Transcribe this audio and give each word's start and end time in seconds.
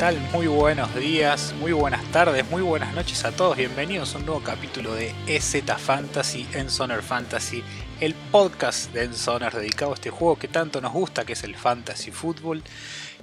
hola, 0.00 0.12
¿qué 0.12 0.16
tal? 0.16 0.32
Muy 0.32 0.46
buenos 0.46 0.94
días, 0.94 1.54
muy 1.58 1.72
buenas 1.72 2.04
tardes, 2.10 2.48
muy 2.50 2.62
buenas 2.62 2.94
noches 2.94 3.22
a 3.24 3.32
todos. 3.32 3.56
Bienvenidos 3.56 4.14
a 4.14 4.18
un 4.18 4.26
nuevo 4.26 4.42
capítulo 4.42 4.94
de 4.94 5.14
EZ 5.26 5.62
Fantasy, 5.76 6.46
Ensoner 6.54 7.02
Fantasy, 7.02 7.62
el 8.00 8.14
podcast 8.14 8.92
de 8.94 9.04
Ensoner 9.04 9.52
dedicado 9.52 9.90
a 9.90 9.94
este 9.94 10.08
juego 10.08 10.38
que 10.38 10.48
tanto 10.48 10.80
nos 10.80 10.92
gusta, 10.92 11.26
que 11.26 11.34
es 11.34 11.44
el 11.44 11.54
Fantasy 11.54 12.10
Football. 12.12 12.62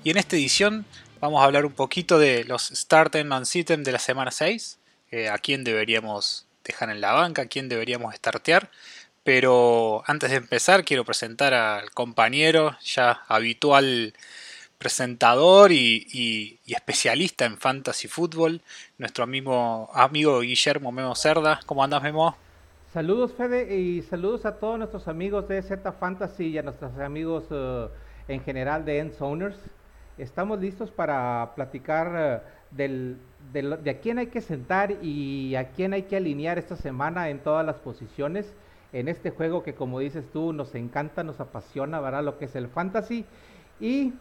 Y 0.03 0.11
en 0.11 0.17
esta 0.17 0.35
edición 0.35 0.85
vamos 1.19 1.41
a 1.41 1.45
hablar 1.45 1.65
un 1.65 1.73
poquito 1.73 2.19
de 2.19 2.43
los 2.43 2.67
Start 2.67 3.15
and 3.15 3.45
Sitem 3.45 3.83
de 3.83 3.91
la 3.93 3.99
semana 3.99 4.29
6, 4.29 4.77
eh, 5.09 5.29
a 5.29 5.39
quién 5.39 5.63
deberíamos 5.63 6.45
dejar 6.63 6.91
en 6.91 7.01
la 7.01 7.13
banca, 7.13 7.43
a 7.43 7.47
quién 7.47 7.69
deberíamos 7.69 8.13
startear. 8.13 8.69
Pero 9.23 10.03
antes 10.05 10.29
de 10.29 10.37
empezar 10.37 10.85
quiero 10.85 11.05
presentar 11.05 11.53
al 11.55 11.89
compañero 11.91 12.77
ya 12.83 13.23
habitual 13.27 14.13
presentador 14.77 15.71
y, 15.71 16.59
especialista 16.67 17.45
en 17.45 17.57
fantasy 17.57 18.07
fútbol, 18.07 18.61
nuestro 18.97 19.23
amigo, 19.23 19.89
amigo 19.93 20.41
Guillermo 20.41 20.91
Memo 20.91 21.15
Cerda. 21.15 21.59
¿Cómo 21.65 21.83
andas, 21.83 22.01
Memo? 22.03 22.35
Saludos, 22.93 23.33
Fede, 23.33 23.75
y 23.75 24.01
saludos 24.01 24.45
a 24.45 24.55
todos 24.57 24.77
nuestros 24.77 25.07
amigos 25.07 25.47
de 25.47 25.61
Z 25.61 25.91
Fantasy 25.91 26.47
y 26.47 26.57
a 26.57 26.63
nuestros 26.63 26.97
amigos 26.99 27.45
eh, 27.51 27.87
en 28.27 28.41
general 28.41 28.85
de 28.85 28.99
End 28.99 29.13
Owners. 29.19 29.57
Estamos 30.17 30.59
listos 30.59 30.89
para 30.89 31.51
platicar 31.55 32.13
eh, 32.15 32.39
del, 32.71 33.17
de 33.53 33.89
a 33.89 33.99
quién 33.99 34.19
hay 34.19 34.27
que 34.27 34.41
sentar 34.41 34.91
y 35.03 35.55
a 35.55 35.69
quién 35.71 35.93
hay 35.93 36.03
que 36.03 36.17
alinear 36.17 36.57
esta 36.57 36.75
semana 36.75 37.29
en 37.29 37.39
todas 37.39 37.65
las 37.65 37.75
posiciones 37.77 38.53
en 38.93 39.07
este 39.07 39.31
juego 39.31 39.63
que 39.63 39.75
como 39.75 39.99
dices 39.99 40.25
tú 40.31 40.53
nos 40.53 40.73
encanta, 40.75 41.23
nos 41.23 41.39
apasiona, 41.39 41.99
¿verdad? 41.99 42.23
Lo 42.23 42.37
que 42.37 42.45
es 42.45 42.55
el 42.55 42.67
fantasy. 42.67 43.25
Y 43.79 44.13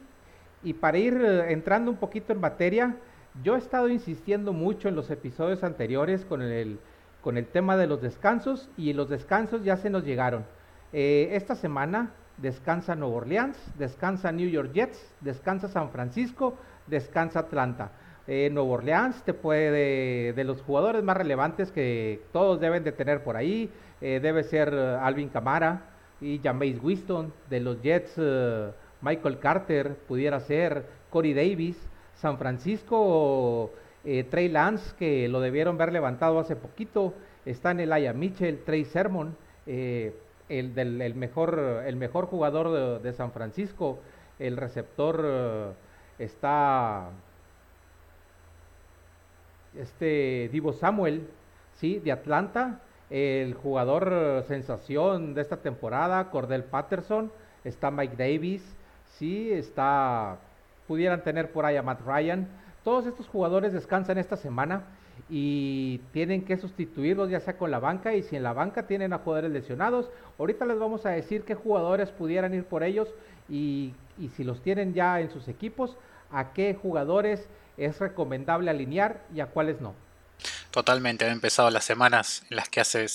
y 0.63 0.73
para 0.73 0.97
ir 0.97 1.13
eh, 1.15 1.51
entrando 1.51 1.91
un 1.91 1.97
poquito 1.97 2.33
en 2.33 2.39
materia, 2.39 2.95
yo 3.43 3.55
he 3.55 3.59
estado 3.59 3.89
insistiendo 3.89 4.53
mucho 4.53 4.87
en 4.87 4.95
los 4.95 5.09
episodios 5.11 5.63
anteriores 5.63 6.25
con 6.25 6.41
el, 6.41 6.79
con 7.21 7.37
el 7.37 7.45
tema 7.45 7.77
de 7.77 7.87
los 7.87 8.01
descansos 8.01 8.69
y 8.77 8.93
los 8.93 9.09
descansos 9.09 9.63
ya 9.63 9.77
se 9.77 9.89
nos 9.89 10.03
llegaron. 10.03 10.45
Eh, 10.93 11.29
esta 11.33 11.55
semana 11.55 12.11
descansa 12.37 12.95
Nueva 12.95 13.17
Orleans, 13.17 13.57
descansa 13.77 14.31
New 14.31 14.49
York 14.49 14.71
Jets, 14.73 15.15
descansa 15.21 15.67
San 15.67 15.91
Francisco, 15.91 16.55
descansa 16.87 17.39
Atlanta. 17.39 17.91
Eh, 18.27 18.53
Orleans 18.57 19.23
te 19.23 19.33
puede, 19.33 20.33
de, 20.33 20.43
los 20.43 20.61
jugadores 20.61 21.03
más 21.03 21.15
relevantes 21.15 21.71
que 21.71 22.21
todos 22.33 22.59
deben 22.59 22.83
de 22.83 22.91
tener 22.91 23.23
por 23.23 23.37
ahí, 23.37 23.71
debe 24.01 24.43
ser 24.43 24.73
Alvin 24.73 25.29
Camara 25.29 25.81
y 26.19 26.39
Jameis 26.39 26.77
Winston, 26.83 27.33
de 27.49 27.59
los 27.61 27.81
Jets 27.81 28.19
Michael 29.01 29.39
Carter, 29.39 29.95
pudiera 30.07 30.39
ser 30.39 30.85
Corey 31.09 31.33
Davis, 31.33 31.77
San 32.15 32.37
Francisco, 32.37 33.71
eh, 34.03 34.23
Trey 34.23 34.49
Lance, 34.49 34.95
que 34.97 35.27
lo 35.27 35.39
debieron 35.41 35.77
ver 35.77 35.91
levantado 35.91 36.39
hace 36.39 36.55
poquito, 36.55 37.13
está 37.45 37.71
en 37.71 37.81
el 37.81 37.93
Aya 37.93 38.13
Mitchell, 38.13 38.63
Trey 38.63 38.85
Sermon, 38.85 39.35
eh, 39.65 40.15
el, 40.49 40.73
del, 40.73 41.13
mejor, 41.15 41.83
el 41.85 41.95
mejor 41.97 42.27
jugador 42.27 43.01
de, 43.01 43.13
San 43.13 43.31
Francisco, 43.31 43.99
el 44.39 44.55
receptor 44.55 45.21
eh, 45.25 45.71
está 46.19 47.09
este 49.77 50.49
Divo 50.51 50.73
Samuel, 50.73 51.27
sí, 51.75 51.99
de 51.99 52.11
Atlanta, 52.11 52.79
el 53.09 53.53
jugador 53.53 54.43
sensación 54.47 55.33
de 55.33 55.41
esta 55.41 55.57
temporada, 55.57 56.29
Cordell 56.31 56.63
Patterson, 56.63 57.31
está 57.63 57.91
Mike 57.91 58.15
Davis, 58.17 58.76
sí, 59.17 59.51
está, 59.51 60.37
pudieran 60.87 61.23
tener 61.23 61.51
por 61.51 61.65
ahí 61.65 61.75
a 61.75 61.83
Matt 61.83 62.01
Ryan. 62.05 62.47
Todos 62.83 63.05
estos 63.05 63.27
jugadores 63.27 63.73
descansan 63.73 64.17
esta 64.17 64.37
semana 64.37 64.83
y 65.29 65.99
tienen 66.13 66.45
que 66.45 66.57
sustituirlos 66.57 67.29
ya 67.29 67.39
sea 67.39 67.57
con 67.57 67.71
la 67.71 67.79
banca 67.79 68.13
y 68.13 68.23
si 68.23 68.35
en 68.35 68.43
la 68.43 68.53
banca 68.53 68.87
tienen 68.87 69.13
a 69.13 69.19
jugadores 69.19 69.51
lesionados, 69.51 70.09
ahorita 70.37 70.65
les 70.65 70.79
vamos 70.79 71.05
a 71.05 71.09
decir 71.09 71.43
qué 71.43 71.55
jugadores 71.55 72.11
pudieran 72.11 72.53
ir 72.53 72.63
por 72.63 72.83
ellos 72.83 73.09
y, 73.49 73.93
y 74.17 74.29
si 74.29 74.43
los 74.43 74.61
tienen 74.61 74.93
ya 74.93 75.19
en 75.19 75.29
sus 75.29 75.47
equipos, 75.47 75.97
a 76.31 76.53
qué 76.53 76.75
jugadores 76.75 77.47
es 77.77 77.99
recomendable 77.99 78.69
alinear 78.69 79.21
y 79.33 79.39
a 79.39 79.47
cuáles 79.47 79.81
no. 79.81 79.93
Totalmente, 80.77 81.25
han 81.25 81.31
empezado 81.31 81.71
las 81.71 81.85
semanas 81.85 82.43
en 82.51 82.57
las 82.57 82.69
que 82.69 82.85
se, 82.85 83.05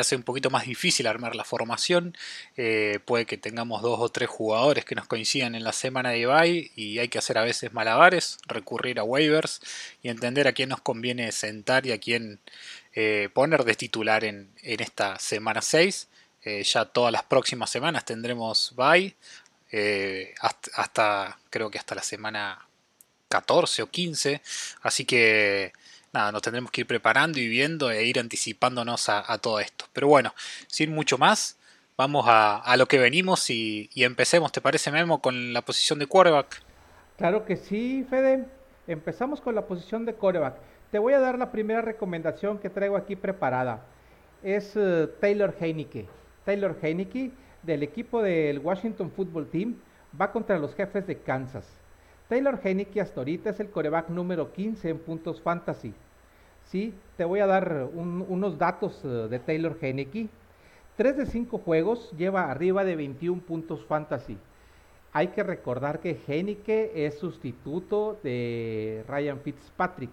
hace 0.00 0.16
un 0.16 0.24
poquito 0.24 0.50
más 0.50 0.66
difícil 0.66 1.06
armar 1.06 1.36
la 1.36 1.44
formación. 1.44 2.16
Eh, 2.56 2.98
puede 3.04 3.26
que 3.26 3.36
tengamos 3.36 3.80
dos 3.80 4.00
o 4.00 4.08
tres 4.08 4.28
jugadores 4.28 4.84
que 4.84 4.96
nos 4.96 5.06
coincidan 5.06 5.54
en 5.54 5.62
la 5.62 5.72
semana 5.72 6.10
de 6.10 6.26
bye 6.26 6.72
y 6.74 6.98
hay 6.98 7.06
que 7.06 7.18
hacer 7.18 7.38
a 7.38 7.44
veces 7.44 7.72
malabares, 7.72 8.38
recurrir 8.48 8.98
a 8.98 9.04
waivers 9.04 9.60
y 10.02 10.08
entender 10.08 10.48
a 10.48 10.52
quién 10.52 10.70
nos 10.70 10.80
conviene 10.80 11.30
sentar 11.30 11.86
y 11.86 11.92
a 11.92 11.98
quién 11.98 12.40
eh, 12.92 13.28
poner 13.32 13.62
de 13.62 13.76
titular 13.76 14.24
en, 14.24 14.50
esta 14.60 15.16
semana 15.20 15.62
6. 15.62 16.08
Eh, 16.42 16.64
ya 16.64 16.86
todas 16.86 17.12
las 17.12 17.22
próximas 17.22 17.70
semanas 17.70 18.04
tendremos 18.04 18.74
bye, 18.74 19.14
hasta, 20.40 20.70
hasta 20.74 21.38
creo 21.50 21.70
que 21.70 21.78
hasta 21.78 21.94
la 21.94 22.02
semana 22.02 22.66
14 23.28 23.82
o 23.82 23.90
15. 23.90 24.42
Así 24.82 25.04
que 25.04 25.72
nada, 26.12 26.32
nos 26.32 26.42
tendremos 26.42 26.70
que 26.70 26.82
ir 26.82 26.86
preparando 26.86 27.38
y 27.38 27.48
viendo 27.48 27.90
e 27.90 28.04
ir 28.04 28.18
anticipándonos 28.18 29.08
a, 29.08 29.38
todo 29.38 29.60
esto. 29.60 29.86
Pero 29.92 30.08
bueno, 30.08 30.32
sin 30.66 30.94
mucho 30.94 31.18
más, 31.18 31.58
vamos 31.96 32.24
a, 32.28 32.74
lo 32.76 32.86
que 32.86 32.98
venimos 32.98 33.48
y, 33.50 33.90
empecemos, 33.96 34.52
¿te 34.52 34.60
parece 34.60 34.90
Memo, 34.90 35.20
con 35.20 35.52
la 35.52 35.62
posición 35.62 35.98
de 35.98 36.06
quarterback? 36.06 36.62
Claro 37.16 37.44
que 37.44 37.56
sí, 37.56 38.06
Fede. 38.08 38.44
Empezamos 38.86 39.40
con 39.40 39.54
la 39.54 39.66
posición 39.66 40.04
de 40.04 40.14
quarterback. 40.14 40.56
Te 40.90 40.98
voy 40.98 41.14
a 41.14 41.20
dar 41.20 41.38
la 41.38 41.50
primera 41.52 41.80
recomendación 41.80 42.58
que 42.58 42.68
traigo 42.68 42.96
aquí 42.96 43.16
preparada. 43.16 43.86
Es 44.42 44.72
eh, 44.76 45.08
Taylor 45.20 45.54
Heineke. 45.58 46.06
Taylor 46.44 46.76
Heineke 46.82 47.30
del 47.62 47.82
equipo 47.82 48.20
del 48.22 48.58
Washington 48.58 49.10
Football 49.12 49.48
Team 49.48 49.76
va 50.20 50.32
contra 50.32 50.58
los 50.58 50.74
jefes 50.74 51.06
de 51.06 51.18
Kansas. 51.18 51.81
Taylor 52.32 52.58
Heineke 52.64 52.98
hasta 52.98 53.20
ahorita 53.20 53.50
es 53.50 53.60
el 53.60 53.68
coreback 53.68 54.08
número 54.08 54.54
15 54.54 54.88
en 54.88 54.98
puntos 55.00 55.42
fantasy. 55.42 55.92
Sí, 56.64 56.94
te 57.18 57.26
voy 57.26 57.40
a 57.40 57.46
dar 57.46 57.90
unos 57.92 58.56
datos 58.56 59.04
eh, 59.04 59.28
de 59.28 59.38
Taylor 59.38 59.76
Heineke. 59.78 60.30
3 60.96 61.16
de 61.18 61.26
5 61.26 61.58
juegos 61.58 62.10
lleva 62.16 62.50
arriba 62.50 62.84
de 62.84 62.96
21 62.96 63.42
puntos 63.42 63.84
fantasy. 63.84 64.38
Hay 65.12 65.28
que 65.28 65.42
recordar 65.42 66.00
que 66.00 66.18
Heineke 66.26 67.04
es 67.04 67.18
sustituto 67.18 68.18
de 68.22 69.04
Ryan 69.08 69.40
Fitzpatrick. 69.40 70.12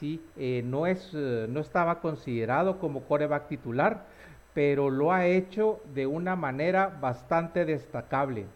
Sí, 0.00 0.20
eh, 0.36 0.62
no, 0.64 0.88
es, 0.88 1.12
eh, 1.14 1.46
no 1.48 1.60
estaba 1.60 2.00
considerado 2.00 2.80
como 2.80 3.02
coreback 3.02 3.46
titular, 3.46 4.06
pero 4.54 4.90
lo 4.90 5.12
ha 5.12 5.24
hecho 5.26 5.78
de 5.94 6.08
una 6.08 6.34
manera 6.34 6.98
bastante 7.00 7.64
destacable. 7.64 8.46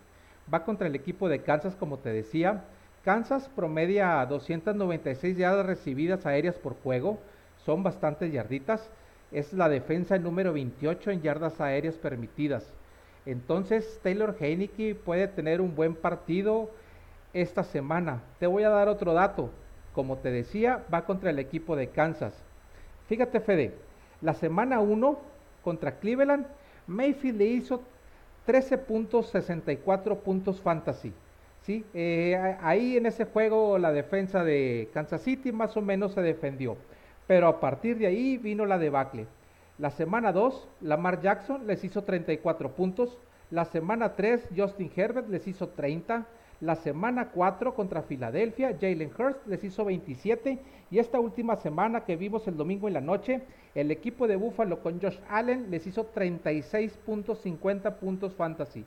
Va 0.52 0.64
contra 0.64 0.86
el 0.86 0.94
equipo 0.94 1.28
de 1.28 1.42
Kansas, 1.42 1.74
como 1.76 1.98
te 1.98 2.10
decía. 2.10 2.64
Kansas 3.04 3.48
promedia 3.54 4.24
296 4.26 5.36
yardas 5.36 5.66
recibidas 5.66 6.24
aéreas 6.24 6.56
por 6.56 6.74
juego. 6.82 7.18
Son 7.64 7.82
bastantes 7.82 8.32
yarditas. 8.32 8.88
Es 9.32 9.52
la 9.52 9.68
defensa 9.68 10.18
número 10.18 10.52
28 10.52 11.10
en 11.10 11.22
yardas 11.22 11.60
aéreas 11.60 11.96
permitidas. 11.96 12.72
Entonces 13.26 14.00
Taylor 14.02 14.36
Heineke 14.38 14.94
puede 14.94 15.28
tener 15.28 15.60
un 15.60 15.74
buen 15.74 15.94
partido 15.94 16.70
esta 17.32 17.64
semana. 17.64 18.22
Te 18.38 18.46
voy 18.46 18.64
a 18.64 18.70
dar 18.70 18.88
otro 18.88 19.14
dato. 19.14 19.50
Como 19.94 20.18
te 20.18 20.30
decía, 20.30 20.84
va 20.92 21.04
contra 21.04 21.30
el 21.30 21.38
equipo 21.38 21.76
de 21.76 21.88
Kansas. 21.88 22.34
Fíjate, 23.08 23.40
Fede, 23.40 23.74
la 24.20 24.34
semana 24.34 24.80
1 24.80 25.18
contra 25.62 25.98
Cleveland, 25.98 26.46
Mayfield 26.86 27.38
le 27.38 27.44
hizo 27.46 27.82
13 28.46 28.78
puntos, 28.78 29.30
64 29.30 30.18
puntos 30.20 30.60
fantasy. 30.60 31.12
¿sí? 31.62 31.84
Eh, 31.94 32.56
ahí 32.60 32.96
en 32.96 33.06
ese 33.06 33.24
juego 33.24 33.78
la 33.78 33.92
defensa 33.92 34.44
de 34.44 34.90
Kansas 34.92 35.22
City 35.22 35.52
más 35.52 35.76
o 35.76 35.80
menos 35.80 36.12
se 36.14 36.22
defendió. 36.22 36.76
Pero 37.26 37.46
a 37.46 37.60
partir 37.60 37.98
de 37.98 38.06
ahí 38.06 38.36
vino 38.36 38.66
la 38.66 38.78
debacle. 38.78 39.26
La 39.78 39.90
semana 39.90 40.32
2, 40.32 40.68
Lamar 40.80 41.20
Jackson 41.20 41.66
les 41.66 41.82
hizo 41.84 42.02
34 42.02 42.72
puntos. 42.72 43.18
La 43.50 43.64
semana 43.64 44.14
3, 44.14 44.48
Justin 44.56 44.90
Herbert 44.94 45.28
les 45.28 45.46
hizo 45.46 45.68
30. 45.68 46.26
La 46.62 46.76
semana 46.76 47.30
4 47.30 47.74
contra 47.74 48.02
Filadelfia, 48.02 48.78
Jalen 48.80 49.10
Hurst 49.18 49.44
les 49.48 49.64
hizo 49.64 49.84
27. 49.84 50.60
Y 50.92 51.00
esta 51.00 51.18
última 51.18 51.56
semana 51.56 52.04
que 52.04 52.14
vimos 52.14 52.46
el 52.46 52.56
domingo 52.56 52.86
en 52.86 52.94
la 52.94 53.00
noche, 53.00 53.42
el 53.74 53.90
equipo 53.90 54.28
de 54.28 54.36
Buffalo 54.36 54.78
con 54.80 55.00
Josh 55.00 55.18
Allen 55.28 55.72
les 55.72 55.88
hizo 55.88 56.04
36 56.04 56.96
puntos, 57.04 57.40
50 57.40 57.96
puntos 57.96 58.36
fantasy. 58.36 58.84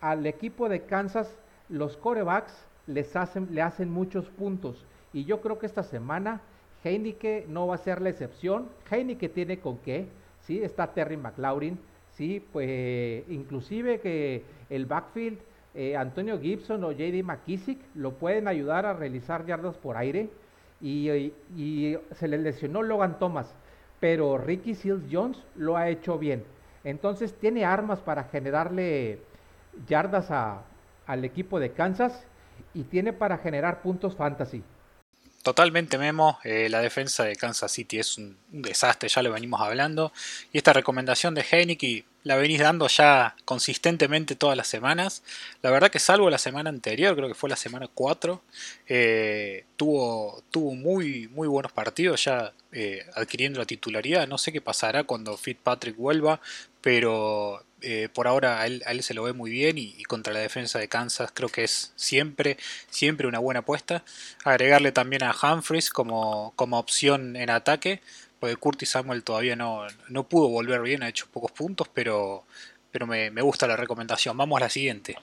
Al 0.00 0.26
equipo 0.26 0.68
de 0.68 0.82
Kansas, 0.82 1.32
los 1.68 1.96
corebacks 1.96 2.66
les 2.88 3.14
hacen, 3.14 3.54
le 3.54 3.62
hacen 3.62 3.88
muchos 3.88 4.28
puntos. 4.30 4.84
Y 5.12 5.26
yo 5.26 5.40
creo 5.40 5.60
que 5.60 5.66
esta 5.66 5.84
semana 5.84 6.40
Heineke 6.82 7.46
no 7.48 7.68
va 7.68 7.76
a 7.76 7.78
ser 7.78 8.02
la 8.02 8.08
excepción. 8.08 8.68
Heineke 8.90 9.28
tiene 9.28 9.60
con 9.60 9.78
qué, 9.78 10.08
¿sí? 10.40 10.60
Está 10.60 10.92
Terry 10.92 11.16
McLaurin, 11.16 11.78
¿sí? 12.16 12.44
Pues 12.52 13.22
inclusive 13.28 14.00
que 14.00 14.42
el 14.70 14.86
backfield 14.86 15.38
eh, 15.76 15.94
Antonio 15.96 16.40
Gibson 16.40 16.82
o 16.84 16.92
JD 16.92 17.22
McKissick 17.22 17.78
lo 17.94 18.12
pueden 18.12 18.48
ayudar 18.48 18.86
a 18.86 18.94
realizar 18.94 19.44
yardas 19.44 19.76
por 19.76 19.98
aire 19.98 20.30
y, 20.80 21.96
se 22.12 22.28
le 22.28 22.38
lesionó 22.38 22.82
Logan 22.82 23.18
Thomas, 23.18 23.54
pero 24.00 24.38
Ricky 24.38 24.74
Seals 24.74 25.04
Jones 25.10 25.38
lo 25.54 25.76
ha 25.76 25.88
hecho 25.88 26.18
bien. 26.18 26.44
Entonces 26.82 27.34
tiene 27.34 27.64
armas 27.64 28.00
para 28.00 28.24
generarle 28.24 29.18
yardas 29.86 30.30
al 31.06 31.24
equipo 31.24 31.60
de 31.60 31.72
Kansas 31.72 32.24
y 32.72 32.84
tiene 32.84 33.12
para 33.12 33.38
generar 33.38 33.82
puntos 33.82 34.16
fantasy. 34.16 34.62
Totalmente 35.46 35.96
Memo, 35.96 36.40
eh, 36.42 36.68
la 36.68 36.80
defensa 36.80 37.22
de 37.22 37.36
Kansas 37.36 37.70
City 37.70 38.00
es 38.00 38.18
un, 38.18 38.36
desastre, 38.50 39.08
ya 39.08 39.22
lo 39.22 39.30
venimos 39.30 39.60
hablando. 39.60 40.12
Y 40.52 40.58
esta 40.58 40.72
recomendación 40.72 41.36
de 41.36 41.46
Heineken 41.48 42.04
la 42.24 42.34
venís 42.34 42.58
dando 42.58 42.88
ya 42.88 43.36
consistentemente 43.44 44.34
todas 44.34 44.56
las 44.56 44.66
semanas. 44.66 45.22
La 45.62 45.70
verdad 45.70 45.92
que 45.92 46.00
salvo 46.00 46.30
la 46.30 46.38
semana 46.38 46.68
anterior, 46.68 47.14
creo 47.14 47.28
que 47.28 47.36
fue 47.36 47.48
la 47.48 47.54
semana 47.54 47.86
4, 47.94 48.42
eh, 48.88 49.66
tuvo, 49.76 50.42
tuvo 50.50 50.74
muy, 50.74 51.28
muy 51.28 51.46
buenos 51.46 51.70
partidos 51.70 52.24
ya 52.24 52.52
eh, 52.72 53.06
adquiriendo 53.14 53.60
la 53.60 53.66
titularidad. 53.66 54.26
No 54.26 54.38
sé 54.38 54.50
qué 54.50 54.60
pasará 54.60 55.04
cuando 55.04 55.36
Fitzpatrick 55.36 55.96
vuelva, 55.96 56.40
pero 56.80 57.62
eh, 57.82 58.08
por 58.12 58.26
ahora 58.26 58.62
a 58.62 58.66
él, 58.66 59.02
se 59.02 59.12
lo 59.12 59.22
ve 59.22 59.34
muy 59.34 59.50
bien 59.50 59.76
y, 59.76 60.02
contra 60.04 60.32
la 60.32 60.40
defensa 60.40 60.78
de 60.78 60.88
Kansas 60.88 61.30
creo 61.34 61.50
que 61.50 61.64
es 61.64 61.92
siempre, 61.94 62.56
siempre 62.88 63.26
una 63.26 63.38
buena 63.38 63.60
apuesta. 63.60 64.02
Agregarle 64.44 64.92
también 64.92 65.22
a 65.22 65.34
Humphries 65.34 65.90
como, 65.90 66.52
como 66.56 66.78
opción 66.78 67.36
en 67.36 67.50
ataque, 67.50 68.00
porque 68.40 68.56
Curtis 68.56 68.90
Samuel 68.90 69.24
todavía 69.24 69.56
no, 69.56 69.82
no 70.08 70.24
pudo 70.24 70.48
volver 70.48 70.80
bien, 70.80 71.02
ha 71.02 71.08
hecho 71.08 71.26
pocos 71.30 71.52
puntos, 71.52 71.88
pero, 71.92 72.44
pero 72.90 73.06
me, 73.06 73.30
gusta 73.42 73.66
la 73.66 73.76
recomendación. 73.76 74.36
Vamos 74.36 74.56
a 74.56 74.64
la 74.64 74.70
siguiente. 74.70 75.16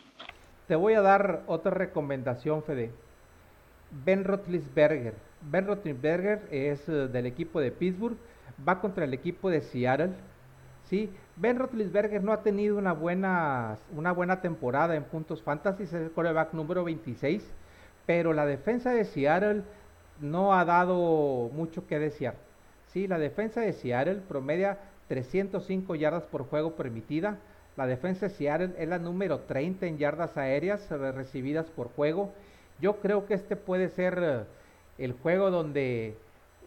Te 0.68 0.76
voy 0.76 0.94
a 0.94 1.02
dar 1.02 1.44
otra 1.48 1.72
recomendación, 1.72 2.64
Fede. 2.64 2.92
Ben 3.90 4.24
Roethlisberger. 4.24 5.16
Ben 5.42 5.66
Roethlisberger 5.66 6.48
es 6.52 6.88
eh, 6.88 7.08
del 7.08 7.26
equipo 7.26 7.60
de 7.60 7.72
Pittsburgh, 7.72 8.18
va 8.68 8.80
contra 8.80 9.06
el 9.06 9.14
equipo 9.14 9.50
de 9.50 9.62
Seattle. 9.62 10.14
Ben 11.36 11.58
Roethlisberger 11.58 12.24
no 12.24 12.32
ha 12.32 12.44
tenido 12.44 12.78
una 12.78 12.94
buena, 12.94 13.78
una 13.96 14.12
buena 14.12 14.42
temporada 14.42 14.96
en 14.96 15.04
puntos 15.04 15.42
fantasy, 15.42 15.84
es 15.84 15.94
el 15.94 16.12
coreback 16.12 16.54
número 16.54 16.84
26, 16.84 17.44
pero 18.06 18.34
la 18.34 18.46
defensa 18.46 18.92
de 18.92 19.06
Seattle 19.06 19.64
no 20.22 20.54
ha 20.54 20.66
dado 20.66 21.50
mucho 21.54 21.88
que 21.88 22.00
desear. 22.00 22.36
Sí, 22.92 23.08
la 23.08 23.18
defensa 23.18 23.62
de 23.62 23.74
Seattle 23.74 24.22
promedia 24.28 24.78
305 25.08 25.96
yardas 25.96 26.24
por 26.24 26.48
juego 26.48 26.76
permitida. 26.76 27.40
La 27.76 27.88
defensa 27.88 28.28
de 28.28 28.36
Seattle 28.36 28.76
es 28.78 28.88
la 28.88 29.00
número 29.00 29.40
30 29.40 29.88
en 29.88 29.98
yardas 29.98 30.38
aéreas 30.38 30.88
recibidas 30.90 31.66
por 31.72 31.90
juego. 31.90 32.32
Yo 32.80 32.98
creo 32.98 33.26
que 33.26 33.34
este 33.34 33.56
puede 33.56 33.90
ser 33.90 34.20
eh, 34.22 34.44
el 35.00 35.14
juego 35.14 35.50
donde 35.50 36.16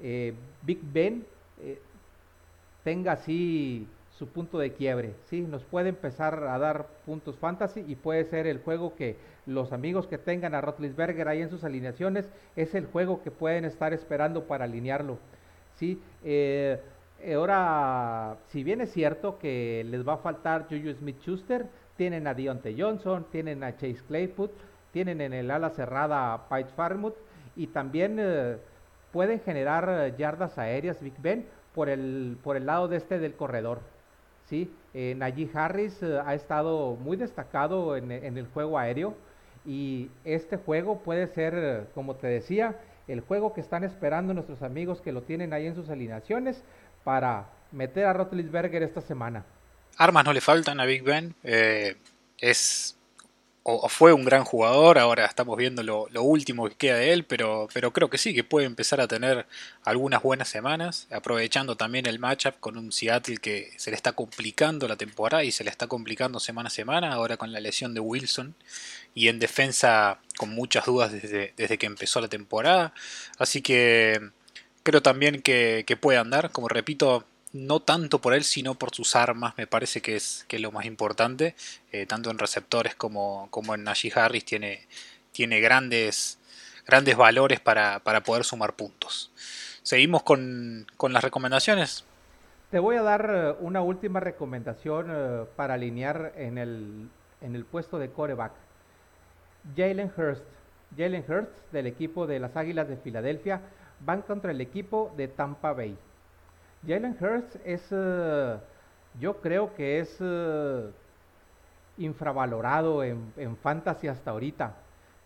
eh, 0.02 0.34
Big 0.62 0.81
Ben 0.82 1.25
eh, 1.62 1.79
tenga 2.82 3.12
así 3.12 3.87
su 4.19 4.29
punto 4.29 4.59
de 4.59 4.73
quiebre. 4.73 5.15
¿sí? 5.25 5.43
Nos 5.43 5.65
puede 5.65 5.91
empezar 5.91 6.45
a 6.45 6.59
dar 6.59 6.87
puntos 7.05 7.37
fantasy 7.37 7.85
y 7.87 7.97
puede 7.97 8.25
ser 8.25 8.47
el 8.47 8.59
juego 8.59 8.95
que 8.95 9.17
los 9.47 9.73
amigos 9.73 10.07
que 10.07 10.19
tengan 10.19 10.55
a 10.55 10.61
Rotlisberger 10.61 11.29
ahí 11.29 11.43
en 11.43 11.51
sus 11.51 11.65
alineaciones 11.65 12.31
es 12.57 12.75
el 12.75 12.87
juego 12.87 13.23
que 13.23 13.31
pueden 13.31 13.65
estar 13.65 13.93
esperando 13.93 14.45
para 14.45 14.65
alinearlo. 14.65 15.19
¿sí? 15.75 16.01
Eh, 16.25 16.81
ahora, 17.35 18.37
si 18.49 18.65
bien 18.65 18.81
es 18.81 18.93
cierto 18.93 19.39
que 19.39 19.85
les 19.89 20.07
va 20.07 20.15
a 20.15 20.19
faltar 20.19 20.67
Juju 20.69 20.93
Smith-Schuster, 20.95 21.67
tienen 21.97 22.27
a 22.27 22.35
Deontay 22.35 22.81
Johnson, 22.81 23.27
tienen 23.31 23.63
a 23.65 23.73
Chase 23.77 24.03
Claypool, 24.09 24.51
tienen 24.93 25.21
en 25.21 25.33
el 25.33 25.51
ala 25.51 25.71
cerrada 25.71 26.33
a 26.33 26.49
Pite 26.49 26.71
Farmouth 26.75 27.17
y 27.55 27.67
también 27.69 28.17
eh, 28.19 28.57
pueden 29.13 29.41
generar 29.41 30.17
yardas 30.17 30.59
aéreas 30.59 31.03
Big 31.03 31.15
Ben 31.19 31.47
por 31.75 31.91
el, 31.91 32.39
por 32.43 32.57
el 32.57 32.67
lado 32.67 32.89
de 32.89 32.97
este 32.97 33.19
del 33.19 33.35
corredor. 33.35 33.81
¿Sí? 34.48 34.70
Eh, 34.94 35.48
Harris 35.54 36.02
eh, 36.02 36.20
ha 36.25 36.34
estado 36.34 36.96
muy 36.96 37.16
destacado 37.16 37.96
en, 37.96 38.10
el 38.10 38.46
juego 38.48 38.78
aéreo 38.78 39.16
y 39.64 40.10
este 40.25 40.56
juego 40.56 41.00
puede 41.00 41.26
ser, 41.28 41.88
como 41.94 42.16
te 42.16 42.28
decía, 42.28 42.76
el 43.08 43.20
juego 43.20 43.52
que 43.52 43.60
están 43.60 43.84
esperando 43.84 44.34
nuestros 44.34 44.62
amigos 44.62 45.00
que 45.00 45.12
lo 45.12 45.22
tienen 45.22 45.52
ahí 45.52 45.66
en 45.66 45.75
sus 45.75 45.88
alineaciones 45.88 46.62
para 47.04 47.48
meter 47.72 48.06
a 48.06 48.12
Rotlisberger 48.12 48.82
esta 48.82 49.00
semana. 49.00 49.44
Armas 49.96 50.25
no 50.25 50.32
le 50.32 50.40
faltan 50.40 50.81
a 50.81 50.84
Big 50.84 51.02
Ben. 51.02 51.34
Eh, 51.43 51.96
es 52.38 52.95
o, 53.69 53.89
fue 53.89 54.13
un 54.13 54.25
gran 54.25 54.45
jugador, 54.45 54.97
ahora 54.97 55.27
estamos 55.27 55.57
viendo 55.57 55.83
lo, 55.83 56.23
último 56.23 56.69
que 56.69 56.77
queda 56.77 56.99
de 56.99 57.13
él, 57.13 57.25
pero, 57.25 57.67
pero 57.75 57.93
creo 57.93 58.09
que 58.09 58.17
sí, 58.17 58.33
que 58.33 58.45
puede 58.45 58.65
empezar 58.65 59.01
a 59.01 59.09
tener 59.09 59.45
algunas 59.83 60.23
buenas 60.23 60.49
semanas, 60.49 61.09
aprovechando 61.11 61.77
también 61.77 62.07
el 62.07 62.21
matchup 62.21 62.55
con 62.61 62.79
un 62.79 62.93
Seattle 62.93 63.39
que 63.39 63.73
se 63.77 63.91
le 63.91 63.97
está 63.97 64.13
complicando 64.13 64.87
la 64.87 64.95
temporada 64.95 65.43
y 65.43 65.51
se 65.51 65.65
le 65.65 65.71
está 65.71 65.89
complicando 65.89 66.39
semana 66.39 66.69
a 66.69 66.71
semana, 66.71 67.13
ahora 67.13 67.37
con 67.39 67.51
la 67.51 67.59
lesión 67.59 67.93
de 67.93 67.99
Wilson 67.99 68.55
y 69.17 69.27
en 69.27 69.41
defensa 69.41 70.21
con 70.39 70.51
muchas 70.51 70.87
dudas 70.87 71.11
desde, 71.11 71.53
desde 71.57 71.77
que 71.77 71.87
empezó 71.87 72.21
la 72.21 72.29
temporada, 72.29 72.95
así 73.37 73.63
que 73.63 74.31
creo 74.85 75.03
también 75.03 75.43
que, 75.43 75.83
que 75.89 75.97
puede 75.97 76.19
andar, 76.19 76.53
como 76.53 76.69
repito, 76.69 77.25
no 77.56 77.81
tanto 77.81 78.20
por 78.20 78.35
él, 78.35 78.44
sino 78.44 78.75
por 78.75 78.94
sus 78.94 79.17
armas, 79.17 79.55
me 79.56 79.67
parece 79.67 80.00
que 80.03 80.17
es, 80.17 80.44
que 80.49 80.58
lo 80.58 80.73
más 80.73 80.85
importante, 80.85 81.55
eh, 81.93 82.06
tanto 82.06 82.31
en 82.31 82.38
receptores 82.38 82.94
como, 82.94 83.49
como 83.50 83.75
en 83.75 83.85
Najee 83.85 84.12
Harris 84.14 84.44
tiene, 84.44 84.87
tiene 85.32 85.61
grandes, 85.61 86.38
grandes 86.87 87.17
valores 87.17 87.61
para, 87.61 88.00
poder 88.25 88.44
sumar 88.44 88.75
puntos. 88.75 89.32
Seguimos 89.82 90.23
con, 90.23 90.87
las 91.08 91.25
recomendaciones. 91.25 92.05
Te 92.70 92.79
voy 92.79 92.97
a 92.97 93.03
dar 93.03 93.31
eh, 93.32 93.55
una 93.61 93.81
última 93.82 94.20
recomendación 94.20 95.06
eh, 95.11 95.44
para 95.56 95.75
alinear 95.75 96.32
en 96.37 96.58
el, 96.58 97.08
en 97.41 97.55
el 97.55 97.65
puesto 97.65 97.98
de 97.98 98.10
coreback. 98.10 98.53
Jalen 99.77 100.13
Hurst. 100.17 100.44
Jalen 100.96 101.25
Hurst 101.29 101.51
del 101.72 101.86
equipo 101.86 102.27
de 102.27 102.41
las 102.41 102.56
Águilas 102.56 102.89
de 102.89 102.96
Filadelfia 102.96 103.60
van 104.01 104.22
contra 104.22 104.51
el 104.51 104.60
equipo 104.60 105.13
de 105.17 105.29
Tampa 105.29 105.72
Bay. 105.72 105.96
Jalen 106.85 107.17
Hurts 107.21 107.59
es, 107.65 107.87
eh, 107.91 108.56
yo 109.21 109.41
creo 109.41 109.75
que 109.75 110.01
es 110.01 110.17
eh, 110.21 110.91
infravalorado 111.99 113.03
en, 113.03 113.56
fantasy 113.63 114.09
hasta 114.09 114.33
ahorita. 114.33 114.75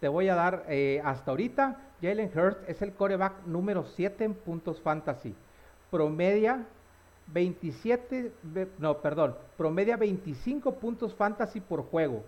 Te 0.01 0.09
voy 0.09 0.29
a 0.29 0.35
dar, 0.35 0.65
eh, 0.69 1.03
hasta 1.05 1.31
ahorita, 1.31 1.77
Jalen 2.01 2.31
Hurts 2.35 2.69
es 2.69 2.81
el 2.83 2.93
coreback 2.93 3.45
número 3.47 3.85
7 3.85 4.25
en 4.25 4.35
puntos 4.35 4.81
fantasy. 4.81 5.35
Promedia 5.91 6.65
27, 7.27 8.33
no, 8.79 8.99
perdón, 8.99 9.37
promedia 9.57 9.97
25 9.97 10.75
puntos 10.75 11.15
fantasy 11.15 11.61
por 11.61 11.83
juego. 11.85 12.25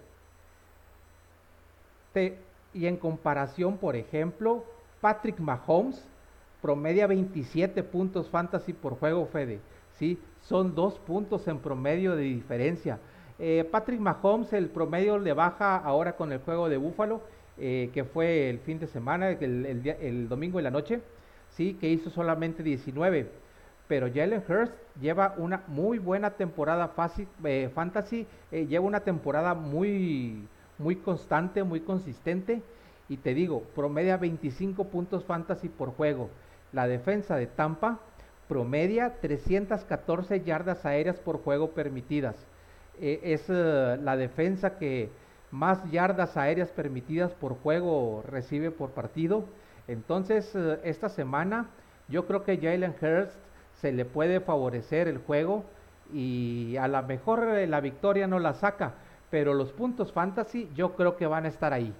y 2.75 2.87
en 2.87 2.97
comparación, 2.97 3.79
por 3.79 3.97
ejemplo, 3.97 4.65
Patrick 5.01 5.39
Mahomes 5.39 6.07
promedia 6.63 7.09
27 7.09 7.83
puntos 7.83 8.31
fantasy 8.31 8.73
por 8.73 8.99
juego, 8.99 9.27
Fede. 9.27 9.61
¿sí? 9.99 10.19
Son 10.41 10.75
dos 10.75 10.99
puntos 11.01 11.47
en 11.49 11.59
promedio 11.59 12.17
de 12.17 12.23
diferencia. 12.23 12.99
Eh, 13.39 13.69
Patrick 13.71 14.01
Mahomes, 14.01 14.53
el 14.53 14.69
promedio 14.69 15.19
le 15.19 15.33
baja 15.33 15.77
ahora 15.77 16.15
con 16.15 16.33
el 16.33 16.39
juego 16.39 16.69
de 16.69 16.77
Búfalo, 16.77 17.21
eh, 17.59 17.91
que 17.93 18.05
fue 18.05 18.49
el 18.49 18.61
fin 18.61 18.79
de 18.79 18.87
semana, 18.87 19.31
el, 19.31 20.29
domingo 20.29 20.59
en 20.61 20.65
la 20.65 20.71
noche, 20.71 21.01
sí, 21.51 21.77
que 21.81 21.89
hizo 21.89 22.09
solamente 22.09 22.63
19. 22.63 23.29
Pero 23.89 24.09
Jalen 24.13 24.43
Hurst 24.49 24.73
lleva 25.01 25.35
una 25.37 25.65
muy 25.67 25.99
buena 25.99 26.31
temporada 26.31 26.93
eh, 27.45 27.71
fantasy, 27.75 28.27
lleva 28.51 28.87
una 28.87 29.01
temporada 29.01 29.55
muy, 29.55 30.47
muy 30.79 30.97
constante, 30.97 31.65
muy 31.65 31.81
consistente. 31.81 32.63
Y 33.09 33.17
te 33.17 33.35
digo, 33.35 33.65
promedia 33.75 34.17
25 34.17 34.85
puntos 34.85 35.25
fantasy 35.25 35.69
por 35.69 35.91
juego. 35.91 36.31
La 36.73 36.87
defensa 36.87 37.37
de 37.37 37.47
Tampa 37.47 38.01
promedia 38.49 39.15
314 39.21 40.43
yardas 40.43 40.85
aéreas 40.85 41.19
por 41.19 41.43
juego 41.43 41.71
permitidas. 41.71 42.37
E, 43.01 43.21
es 43.23 43.45
eh, 43.49 43.99
la 44.03 44.17
defensa 44.17 44.79
que 44.79 45.11
más 45.51 45.79
yardas 45.91 46.37
aéreas 46.37 46.71
permitidas 46.71 47.33
por 47.33 47.59
juego 47.61 48.25
recibe 48.27 48.71
por 48.71 48.91
partido. 48.91 49.45
Entonces, 49.89 50.51
eh, 50.55 50.81
esta 50.85 51.09
semana 51.09 51.69
yo 52.09 52.27
creo 52.27 52.45
que 52.45 52.57
Jalen 52.57 52.95
Hurst 53.01 53.37
se 53.81 53.93
le 53.93 54.05
puede 54.05 54.41
favorecer 54.41 55.09
el 55.09 55.19
juego 55.19 55.65
y 56.13 56.77
a 56.77 56.89
lo 56.89 57.03
mejor 57.03 57.57
eh, 57.57 57.67
la 57.67 57.81
victoria 57.81 58.27
no 58.27 58.39
la 58.39 58.55
saca, 58.55 58.95
pero 59.31 59.55
los 59.55 59.73
puntos 59.73 60.13
fantasy 60.13 60.71
yo 60.75 60.95
creo 60.95 61.17
que 61.17 61.27
van 61.27 61.47
a 61.47 61.49
estar 61.49 61.73
ahí. 61.73 61.93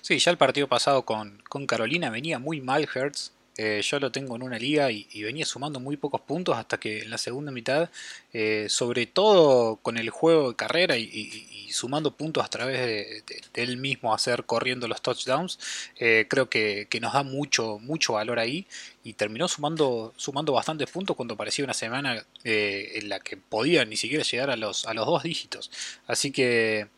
Sí, 0.00 0.18
ya 0.18 0.30
el 0.30 0.38
partido 0.38 0.66
pasado 0.68 1.02
con, 1.02 1.42
con 1.48 1.66
Carolina 1.66 2.10
venía 2.10 2.38
muy 2.38 2.60
mal 2.60 2.88
Hurts, 2.94 3.32
Eh, 3.60 3.82
yo 3.82 3.98
lo 3.98 4.12
tengo 4.12 4.36
en 4.36 4.42
una 4.44 4.56
liga 4.56 4.88
y, 4.92 5.22
venía 5.24 5.44
sumando 5.44 5.80
muy 5.80 5.96
pocos 5.96 6.20
puntos 6.20 6.56
hasta 6.56 6.78
que 6.78 7.00
en 7.00 7.10
la 7.10 7.18
segunda 7.18 7.50
mitad, 7.50 7.90
eh, 8.32 8.66
sobre 8.68 9.06
todo 9.06 9.76
con 9.82 9.98
el 9.98 10.10
juego 10.10 10.50
de 10.50 10.56
carrera 10.56 10.96
y, 10.96 11.68
sumando 11.72 12.16
puntos 12.16 12.44
a 12.44 12.48
través 12.48 12.78
de, 12.78 13.24
él 13.54 13.76
mismo 13.76 14.14
hacer 14.14 14.44
corriendo 14.44 14.86
los 14.86 15.02
touchdowns, 15.02 15.58
eh, 15.98 16.26
creo 16.30 16.48
que, 16.48 16.86
nos 17.00 17.12
da 17.12 17.24
mucho, 17.24 17.78
mucho 17.80 18.14
valor 18.14 18.38
ahí 18.38 18.66
y 19.02 19.14
terminó 19.14 19.48
sumando, 19.48 20.14
sumando 20.16 20.52
bastantes 20.52 20.88
puntos 20.90 21.16
cuando 21.16 21.36
parecía 21.36 21.64
una 21.64 21.74
semana 21.74 22.24
en 22.44 23.08
la 23.08 23.20
que 23.20 23.36
podía 23.36 23.84
ni 23.84 23.96
siquiera 23.96 24.22
llegar 24.24 24.50
a 24.50 24.56
los, 24.56 24.86
a 24.86 24.94
los 24.94 25.04
dos 25.06 25.24
dígitos. 25.24 25.70
Así 26.06 26.30
que 26.30 26.88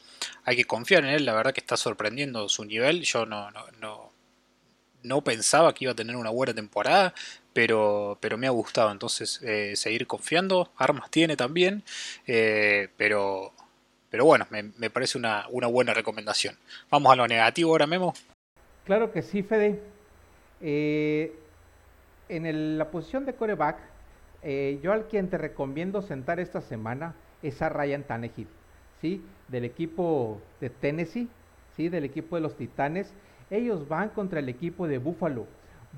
hay 0.45 0.57
que 0.57 0.65
confiar 0.65 1.05
en 1.05 1.11
él, 1.11 1.25
la 1.25 1.33
verdad 1.33 1.55
que 1.55 1.61
está 1.61 1.77
sorprendiendo 1.77 2.49
su 2.49 2.65
nivel. 2.65 3.03
Yo 3.03 3.27
no, 3.27 3.51
no, 3.81 4.10
pensaba 5.25 5.73
que 5.73 5.85
iba 5.85 5.93
a 5.93 5.97
tener 5.97 6.17
una 6.17 6.31
buena 6.31 6.55
temporada, 6.55 7.15
pero, 7.53 8.19
pero 8.21 8.39
me 8.39 8.47
ha 8.47 8.51
gustado. 8.51 8.91
Entonces, 8.91 9.41
eh, 9.43 9.75
seguir 9.77 10.07
confiando. 10.07 10.71
Armas 10.77 11.11
tiene 11.11 11.37
también, 11.37 11.83
eh, 12.27 12.89
pero, 12.97 13.53
pero 14.11 14.25
bueno, 14.25 14.47
me, 14.51 14.91
parece 14.91 15.19
una, 15.19 15.47
buena 15.49 15.95
recomendación. 15.95 16.57
Vamos 16.91 17.13
a 17.13 17.17
lo 17.17 17.27
negativo 17.27 17.71
ahora, 17.71 17.87
Memo. 17.87 18.15
Claro 18.85 19.13
que 19.13 19.23
sí, 19.23 19.43
Fede. 19.43 19.81
Eh, 20.61 21.33
en 22.29 22.79
la 22.79 22.91
posición 22.91 23.25
de 23.25 23.35
coreback, 23.35 23.79
yo 24.83 24.93
al 24.93 25.07
quien 25.09 25.29
te 25.29 25.37
recomiendo 25.37 26.01
sentar 26.01 26.41
esta 26.41 26.61
semana 26.61 27.15
es 27.43 27.61
a 27.61 27.69
Ryan 27.69 28.05
Tannehill. 28.05 28.49
¿sí? 29.01 29.23
Del 29.49 29.65
equipo 29.65 30.41
de 30.61 30.71
Tennessee, 30.71 31.29
¿sí? 31.77 31.89
Del 31.89 32.05
equipo 32.05 32.37
de 32.37 32.43
los 32.43 32.57
Titanes. 32.57 33.13
Ellos 33.51 33.89
van 33.89 34.11
contra 34.11 34.39
el 34.41 34.49
equipo 34.49 34.87
de 34.87 34.99
Buffalo. 34.99 35.47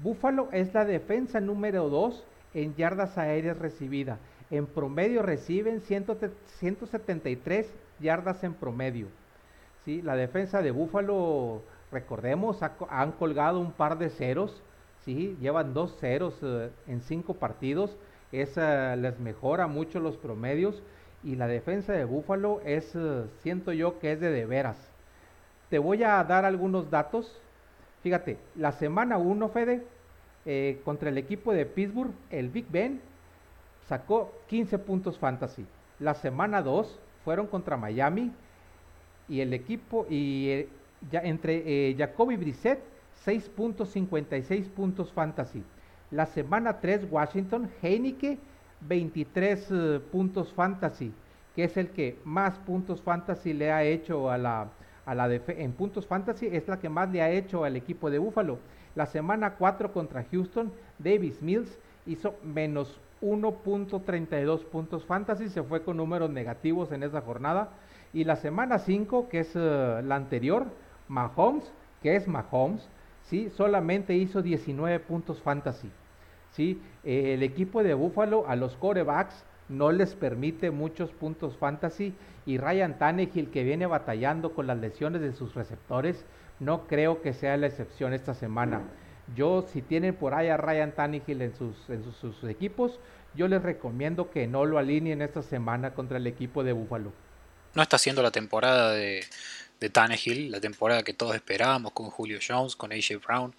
Buffalo 0.02 0.48
es 0.52 0.72
la 0.72 0.84
defensa 0.84 1.40
número 1.40 1.88
2 1.88 2.24
en 2.54 2.74
yardas 2.74 3.18
aéreas 3.18 3.58
recibidas. 3.58 4.18
En 4.50 4.66
promedio 4.66 5.22
reciben 5.22 5.80
173 5.80 7.72
yardas 8.00 8.42
en 8.44 8.54
promedio. 8.54 9.08
¿sí? 9.84 10.02
La 10.02 10.16
defensa 10.16 10.62
de 10.62 10.70
Buffalo, 10.70 11.62
recordemos, 11.90 12.58
han 12.88 13.12
colgado 13.12 13.60
un 13.60 13.72
par 13.72 13.98
de 13.98 14.10
ceros. 14.10 14.62
¿sí? 15.04 15.36
Llevan 15.40 15.74
dos 15.74 15.96
ceros 16.00 16.38
eh, 16.42 16.70
en 16.86 17.00
cinco 17.02 17.34
partidos. 17.34 17.96
Esa 18.32 18.96
les 18.96 19.18
mejora 19.20 19.66
mucho 19.66 20.00
los 20.00 20.16
promedios 20.16 20.82
y 21.22 21.36
la 21.36 21.46
defensa 21.46 21.92
de 21.92 22.04
Búfalo 22.04 22.60
es, 22.64 22.94
eh, 22.94 23.24
siento 23.42 23.72
yo 23.72 23.98
que 23.98 24.12
es 24.12 24.20
de 24.20 24.30
de 24.30 24.46
veras. 24.46 24.91
Te 25.72 25.78
voy 25.78 26.02
a 26.02 26.22
dar 26.22 26.44
algunos 26.44 26.90
datos. 26.90 27.34
Fíjate, 28.02 28.36
la 28.56 28.72
semana 28.72 29.16
1, 29.16 29.48
Fede, 29.48 29.82
eh, 30.44 30.78
contra 30.84 31.08
el 31.08 31.16
equipo 31.16 31.50
de 31.54 31.64
Pittsburgh, 31.64 32.12
el 32.28 32.50
Big 32.50 32.66
Ben 32.68 33.00
sacó 33.88 34.34
15 34.48 34.76
puntos 34.80 35.18
fantasy. 35.18 35.64
La 35.98 36.12
semana 36.12 36.60
2 36.60 36.98
fueron 37.24 37.46
contra 37.46 37.78
Miami 37.78 38.32
y 39.30 39.40
el 39.40 39.54
equipo, 39.54 40.06
y 40.10 40.50
eh, 40.50 40.68
ya 41.10 41.20
entre 41.20 41.94
Jacoby 41.96 42.36
Brissett, 42.36 42.80
6.56 43.24 44.68
puntos 44.68 45.10
fantasy. 45.10 45.64
La 46.10 46.26
semana 46.26 46.80
3, 46.80 47.06
Washington, 47.10 47.70
Heineke 47.80 48.36
23 48.82 49.68
eh, 49.70 50.00
puntos 50.12 50.52
fantasy, 50.52 51.14
que 51.56 51.64
es 51.64 51.78
el 51.78 51.88
que 51.88 52.18
más 52.26 52.58
puntos 52.58 53.00
fantasy 53.00 53.54
le 53.54 53.72
ha 53.72 53.84
hecho 53.84 54.30
a 54.30 54.36
la, 54.36 54.68
a 55.04 55.14
la 55.14 55.32
en 55.32 55.72
puntos 55.72 56.06
fantasy, 56.06 56.48
es 56.52 56.68
la 56.68 56.78
que 56.78 56.88
más 56.88 57.10
le 57.10 57.22
ha 57.22 57.30
hecho 57.30 57.64
al 57.64 57.76
equipo 57.76 58.10
de 58.10 58.18
Buffalo. 58.18 58.58
La 58.94 59.06
semana 59.06 59.54
4 59.54 59.92
contra 59.92 60.24
Houston, 60.30 60.72
Davis 60.98 61.40
Mills 61.42 61.78
hizo 62.06 62.34
menos 62.42 63.00
1.32 63.22 64.64
puntos 64.64 65.04
fantasy, 65.04 65.48
se 65.48 65.62
fue 65.62 65.82
con 65.82 65.96
números 65.96 66.30
negativos 66.30 66.92
en 66.92 67.02
esa 67.02 67.20
jornada. 67.20 67.70
Y 68.12 68.24
la 68.24 68.36
semana 68.36 68.78
5, 68.78 69.28
que 69.28 69.40
es 69.40 69.52
eh, 69.54 70.02
la 70.04 70.16
anterior, 70.16 70.66
Mahomes, 71.08 71.72
que 72.02 72.16
es 72.16 72.28
Mahomes, 72.28 72.86
¿sí? 73.22 73.48
solamente 73.50 74.14
hizo 74.14 74.42
19 74.42 75.00
puntos 75.00 75.40
fantasy. 75.40 75.90
¿sí? 76.52 76.80
el 77.02 77.42
equipo 77.42 77.82
de 77.82 77.94
Buffalo 77.94 78.44
a 78.46 78.56
los 78.56 78.76
corebacks 78.76 79.44
no 79.68 79.90
les 79.90 80.14
permite 80.14 80.70
muchos 80.70 81.10
puntos 81.10 81.56
fantasy 81.56 82.12
y 82.46 82.58
Ryan 82.58 82.98
Tannehill 82.98 83.50
que 83.50 83.64
viene 83.64 83.86
batallando 83.86 84.54
con 84.54 84.66
las 84.66 84.78
lesiones 84.78 85.20
de 85.20 85.32
sus 85.32 85.54
receptores, 85.54 86.24
no 86.60 86.86
creo 86.86 87.22
que 87.22 87.32
sea 87.32 87.56
la 87.56 87.66
excepción 87.66 88.12
esta 88.12 88.34
semana. 88.34 88.82
Yo, 89.36 89.66
si 89.72 89.82
tienen 89.82 90.14
por 90.14 90.34
ahí 90.34 90.48
a 90.48 90.56
Ryan 90.56 90.92
Tannehill 90.92 91.42
en 91.42 91.54
sus, 91.54 92.44
equipos, 92.44 92.98
yo 93.34 93.48
les 93.48 93.62
recomiendo 93.62 94.30
que 94.30 94.46
no 94.46 94.64
lo 94.64 94.78
alineen 94.78 95.22
esta 95.22 95.42
semana 95.42 95.94
contra 95.94 96.18
el 96.18 96.26
equipo 96.26 96.64
de 96.64 96.72
Buffalo. 96.72 97.12
No 97.74 97.82
está 97.82 97.96
siendo 97.98 98.22
la 98.22 98.30
temporada 98.30 98.92
de, 98.92 99.24
de 99.80 99.90
Tannehill, 99.90 100.50
la 100.50 100.60
temporada 100.60 101.02
que 101.02 101.14
todos 101.14 101.34
esperábamos 101.34 101.92
con 101.92 102.10
Julio 102.10 102.38
Jones, 102.46 102.76
con 102.76 102.92
AJ 102.92 103.24
Brown. 103.24 103.54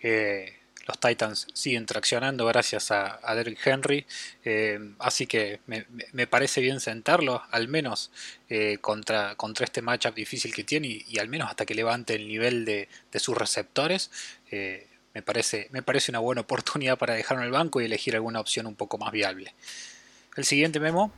Eh, 0.00 0.55
los 0.86 0.98
Titans 1.00 1.48
siguen 1.52 1.84
traccionando 1.84 2.46
gracias 2.46 2.90
a, 2.90 3.18
Derrick 3.34 3.64
Henry, 3.66 4.06
eh, 4.44 4.78
así 4.98 5.26
que 5.26 5.60
me, 5.66 6.26
parece 6.26 6.60
bien 6.60 6.80
sentarlo, 6.80 7.42
al 7.50 7.68
menos 7.68 8.12
eh, 8.48 8.78
contra, 8.80 9.34
contra 9.34 9.64
este 9.64 9.82
matchup 9.82 10.14
difícil 10.14 10.54
que 10.54 10.64
tiene 10.64 11.04
y, 11.06 11.18
al 11.18 11.28
menos 11.28 11.50
hasta 11.50 11.66
que 11.66 11.74
levante 11.74 12.14
el 12.14 12.28
nivel 12.28 12.64
de, 12.64 12.88
sus 13.16 13.36
receptores. 13.36 14.10
Eh, 14.50 14.86
me, 15.14 15.22
parece, 15.22 15.68
me 15.72 15.82
parece 15.82 16.12
una 16.12 16.20
buena 16.20 16.42
oportunidad 16.42 16.98
para 16.98 17.14
dejarlo 17.14 17.42
en 17.42 17.46
el 17.46 17.52
banco 17.52 17.80
y 17.80 17.86
elegir 17.86 18.14
alguna 18.14 18.40
opción 18.40 18.66
un 18.66 18.76
poco 18.76 18.98
más 18.98 19.10
viable. 19.10 19.54
El 20.36 20.44
siguiente 20.44 20.78
memo. 20.78 21.10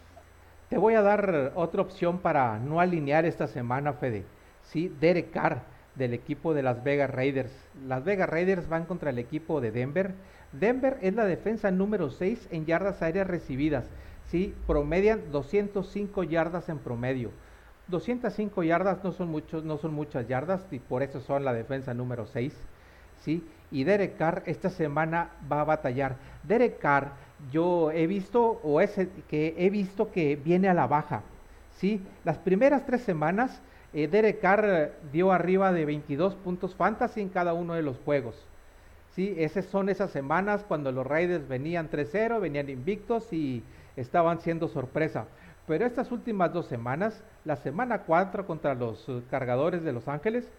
Te 0.71 0.79
voy 0.79 0.95
a 0.95 1.03
dar 1.03 1.53
otra 1.57 1.83
opción 1.83 2.21
para 2.21 2.59
no 2.59 2.81
alinear 2.81 3.25
esta 3.25 3.49
semana, 3.49 3.95
Fede. 3.95 4.25
Sí, 4.63 4.93
Derek 5.01 5.31
Carr 5.33 5.78
del 5.99 6.15
equipo 6.15 6.55
de 6.55 6.63
Las 6.63 6.83
Vegas 6.83 7.11
Raiders. 7.11 7.53
Las 7.87 8.05
Vegas 8.05 8.31
Raiders 8.31 8.69
van 8.69 8.87
contra 8.87 9.11
el 9.11 9.19
equipo 9.19 9.61
de 9.61 9.73
Denver. 9.73 10.15
Denver 10.53 10.97
es 11.03 11.15
la 11.15 11.27
defensa 11.27 11.71
número 11.71 12.11
6 12.11 12.49
en 12.51 12.65
yardas 12.65 13.03
aéreas 13.03 13.27
recibidas. 13.27 13.85
¿sí? 14.31 14.55
Promedian 14.67 15.31
205 15.31 16.25
yardas 16.25 16.69
en 16.69 16.79
promedio. 16.79 17.31
205 17.89 18.63
yardas 18.63 19.03
no 19.03 19.13
son, 19.13 19.29
muchos, 19.29 19.65
no 19.65 19.79
son 19.79 19.93
muchas 19.93 20.29
yardas 20.29 20.65
y 20.71 20.79
por 20.79 21.03
eso 21.03 21.21
son 21.21 21.45
la 21.45 21.53
defensa 21.53 21.93
número 21.93 22.27
6. 22.27 22.55
¿sí? 23.23 23.45
Y 23.71 23.85
Derek 23.85 24.17
Carr 24.17 24.43
esta 24.47 24.71
semana 24.71 25.31
va 25.51 25.61
a 25.61 25.65
batallar. 25.65 26.17
Derek 26.45 26.79
Carr 26.79 27.13
yo 27.51 27.91
he 27.91 28.07
visto 28.07 28.61
o 28.63 28.81
es 28.81 28.99
que 29.29 29.55
he 29.59 29.71
visto 29.71 30.11
que 30.11 30.37
viene 30.37 30.69
a 30.69 30.75
la 30.75 30.87
baja. 30.87 31.23
¿sí? 31.77 32.01
Las 32.25 32.39
primeras 32.39 32.87
tres 32.87 33.03
semanas 33.03 33.61
eh, 33.95 34.09
Derek 34.09 34.41
Carr 34.41 34.93
dio 35.13 35.33
arriba 35.33 35.73
de 35.73 35.85
22 35.85 36.35
puntos 36.35 36.75
fantasy 36.75 37.21
en 37.21 37.29
cada 37.29 37.55
uno 37.55 37.75
de 37.75 37.83
los 37.83 37.97
juegos. 38.05 38.37
Sí, 39.15 39.35
esas 39.39 39.65
son 39.67 39.89
esas 39.89 40.11
semanas 40.11 40.65
cuando 40.67 40.93
los 40.93 41.07
Raiders 41.07 41.49
venían 41.49 41.91
3-0, 41.91 42.41
venían 42.41 42.69
invictos 42.69 43.33
y 43.33 43.63
estaban 43.97 44.41
siendo 44.41 44.69
sorpresa. 44.69 45.27
Pero 45.67 45.85
estas 45.85 46.13
últimas 46.13 46.53
dos 46.53 46.67
semanas, 46.67 47.23
la 47.45 47.57
semana 47.57 48.03
4 48.03 48.47
contra 48.47 48.75
los 48.75 49.09
eh, 49.09 49.23
cargadores 49.31 49.83
de 49.83 49.93
Los 49.93 50.09
Ángeles, 50.09 50.51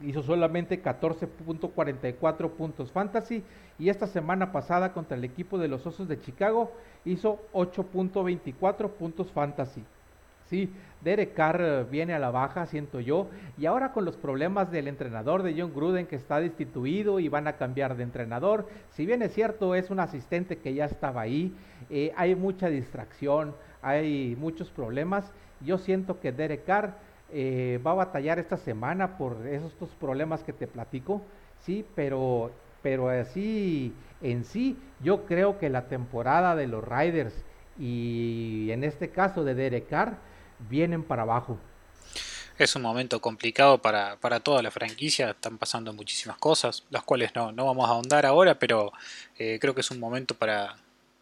hizo 0.00 0.22
solamente 0.22 0.82
14.44 0.82 2.50
puntos 2.50 2.92
fantasy 2.92 3.42
y 3.78 3.88
esta 3.88 4.06
semana 4.06 4.52
pasada 4.52 4.92
contra 4.92 5.16
el 5.16 5.24
equipo 5.24 5.58
de 5.58 5.68
los 5.68 5.86
Osos 5.86 6.08
de 6.08 6.20
Chicago 6.20 6.70
hizo 7.04 7.40
8.24 7.54 8.90
puntos 8.90 9.32
fantasy. 9.32 9.82
Sí, 10.48 10.70
Derek 11.02 11.34
Carr 11.34 11.60
eh, 11.60 11.84
viene 11.90 12.14
a 12.14 12.18
la 12.18 12.30
baja, 12.30 12.66
siento 12.66 13.00
yo, 13.00 13.28
y 13.58 13.66
ahora 13.66 13.92
con 13.92 14.04
los 14.04 14.16
problemas 14.16 14.70
del 14.70 14.88
entrenador 14.88 15.42
de 15.42 15.54
John 15.58 15.72
Gruden 15.74 16.06
que 16.06 16.16
está 16.16 16.40
destituido 16.40 17.20
y 17.20 17.28
van 17.28 17.46
a 17.46 17.56
cambiar 17.56 17.96
de 17.96 18.02
entrenador, 18.02 18.68
si 18.90 19.06
bien 19.06 19.22
es 19.22 19.32
cierto 19.32 19.74
es 19.74 19.90
un 19.90 20.00
asistente 20.00 20.58
que 20.58 20.74
ya 20.74 20.84
estaba 20.84 21.20
ahí, 21.20 21.54
eh, 21.90 22.12
hay 22.16 22.34
mucha 22.34 22.68
distracción, 22.68 23.54
hay 23.82 24.36
muchos 24.38 24.70
problemas, 24.70 25.32
yo 25.60 25.78
siento 25.78 26.20
que 26.20 26.32
Derek 26.32 26.64
Carr 26.64 26.94
eh, 27.32 27.80
va 27.84 27.92
a 27.92 27.94
batallar 27.94 28.38
esta 28.38 28.56
semana 28.56 29.16
por 29.16 29.46
esos 29.46 29.72
problemas 30.00 30.42
que 30.44 30.52
te 30.52 30.66
platico, 30.66 31.22
sí, 31.60 31.84
pero, 31.94 32.52
pero 32.82 33.08
así 33.08 33.92
en 34.22 34.44
sí, 34.44 34.76
yo 35.02 35.24
creo 35.24 35.58
que 35.58 35.70
la 35.70 35.88
temporada 35.88 36.56
de 36.56 36.66
los 36.66 36.84
Riders 36.86 37.44
y 37.78 38.68
en 38.70 38.84
este 38.84 39.10
caso 39.10 39.44
de 39.44 39.54
Derek 39.54 39.88
Carr, 39.88 40.16
vienen 40.58 41.02
para 41.02 41.22
abajo. 41.22 41.58
Es 42.58 42.74
un 42.74 42.82
momento 42.82 43.20
complicado 43.20 43.78
para, 43.78 44.40
toda 44.40 44.62
la 44.62 44.70
franquicia, 44.70 45.30
están 45.30 45.58
pasando 45.58 45.92
muchísimas 45.92 46.38
cosas, 46.38 46.84
las 46.90 47.02
cuales 47.02 47.34
no, 47.34 47.52
vamos 47.52 47.86
a 47.86 47.92
ahondar 47.92 48.24
ahora, 48.24 48.58
pero 48.58 48.92
eh, 49.38 49.58
creo 49.60 49.74
que 49.74 49.82
es 49.82 49.90
un 49.90 50.00
momento 50.00 50.34
para, 50.34 50.76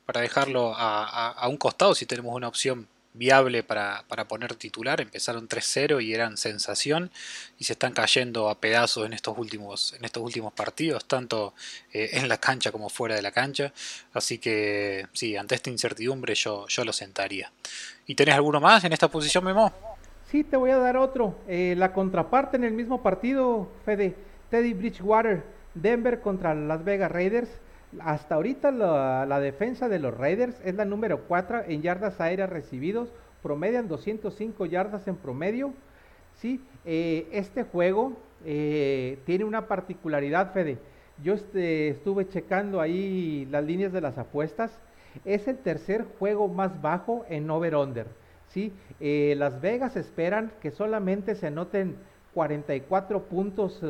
para 0.07 0.21
dejarlo 0.21 0.73
a, 0.77 1.47
un 1.49 1.57
costado 1.57 1.95
si 1.95 2.07
tenemos 2.07 2.35
una 2.35 2.49
opción 2.49 2.87
viable 3.15 3.63
para, 3.63 4.05
poner 4.29 4.55
titular. 4.57 5.01
Empezaron 5.01 5.49
3-0 5.49 6.03
y 6.05 6.13
eran 6.13 6.37
sensación 6.37 7.11
y 7.59 7.65
se 7.65 7.73
están 7.73 7.93
cayendo 7.93 8.51
a 8.51 8.61
pedazos 8.61 9.07
en 9.07 9.15
estos 9.15 9.39
últimos, 9.39 9.95
en 9.95 10.05
estos 10.05 10.23
últimos 10.23 10.53
partidos, 10.53 11.07
tanto 11.07 11.55
eh, 11.93 12.11
en 12.13 12.29
la 12.29 12.37
cancha 12.37 12.71
como 12.71 12.91
fuera 12.91 13.15
de 13.15 13.23
la 13.23 13.31
cancha. 13.31 13.73
Así 14.13 14.39
que 14.39 15.07
sí, 15.13 15.37
ante 15.37 15.55
esta 15.55 15.71
incertidumbre 15.71 16.35
yo, 16.35 16.67
yo 16.69 16.85
lo 16.85 16.93
sentaría. 16.93 17.51
¿Y 18.07 18.15
tenés 18.15 18.35
alguno 18.35 18.61
más 18.61 18.85
en 18.85 18.93
esta 18.93 19.09
posición, 19.09 19.45
Memo? 19.45 19.73
Sí, 20.31 20.43
te 20.43 20.57
voy 20.57 20.71
a 20.71 20.79
dar 20.79 20.97
otro. 20.97 21.39
Eh, 21.47 21.75
la 21.79 21.93
contraparte 21.93 22.57
en 22.57 22.65
el 22.65 22.73
mismo 22.73 23.03
partido, 23.03 23.71
Fede, 23.85 24.17
Teddy 24.51 24.75
Bridgewater, 24.75 25.45
Denver 25.75 26.21
contra 26.21 26.55
Las 26.55 26.85
Vegas 26.85 27.11
Raiders. 27.11 27.49
Hasta 28.01 28.35
ahorita 28.35 28.71
la, 28.71 29.41
defensa 29.41 29.89
de 29.89 29.99
los 29.99 30.17
Raiders 30.17 30.61
es 30.65 30.75
la 30.75 30.85
número 30.85 31.23
4 31.29 31.65
en 31.69 31.83
yardas 31.83 32.21
aéreas 32.21 32.51
recibidos, 32.51 33.09
promedian 33.43 33.89
205 33.89 34.67
yardas 34.67 35.07
en 35.07 35.17
promedio. 35.17 35.73
Sí, 36.37 36.61
eh, 36.85 37.29
este 37.33 37.63
juego 37.63 38.15
eh, 38.45 39.19
tiene 39.27 39.45
una 39.45 39.69
particularidad, 39.69 40.53
Fede. 40.53 40.79
Yo 41.23 41.35
este, 41.35 41.89
estuve 41.89 42.29
checando 42.29 42.81
ahí 42.81 43.47
las 43.51 43.65
líneas 43.65 43.93
de 43.93 44.01
las 44.01 44.19
apuestas. 44.19 44.79
Es 45.25 45.47
el 45.47 45.59
tercer 45.59 46.05
juego 46.19 46.49
más 46.49 46.83
bajo 46.83 47.25
en 47.29 47.49
over-under. 47.49 48.07
¿sí? 48.49 48.73
Eh, 48.99 49.35
las 49.39 49.61
Vegas 49.61 49.97
esperan 49.97 50.51
que 50.61 50.73
solamente 50.73 51.37
se 51.37 51.47
anoten 51.47 51.97
44 52.33 53.23
puntos 53.25 53.81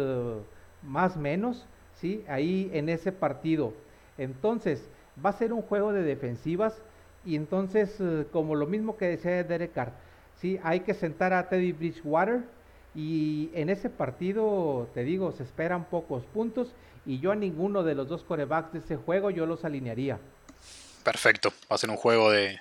más 0.83 1.17
menos, 1.17 1.67
¿sí? 1.95 2.23
Ahí 2.29 2.71
en 2.75 2.91
ese 2.91 3.11
partido. 3.11 3.73
Entonces, 4.19 4.83
va 5.25 5.31
a 5.31 5.35
ser 5.35 5.53
un 5.53 5.63
juego 5.63 5.93
de 5.93 6.03
defensivas 6.03 6.75
y 7.25 7.37
entonces, 7.37 7.97
eh, 8.01 8.27
como 8.33 8.55
lo 8.55 8.67
mismo 8.67 8.97
que 8.97 9.07
decía 9.07 9.43
Derek 9.45 9.73
Carr, 9.73 9.93
¿sí? 10.41 10.59
hay 10.63 10.81
que 10.81 10.95
sentar 10.95 11.33
a 11.33 11.49
Teddy 11.49 11.73
Bridgewater 11.73 12.43
y 12.95 13.51
en 13.55 13.71
ese 13.71 13.91
partido, 13.91 14.89
te 14.95 15.03
digo, 15.03 15.33
se 15.33 15.43
esperan 15.43 15.85
pocos 15.87 16.25
puntos 16.25 16.69
y 17.07 17.19
yo 17.19 17.33
a 17.33 17.37
ninguno 17.37 17.83
de 17.83 17.95
los 17.95 18.09
dos 18.09 18.23
corebacks 18.23 18.73
de 18.73 18.79
ese 18.79 18.97
juego 18.97 19.31
yo 19.31 19.47
los 19.47 19.65
alinearía. 19.65 20.19
Perfecto, 21.03 21.53
va 21.71 21.77
a 21.77 21.79
ser 21.79 21.91
un 21.91 21.97
juego 21.97 22.31
de, 22.31 22.59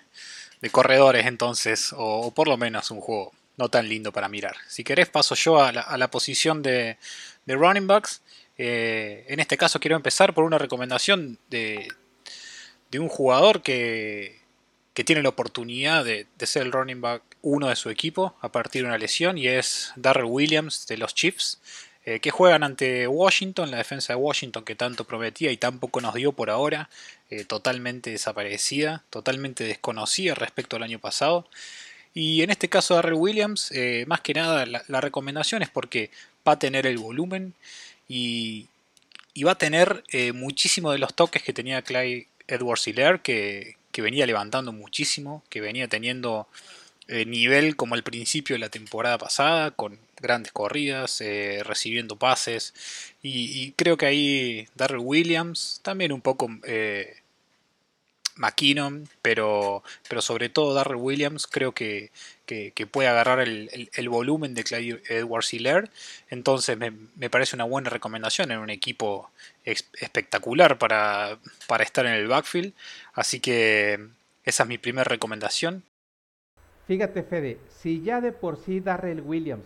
corredores 0.71 1.25
entonces, 1.25 1.93
o, 1.95 2.31
por 2.31 2.47
lo 2.47 2.57
menos 2.57 2.89
un 2.91 2.99
juego 2.99 3.31
no 3.57 3.69
tan 3.69 3.87
lindo 3.87 4.11
para 4.11 4.27
mirar. 4.27 4.55
Si 4.67 4.83
querés 4.83 5.07
paso 5.07 5.35
yo 5.35 5.61
a 5.61 5.71
la, 5.71 6.07
posición 6.09 6.63
de, 6.63 6.97
de 7.45 7.55
running 7.55 7.85
backs. 7.85 8.22
Eh, 8.57 9.25
en 9.29 9.39
este 9.39 9.57
caso 9.57 9.79
quiero 9.79 9.95
empezar 9.95 10.33
por 10.33 10.43
una 10.43 10.57
recomendación 10.57 11.39
de, 11.49 11.87
un 12.97 13.09
jugador 13.09 13.63
que, 13.63 14.41
tiene 14.93 15.23
la 15.23 15.29
oportunidad 15.29 16.05
de, 16.05 16.27
ser 16.45 16.63
el 16.63 16.71
running 16.71 17.01
back 17.01 17.23
uno 17.41 17.67
de 17.67 17.75
su 17.75 17.89
equipo 17.89 18.35
a 18.41 18.51
partir 18.51 18.83
de 18.83 18.89
una 18.89 18.97
lesión 18.97 19.37
y 19.37 19.47
es 19.47 19.91
Darrell 19.95 20.25
Williams 20.25 20.85
de 20.87 20.97
los 20.97 21.15
Chiefs. 21.15 21.59
Eh, 22.05 22.19
que 22.19 22.31
juegan 22.31 22.63
ante 22.63 23.07
Washington, 23.07 23.71
la 23.71 23.77
defensa 23.77 24.11
de 24.11 24.17
Washington 24.17 24.65
que 24.65 24.75
tanto 24.75 25.05
prometía 25.05 25.53
y 25.53 25.57
tampoco 25.57 26.01
nos 26.01 26.13
dio 26.13 26.33
por 26.33 26.49
ahora, 26.49 26.89
eh, 27.29 27.45
totalmente 27.45 28.09
desaparecida, 28.09 29.05
totalmente 29.09 29.63
desconocida 29.63 30.35
respecto 30.35 30.75
al 30.75 30.83
año 30.83 30.99
pasado. 30.99 31.47
Y 32.13 32.41
en 32.41 32.49
este 32.49 32.67
caso 32.67 32.95
Darrell 32.95 33.13
Williams, 33.13 33.71
más 34.05 34.19
que 34.19 34.33
nada 34.33 34.65
la, 34.65 34.83
la, 34.85 34.99
recomendación 34.99 35.63
es 35.63 35.69
porque 35.69 36.11
va 36.45 36.53
a 36.53 36.59
tener 36.59 36.85
el 36.85 36.97
volumen 36.97 37.53
y, 38.07 38.67
va 39.43 39.51
a 39.51 39.57
tener 39.57 40.03
eh, 40.09 40.31
muchísimo 40.31 40.91
de 40.91 40.99
los 40.99 41.13
toques 41.13 41.43
que 41.43 41.53
tenía 41.53 41.81
Clay 41.81 42.27
Edwards 42.47 42.87
Hiller, 42.87 43.21
que, 43.21 43.77
que 43.91 44.01
venía 44.01 44.25
levantando 44.25 44.71
muchísimo, 44.71 45.43
que 45.49 45.61
venía 45.61 45.87
teniendo 45.87 46.47
eh, 47.07 47.25
nivel 47.25 47.75
como 47.75 47.95
al 47.95 48.03
principio 48.03 48.55
de 48.55 48.59
la 48.59 48.69
temporada 48.69 49.17
pasada, 49.17 49.71
con 49.71 49.99
grandes 50.21 50.51
corridas, 50.53 51.19
eh, 51.21 51.61
recibiendo 51.63 52.17
pases. 52.17 52.73
Y, 53.21 53.71
creo 53.73 53.97
que 53.97 54.05
ahí 54.05 54.67
Darrell 54.75 55.01
Williams, 55.01 55.79
también 55.83 56.11
un 56.11 56.21
poco 56.21 56.49
McKinnon, 58.35 59.07
pero, 59.21 59.83
pero 60.09 60.21
sobre 60.21 60.49
todo 60.49 60.73
Darrell 60.73 60.97
Williams 60.97 61.47
creo 61.47 61.73
que, 61.73 62.11
puede 62.91 63.07
agarrar 63.07 63.39
el, 63.39 64.09
volumen 64.09 64.53
de 64.53 64.63
Clyde 64.63 65.01
Edwards 65.09 65.53
Hiller. 65.53 65.89
Entonces 66.29 66.77
me, 66.77 67.29
parece 67.29 67.55
una 67.55 67.65
buena 67.65 67.89
recomendación 67.89 68.51
en 68.51 68.59
un 68.59 68.69
equipo 68.69 69.31
espectacular 69.63 70.77
para, 70.77 71.39
para 71.67 71.83
estar 71.83 72.05
en 72.05 72.13
el 72.13 72.27
backfield. 72.27 72.73
Así 73.13 73.39
que 73.39 74.07
esa 74.43 74.63
es 74.63 74.69
mi 74.69 74.77
primera 74.77 75.05
recomendación. 75.05 75.83
Fíjate 76.87 77.23
Fede, 77.23 77.59
si 77.69 78.01
ya 78.01 78.19
de 78.19 78.33
por 78.33 78.57
sí 78.57 78.81
Darrell 78.81 79.21
Williams 79.21 79.65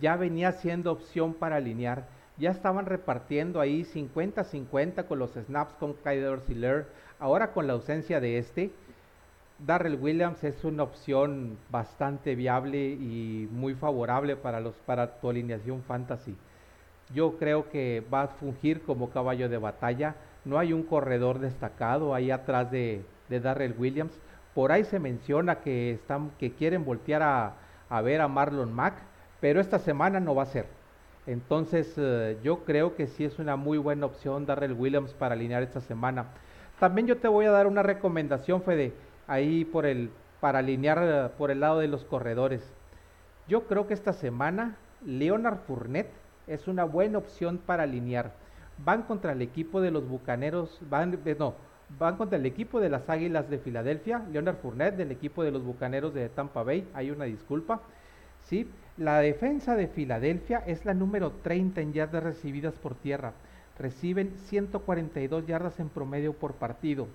ya 0.00 0.16
venía 0.16 0.52
siendo 0.52 0.92
opción 0.92 1.34
para 1.34 1.56
alinear, 1.56 2.08
ya 2.36 2.50
estaban 2.50 2.86
repartiendo 2.86 3.60
ahí 3.60 3.84
50-50 3.84 5.06
con 5.06 5.18
los 5.18 5.32
snaps 5.32 5.74
con 5.74 5.94
Clyde 5.94 6.22
Edwards 6.22 6.50
Hiller 6.50 6.86
Ahora 7.20 7.52
con 7.52 7.66
la 7.66 7.72
ausencia 7.72 8.20
de 8.20 8.38
este, 8.38 8.70
Darrell 9.58 9.98
Williams 10.00 10.44
es 10.44 10.62
una 10.62 10.84
opción 10.84 11.58
bastante 11.68 12.36
viable 12.36 12.78
y 12.78 13.48
muy 13.50 13.74
favorable 13.74 14.36
para, 14.36 14.60
los, 14.60 14.74
para 14.86 15.18
tu 15.20 15.28
alineación 15.28 15.82
fantasy. 15.82 16.36
Yo 17.12 17.36
creo 17.36 17.70
que 17.70 18.04
va 18.12 18.22
a 18.22 18.28
fungir 18.28 18.82
como 18.82 19.10
caballo 19.10 19.48
de 19.48 19.58
batalla. 19.58 20.14
No 20.44 20.60
hay 20.60 20.72
un 20.72 20.84
corredor 20.84 21.40
destacado 21.40 22.14
ahí 22.14 22.30
atrás 22.30 22.70
de, 22.70 23.02
Darrell 23.28 23.74
Williams. 23.76 24.12
Por 24.54 24.70
ahí 24.70 24.84
se 24.84 25.00
menciona 25.00 25.56
que, 25.56 25.92
están, 25.92 26.30
que 26.38 26.52
quieren 26.52 26.84
voltear 26.84 27.22
a, 27.22 27.54
a 27.88 28.00
ver 28.00 28.20
a 28.20 28.28
Marlon 28.28 28.72
Mack, 28.72 28.94
pero 29.40 29.60
esta 29.60 29.80
semana 29.80 30.20
no 30.20 30.36
va 30.36 30.44
a 30.44 30.46
ser. 30.46 30.66
Entonces 31.26 31.92
eh, 31.96 32.38
yo 32.44 32.64
creo 32.64 32.94
que 32.94 33.08
sí 33.08 33.24
es 33.24 33.38
una 33.38 33.56
muy 33.56 33.76
buena 33.76 34.06
opción 34.06 34.46
Darrell 34.46 34.72
Williams 34.72 35.12
para 35.14 35.34
alinear 35.34 35.64
esta 35.64 35.80
semana. 35.80 36.26
También 36.78 37.08
yo 37.08 37.16
te 37.16 37.26
voy 37.26 37.44
a 37.46 37.50
dar 37.50 37.66
una 37.66 37.82
recomendación, 37.82 38.62
Fede, 38.62 38.92
ahí 39.26 39.64
por 39.64 39.84
el, 39.84 40.10
para 40.40 40.60
alinear 40.60 40.98
eh, 41.02 41.28
por 41.36 41.50
el 41.50 41.60
lado 41.60 41.80
de 41.80 41.88
los 41.88 42.04
corredores. 42.04 42.62
Yo 43.48 43.66
creo 43.66 43.88
que 43.88 43.94
esta 43.94 44.12
semana 44.12 44.76
Leonard 45.04 45.58
Fournette 45.66 46.12
es 46.46 46.68
una 46.68 46.84
buena 46.84 47.18
opción 47.18 47.58
para 47.58 47.82
alinear. 47.82 48.32
Van 48.84 49.02
contra 49.02 49.32
el 49.32 49.42
equipo 49.42 49.80
de 49.80 49.90
los 49.90 50.06
Bucaneros, 50.08 50.78
van, 50.88 51.18
eh, 51.24 51.36
no, 51.36 51.54
van 51.98 52.16
contra 52.16 52.38
el 52.38 52.46
equipo 52.46 52.78
de 52.78 52.90
las 52.90 53.10
Águilas 53.10 53.50
de 53.50 53.58
Filadelfia, 53.58 54.22
Leonard 54.30 54.58
Fournette 54.58 54.98
del 54.98 55.10
equipo 55.10 55.42
de 55.42 55.50
los 55.50 55.64
Bucaneros 55.64 56.14
de 56.14 56.28
Tampa 56.28 56.62
Bay, 56.62 56.86
hay 56.94 57.10
una 57.10 57.24
disculpa. 57.24 57.80
¿sí? 58.44 58.70
La 58.96 59.18
defensa 59.18 59.74
de 59.74 59.88
Filadelfia 59.88 60.58
es 60.64 60.84
la 60.84 60.94
número 60.94 61.32
30 61.42 61.80
en 61.80 61.92
yardas 61.92 62.22
recibidas 62.22 62.74
por 62.74 62.94
tierra 62.94 63.32
reciben 63.78 64.32
142 64.46 65.46
yardas 65.46 65.78
en 65.80 65.88
promedio 65.88 66.32
por 66.32 66.54
partido. 66.54 67.08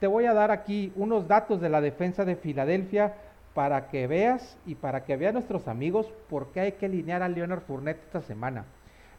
Te 0.00 0.06
voy 0.06 0.26
a 0.26 0.34
dar 0.34 0.50
aquí 0.50 0.92
unos 0.96 1.26
datos 1.26 1.60
de 1.60 1.68
la 1.68 1.80
defensa 1.80 2.24
de 2.24 2.36
Filadelfia 2.36 3.14
para 3.54 3.88
que 3.88 4.06
veas 4.06 4.58
y 4.66 4.74
para 4.74 5.04
que 5.04 5.16
vean 5.16 5.34
nuestros 5.34 5.66
amigos 5.68 6.12
por 6.28 6.52
qué 6.52 6.60
hay 6.60 6.72
que 6.72 6.86
alinear 6.86 7.22
a 7.22 7.28
Leonard 7.28 7.62
Fournette 7.62 8.04
esta 8.04 8.20
semana. 8.20 8.66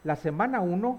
La 0.04 0.14
semana 0.14 0.60
1 0.60 0.98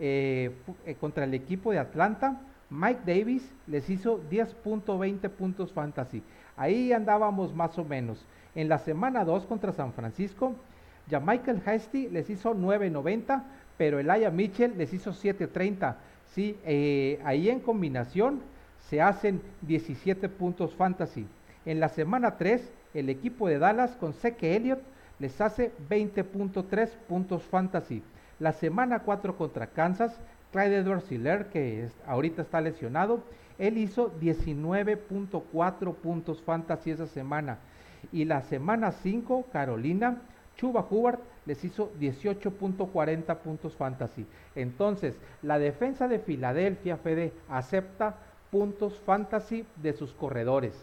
eh, 0.00 0.50
eh, 0.84 0.96
contra 0.96 1.22
el 1.24 1.34
equipo 1.34 1.70
de 1.70 1.78
Atlanta, 1.78 2.40
Mike 2.70 3.02
Davis 3.06 3.48
les 3.68 3.88
hizo 3.88 4.20
10.20 4.28 5.28
puntos 5.30 5.72
fantasy. 5.72 6.22
Ahí 6.56 6.92
andábamos 6.92 7.54
más 7.54 7.78
o 7.78 7.84
menos. 7.84 8.26
En 8.56 8.68
la 8.68 8.78
semana 8.78 9.24
2 9.24 9.46
contra 9.46 9.72
San 9.72 9.92
Francisco, 9.92 10.54
ya 11.08 11.20
Michael 11.20 11.62
Hasty 11.64 12.08
les 12.08 12.30
hizo 12.30 12.54
9.90 12.54 13.42
pero 13.76 13.98
el 13.98 14.10
Aya 14.10 14.30
Mitchell 14.30 14.76
les 14.76 14.92
hizo 14.92 15.12
7.30. 15.12 15.96
Sí, 16.34 16.56
eh, 16.64 17.20
ahí 17.24 17.50
en 17.50 17.60
combinación 17.60 18.40
se 18.88 19.00
hacen 19.00 19.40
17 19.62 20.28
puntos 20.28 20.74
fantasy. 20.74 21.26
En 21.64 21.80
la 21.80 21.88
semana 21.88 22.36
3, 22.36 22.72
el 22.94 23.08
equipo 23.08 23.48
de 23.48 23.58
Dallas 23.58 23.96
con 23.96 24.12
Seke 24.12 24.56
Elliott 24.56 24.80
les 25.18 25.40
hace 25.40 25.72
20.3 25.88 26.88
puntos 27.08 27.42
fantasy. 27.44 28.02
La 28.38 28.52
semana 28.52 29.00
4 29.00 29.36
contra 29.36 29.68
Kansas, 29.68 30.18
Clyde 30.50 30.78
Edwards 30.78 31.10
Hiller, 31.10 31.46
que 31.46 31.88
ahorita 32.06 32.42
está 32.42 32.60
lesionado, 32.60 33.22
él 33.58 33.78
hizo 33.78 34.12
19.4 34.20 35.94
puntos 35.94 36.42
fantasy 36.42 36.90
esa 36.90 37.06
semana. 37.06 37.58
Y 38.10 38.24
la 38.24 38.42
semana 38.42 38.90
5, 38.90 39.46
Carolina, 39.52 40.20
Chuba 40.56 40.86
Hubbard 40.88 41.20
les 41.46 41.64
hizo 41.64 41.92
18.40 42.00 43.36
puntos 43.38 43.74
fantasy. 43.74 44.26
Entonces, 44.54 45.14
la 45.42 45.58
defensa 45.58 46.08
de 46.08 46.18
Filadelfia, 46.18 46.96
Fede, 46.96 47.32
acepta 47.48 48.16
puntos 48.50 49.00
fantasy 49.04 49.64
de 49.76 49.92
sus 49.92 50.12
corredores. 50.12 50.74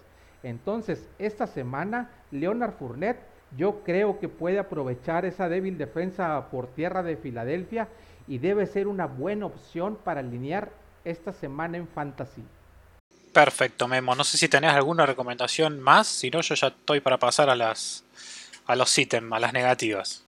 Entonces, 0.43 1.08
esta 1.19 1.47
semana, 1.47 2.10
Leonard 2.32 2.73
Fournette, 2.73 3.21
yo 3.58 3.84
creo 3.84 4.19
que 4.19 4.29
puede 4.29 4.60
aprovechar 4.60 5.25
esa 5.25 5.49
débil 5.49 5.77
defensa 5.77 6.49
por 6.51 6.67
tierra 6.67 7.03
de 7.03 7.17
Filadelfia 7.17 7.88
y 8.27 8.38
debe 8.38 8.65
ser 8.67 8.88
una 8.88 9.08
buena 9.08 9.47
opción 9.47 9.97
para 10.03 10.19
alinear 10.19 10.69
esta 11.03 11.34
semana 11.34 11.77
en 11.77 11.88
fantasy. 11.88 12.43
Perfecto, 13.34 13.88
Memo. 13.88 14.15
No 14.15 14.23
sé 14.23 14.38
si 14.38 14.47
tenés 14.47 14.71
alguna 14.71 15.05
recomendación 15.05 15.79
más, 15.79 16.08
si 16.08 16.29
no 16.29 16.41
yo 16.41 16.55
ya 16.55 16.67
estoy 16.67 16.99
para 16.99 17.17
pasar 17.17 17.49
a 17.49 17.55
las 17.55 18.03
a 18.69 18.75
los 18.75 18.95
ítems, 18.99 19.34
a 19.34 19.39
las 19.39 19.51
negativas. 19.51 20.27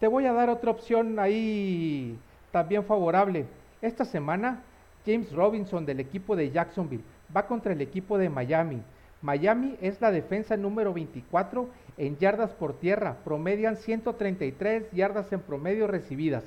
Te 0.00 0.06
voy 0.06 0.26
a 0.26 0.34
dar 0.34 0.50
otra 0.50 0.70
opción 0.70 1.18
ahí 1.18 2.18
también 2.52 2.84
favorable. 2.84 3.46
Esta 3.80 4.04
semana 4.04 4.62
James 5.06 5.32
Robinson 5.32 5.86
del 5.86 5.98
equipo 5.98 6.36
de 6.36 6.50
Jacksonville 6.50 7.02
va 7.34 7.46
contra 7.46 7.72
el 7.72 7.80
equipo 7.80 8.18
de 8.18 8.28
Miami. 8.28 8.82
Miami 9.22 9.78
es 9.80 9.98
la 10.02 10.10
defensa 10.10 10.58
número 10.58 10.92
24 10.92 11.70
en 11.96 12.18
yardas 12.18 12.50
por 12.50 12.78
tierra, 12.78 13.16
promedian 13.24 13.78
133 13.78 14.90
yardas 14.92 15.32
en 15.32 15.40
promedio 15.40 15.86
recibidas. 15.86 16.44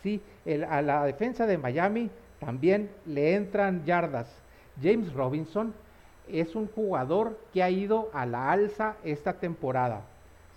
Sí, 0.00 0.22
a 0.68 0.80
la 0.80 1.04
defensa 1.04 1.48
de 1.48 1.58
Miami 1.58 2.08
también 2.38 2.88
le 3.04 3.34
entran 3.34 3.84
yardas. 3.84 4.28
James 4.80 5.12
Robinson 5.12 5.74
es 6.28 6.54
un 6.54 6.68
jugador 6.68 7.36
que 7.52 7.64
ha 7.64 7.70
ido 7.70 8.10
a 8.12 8.26
la 8.26 8.52
alza 8.52 8.94
esta 9.02 9.32
temporada. 9.32 10.04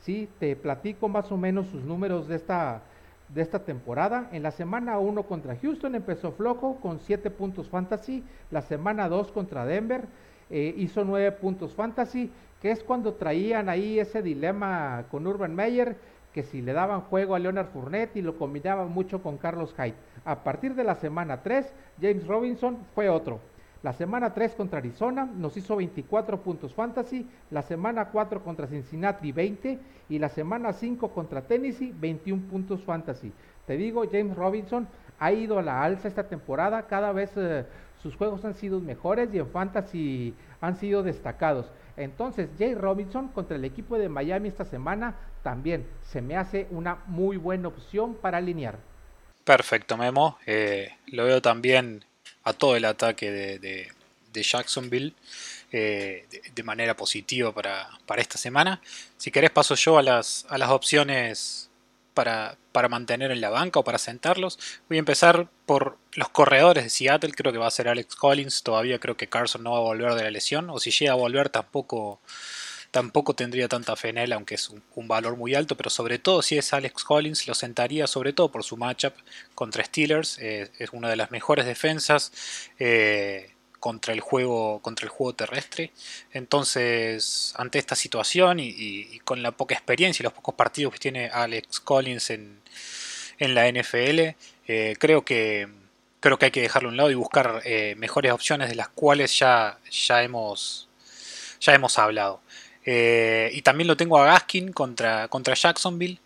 Sí, 0.02 0.28
te 0.40 0.56
platico 0.56 1.08
más 1.10 1.32
o 1.32 1.38
menos 1.38 1.68
sus 1.68 1.84
números 1.84 2.28
de 2.28 2.36
esta, 2.36 2.82
de 3.30 3.42
esta 3.44 3.60
temporada. 3.60 4.30
En 4.32 4.42
la 4.42 4.50
semana 4.50 4.98
1 4.98 5.24
contra 5.24 5.56
Houston 5.56 5.94
empezó 5.94 6.32
flojo 6.32 6.78
con 6.82 7.00
7 7.00 7.30
puntos 7.30 7.70
fantasy. 7.70 8.24
La 8.50 8.64
semana 8.64 9.08
2 9.08 9.32
contra 9.32 9.64
Denver 9.64 10.06
eh, 10.50 10.74
hizo 10.76 11.06
9 11.06 11.34
puntos 11.34 11.76
fantasy, 11.76 12.32
que 12.64 12.72
es 12.72 12.84
cuando 12.84 13.14
traían 13.14 13.70
ahí 13.70 14.00
ese 14.00 14.24
dilema 14.24 15.06
con 15.12 15.28
Urban 15.28 15.54
Meyer, 15.54 15.96
que 16.34 16.42
si 16.42 16.64
le 16.64 16.74
daban 16.74 17.02
juego 17.02 17.36
a 17.36 17.40
Leonard 17.40 17.68
Fournette 17.68 18.16
y 18.16 18.24
lo 18.24 18.40
combinaban 18.40 18.92
mucho 18.92 19.22
con 19.22 19.38
Carlos 19.38 19.76
Hyde. 19.78 19.94
A 20.26 20.44
partir 20.44 20.74
de 20.74 20.84
la 20.84 20.96
semana 20.96 21.44
3, 21.44 21.72
James 22.02 22.26
Robinson 22.26 22.80
fue 22.96 23.08
otro. 23.08 23.51
La 23.84 23.94
semana 23.94 24.32
3 24.32 24.54
contra 24.54 24.78
Arizona 24.78 25.26
nos 25.26 25.58
hizo 25.58 25.76
24 25.76 26.41
puntos 26.41 26.74
fantasy, 26.74 27.28
la 27.50 27.63
semana 27.63 28.10
4 28.10 28.44
contra 28.44 28.67
Cincinnati 28.67 29.32
20 29.32 29.80
y 30.10 30.20
la 30.20 30.30
semana 30.30 30.72
5 30.72 31.10
contra 31.10 31.41
Tennessee 31.41 31.91
21 31.98 32.48
puntos 32.48 32.84
fantasy. 32.84 33.32
Te 33.65 33.78
digo, 33.78 34.04
James 34.12 34.36
Robinson 34.36 34.88
ha 35.17 35.32
ido 35.32 35.58
a 35.58 35.63
la 35.63 35.84
alza 35.84 36.08
esta 36.08 36.28
temporada, 36.28 36.86
cada 36.86 37.12
vez 37.12 37.32
eh, 37.36 37.65
sus 38.04 38.15
juegos 38.15 38.46
han 38.46 38.54
sido 38.54 38.80
mejores 38.80 39.34
y 39.34 39.39
en 39.39 39.48
fantasy 39.48 40.36
han 40.62 40.76
sido 40.76 41.02
destacados. 41.02 41.72
Entonces, 41.98 42.50
Jay 42.60 42.76
Robinson 42.76 43.30
contra 43.30 43.56
el 43.56 43.65
equipo 43.65 43.98
de 43.98 44.10
Miami 44.10 44.48
esta 44.48 44.65
semana 44.65 45.15
también 45.41 45.88
se 46.04 46.22
me 46.22 46.38
hace 46.38 46.67
una 46.70 47.00
muy 47.08 47.38
buena 47.38 47.67
opción 47.67 48.13
para 48.13 48.38
alinear. 48.38 48.78
Perfecto, 49.44 49.98
Memo. 49.98 50.38
Eh, 50.46 50.89
lo 51.08 51.26
veo 51.26 51.41
también 51.41 52.06
a 52.43 52.54
todo 52.54 52.75
el 52.75 52.86
ataque 52.86 53.32
de, 53.32 53.91
Jacksonville 54.34 55.13
eh, 55.71 56.25
de, 56.54 56.63
manera 56.63 56.95
positiva 56.95 57.54
para, 57.54 57.89
esta 58.17 58.38
semana. 58.38 58.82
Si 59.17 59.32
querés 59.32 59.51
paso 59.51 59.75
yo 59.75 59.97
a 59.97 60.04
las, 60.04 60.45
a 60.49 60.58
las 60.58 60.69
opciones 60.69 61.69
para, 62.13 62.58
para, 62.71 62.89
mantener 62.89 63.32
en 63.32 63.41
la 63.41 63.49
banca 63.49 63.80
o 63.80 63.84
para 63.84 63.97
sentarlos. 63.97 64.60
Voy 64.89 64.97
a 64.97 64.99
empezar 64.99 65.47
por 65.65 65.97
los 66.13 66.30
corredores 66.30 66.84
de 66.84 66.89
Seattle, 66.89 67.32
creo 67.32 67.54
que 67.54 67.58
va 67.58 67.67
a 67.67 67.71
ser 67.71 67.88
Alex 67.88 68.15
Collins, 68.15 68.63
todavía 68.63 68.99
creo 68.99 69.15
que 69.15 69.30
Carson 69.30 69.63
no 69.63 69.71
va 69.71 69.77
a 69.77 69.82
volver 69.82 70.13
de 70.15 70.23
la 70.23 70.32
lesión, 70.32 70.69
o 70.69 70.80
si 70.80 70.91
llega 70.91 71.13
a 71.13 71.15
volver 71.15 71.49
tampoco 71.49 72.19
tampoco 72.91 73.34
tendría 73.34 73.69
tanta 73.69 73.95
fe 73.95 74.10
en 74.10 74.17
él, 74.17 74.34
aunque 74.34 74.56
es 74.56 74.69
un, 74.69 75.08
valor 75.08 75.38
muy 75.38 75.56
alto, 75.56 75.75
pero 75.75 75.89
sobre 75.89 76.19
todo 76.19 76.41
si 76.41 76.58
es 76.58 76.73
Alex 76.73 77.04
Collins, 77.04 77.47
lo 77.47 77.56
sentaría 77.56 78.06
sobre 78.06 78.34
todo 78.34 78.51
por 78.51 78.63
su 78.63 78.77
matchup 78.77 79.13
contra 79.56 79.84
Steelers, 79.84 80.38
eh, 80.39 80.69
es 80.77 80.89
una 80.91 81.10
de 81.10 81.15
las 81.15 81.32
mejores 81.32 81.65
defensas. 81.65 82.32
Eh, 82.77 83.51
contra 83.80 84.13
el 84.13 84.19
juego 84.19 84.80
contra 84.84 85.06
el 85.06 85.10
juego 85.10 85.34
terrestre 85.34 85.91
entonces 86.34 87.51
ante 87.58 87.80
esta 87.80 87.95
situación 87.95 88.60
y, 88.60 89.17
con 89.21 89.41
la 89.41 89.54
poca 89.54 89.73
experiencia 89.73 90.21
y 90.21 90.25
los 90.25 90.34
pocos 90.34 90.54
partidos 90.54 90.93
que 90.93 90.99
tiene 90.99 91.30
Alex 91.30 91.80
Collins 91.80 92.30
en, 92.30 92.62
en 93.39 93.56
la 93.56 93.67
NFL 93.71 94.36
eh, 94.67 94.95
creo 94.99 95.25
que 95.25 95.67
creo 96.19 96.38
que 96.38 96.45
hay 96.45 96.51
que 96.51 96.62
dejarlo 96.62 96.89
a 96.89 96.91
un 96.91 96.97
lado 96.97 97.10
y 97.10 97.15
buscar 97.15 97.63
mejores 97.95 98.32
opciones 98.32 98.69
de 98.69 98.75
las 98.75 98.89
cuales 98.89 99.39
ya 99.39 99.80
ya 99.89 100.21
hemos 100.21 100.88
ya 101.60 101.73
hemos 101.73 101.97
hablado 101.97 102.39
eh, 102.86 103.50
y 103.54 103.62
también 103.62 103.88
lo 103.88 103.98
tengo 103.98 104.17
a 104.17 104.26
Gaskin 104.26 104.72
contra, 104.72 105.28
contra 105.28 105.54
Jacksonville. 105.54 106.20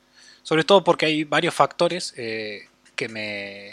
Sobre 0.43 0.63
todo 0.63 0.83
porque 0.83 1.07
hay 1.07 1.23
varios 1.23 1.53
factores 1.53 2.13
eh, 2.17 2.67
que, 2.95 3.09
me, 3.09 3.71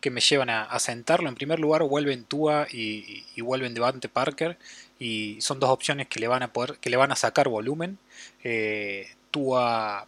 que 0.00 0.10
me 0.10 0.20
llevan 0.20 0.50
a, 0.50 0.78
sentarlo. 0.78 1.28
En 1.28 1.34
primer 1.34 1.60
lugar, 1.60 1.82
vuelven 1.82 2.24
Tua 2.24 2.66
y, 2.70 3.24
vuelven 3.42 3.74
Devante 3.74 4.08
Parker. 4.08 4.58
Y 4.98 5.40
son 5.40 5.60
dos 5.60 5.70
opciones 5.70 6.08
que 6.08 6.20
le 6.20 6.28
van 6.28 6.42
a 6.42 6.52
poder, 6.52 6.78
que 6.78 6.90
le 6.90 6.96
van 6.96 7.12
a 7.12 7.16
sacar 7.16 7.48
volumen. 7.48 7.98
Eh, 8.42 9.06
Tua 9.30 10.06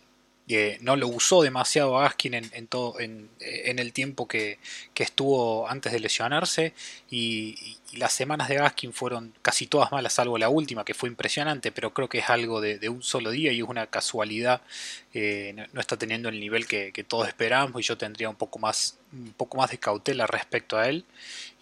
no 0.81 0.97
lo 0.97 1.09
usó 1.09 1.43
demasiado 1.43 1.95
Gaskin 1.95 2.35
en, 2.35 2.67
todo, 2.67 2.99
en, 2.99 3.29
el 3.41 3.93
tiempo 3.93 4.27
que, 4.27 4.59
estuvo 4.95 5.69
antes 5.69 5.93
de 5.93 6.01
lesionarse 6.01 6.75
y, 7.11 7.77
las 7.93 8.13
semanas 8.13 8.49
de 8.49 8.55
Gaskin 8.55 8.93
fueron 8.93 9.35
casi 9.43 9.67
todas 9.67 9.91
malas, 9.91 10.13
salvo 10.13 10.39
la 10.39 10.49
última 10.49 10.85
que 10.85 10.95
fue 10.95 11.09
impresionante, 11.09 11.73
pero 11.73 11.93
creo 11.93 12.09
que 12.09 12.19
es 12.19 12.31
algo 12.31 12.61
de, 12.61 12.89
un 12.89 13.03
solo 13.03 13.33
día 13.33 13.51
y 13.53 13.59
es 13.59 13.69
una 13.69 13.89
casualidad, 13.89 14.63
eh, 15.13 15.67
no, 15.73 15.81
está 15.81 15.97
teniendo 15.97 16.29
el 16.29 16.39
nivel 16.39 16.69
que, 16.69 16.93
todos 17.09 17.27
esperábamos 17.27 17.81
y 17.81 17.85
yo 17.85 17.99
tendría 17.99 18.29
un 18.29 18.37
poco 18.37 18.61
más, 18.61 18.99
un 19.13 19.33
poco 19.33 19.59
más 19.59 19.71
de 19.71 19.79
cautela 19.79 20.27
respecto 20.29 20.79
a 20.79 20.89
él 20.89 21.05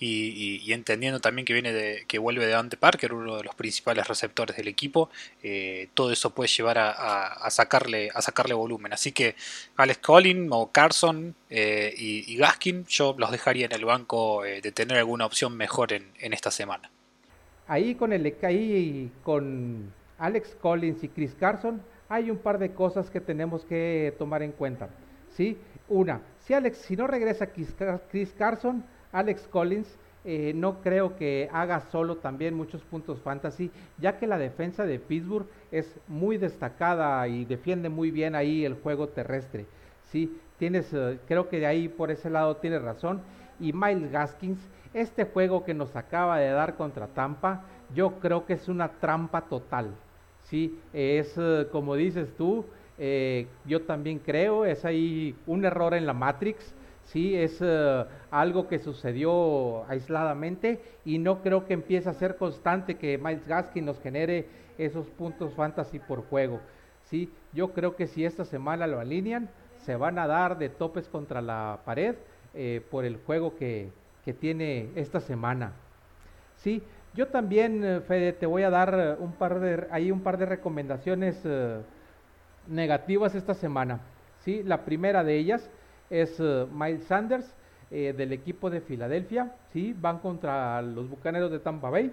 y, 0.00 0.72
entendiendo 0.72 1.20
también 1.20 1.44
que 1.44 1.52
viene 1.52 1.72
de, 1.72 2.04
que 2.06 2.18
vuelve 2.18 2.46
de 2.46 2.52
Dante 2.52 2.76
Parker, 2.76 3.12
uno 3.12 3.36
de 3.36 3.44
los 3.44 3.54
principales 3.54 4.06
receptores 4.06 4.56
del 4.56 4.68
equipo, 4.68 5.10
eh, 5.42 5.88
todo 5.94 6.12
eso 6.12 6.30
puede 6.30 6.48
llevar 6.48 6.78
a, 6.78 7.50
sacarle, 7.50 8.10
a 8.14 8.22
sacarle 8.22 8.54
volumen. 8.54 8.92
Así 8.92 9.12
que 9.12 9.34
Alex 9.76 9.98
Collins 9.98 10.48
o 10.52 10.70
Carson 10.70 11.34
eh, 11.50 11.92
y, 11.96 12.36
Gaskin, 12.36 12.84
yo 12.86 13.14
los 13.18 13.30
dejaría 13.32 13.66
en 13.66 13.72
el 13.72 13.84
banco 13.84 14.44
eh, 14.44 14.60
de 14.60 14.70
tener 14.72 14.98
alguna 14.98 15.26
opción 15.26 15.56
mejor 15.56 15.92
en, 15.92 16.12
esta 16.20 16.50
semana. 16.50 16.90
Ahí 17.66 17.94
con 17.96 18.12
el 18.12 18.34
ahí 18.42 19.10
con 19.24 19.92
Alex 20.18 20.56
Collins 20.60 21.02
y 21.02 21.08
Chris 21.08 21.34
Carson 21.38 21.82
hay 22.08 22.30
un 22.30 22.38
par 22.38 22.58
de 22.58 22.72
cosas 22.72 23.10
que 23.10 23.20
tenemos 23.20 23.64
que 23.64 24.14
tomar 24.18 24.42
en 24.42 24.52
cuenta. 24.52 24.88
¿sí? 25.36 25.58
Una, 25.88 26.20
si 26.38 26.54
Alex, 26.54 26.78
si 26.78 26.96
no 26.96 27.06
regresa 27.06 27.48
Chris 27.48 28.32
Carson, 28.38 28.84
Alex 29.12 29.46
Collins 29.48 29.98
eh, 30.24 30.52
no 30.54 30.80
creo 30.82 31.16
que 31.16 31.48
haga 31.52 31.80
solo 31.80 32.16
también 32.16 32.54
muchos 32.54 32.82
puntos 32.82 33.20
fantasy, 33.22 33.70
ya 33.98 34.18
que 34.18 34.26
la 34.26 34.36
defensa 34.36 34.84
de 34.84 34.98
Pittsburgh 34.98 35.46
es 35.70 35.98
muy 36.06 36.36
destacada 36.38 37.26
y 37.28 37.44
defiende 37.44 37.88
muy 37.88 38.10
bien 38.10 38.34
ahí 38.34 38.64
el 38.64 38.74
juego 38.74 39.08
terrestre. 39.08 39.64
Sí, 40.10 40.36
tienes, 40.58 40.92
eh, 40.92 41.18
creo 41.26 41.48
que 41.48 41.60
de 41.60 41.66
ahí 41.66 41.88
por 41.88 42.10
ese 42.10 42.30
lado 42.30 42.56
tienes 42.56 42.82
razón. 42.82 43.20
Y 43.60 43.72
Miles 43.72 44.10
Gaskins, 44.12 44.60
este 44.92 45.24
juego 45.24 45.64
que 45.64 45.74
nos 45.74 45.96
acaba 45.96 46.38
de 46.38 46.50
dar 46.50 46.76
contra 46.76 47.06
Tampa, 47.08 47.62
yo 47.94 48.18
creo 48.20 48.44
que 48.44 48.52
es 48.54 48.68
una 48.68 48.88
trampa 48.88 49.42
total. 49.42 49.90
Sí, 50.42 50.78
es 50.92 51.34
eh, 51.36 51.66
como 51.72 51.94
dices 51.94 52.34
tú, 52.36 52.64
yo 53.64 53.82
también 53.82 54.18
creo, 54.18 54.64
es 54.64 54.84
ahí 54.84 55.36
un 55.46 55.64
error 55.64 55.94
en 55.94 56.04
la 56.04 56.12
Matrix 56.14 56.74
¿sí? 57.08 57.36
Es 57.36 57.58
eh, 57.60 58.04
algo 58.30 58.68
que 58.68 58.78
sucedió 58.78 59.84
aisladamente 59.88 60.80
y 61.04 61.18
no 61.18 61.42
creo 61.42 61.66
que 61.66 61.74
empiece 61.74 62.08
a 62.08 62.14
ser 62.14 62.36
constante 62.36 62.96
que 62.96 63.18
Miles 63.18 63.46
Gaskin 63.46 63.84
nos 63.84 64.00
genere 64.00 64.46
esos 64.76 65.06
puntos 65.08 65.54
fantasy 65.54 65.98
por 65.98 66.24
juego, 66.28 66.60
¿sí? 67.04 67.30
Yo 67.52 67.72
creo 67.72 67.96
que 67.96 68.06
si 68.06 68.24
esta 68.24 68.44
semana 68.44 68.86
lo 68.86 69.00
alinean, 69.00 69.48
se 69.78 69.96
van 69.96 70.18
a 70.18 70.26
dar 70.26 70.58
de 70.58 70.68
topes 70.68 71.08
contra 71.08 71.40
la 71.40 71.80
pared 71.84 72.14
eh, 72.54 72.82
por 72.90 73.04
el 73.04 73.16
juego 73.16 73.56
que, 73.56 73.90
tiene 74.40 74.90
esta 74.94 75.20
semana, 75.20 75.72
¿sí? 76.58 76.82
Yo 77.14 77.28
también, 77.28 77.82
eh, 77.82 78.00
Fede, 78.02 78.34
te 78.34 78.44
voy 78.44 78.62
a 78.62 78.68
dar 78.68 79.16
un 79.20 79.32
par 79.32 79.58
de, 79.58 79.86
ahí 79.90 80.10
un 80.10 80.20
par 80.20 80.36
de 80.36 80.44
recomendaciones 80.44 81.42
negativas 82.66 83.34
esta 83.34 83.54
semana, 83.54 84.00
¿sí? 84.40 84.62
La 84.62 84.84
primera 84.84 85.24
de 85.24 85.38
ellas 85.38 85.70
es 86.10 86.38
uh, 86.40 86.66
Miles 86.72 87.04
Sanders 87.04 87.46
eh, 87.90 88.14
del 88.16 88.32
equipo 88.32 88.70
de 88.70 88.80
Filadelfia. 88.80 89.52
¿sí? 89.72 89.94
Van 89.98 90.18
contra 90.18 90.80
los 90.82 91.08
Bucaneros 91.08 91.50
de 91.50 91.58
Tampa 91.58 91.90
Bay. 91.90 92.12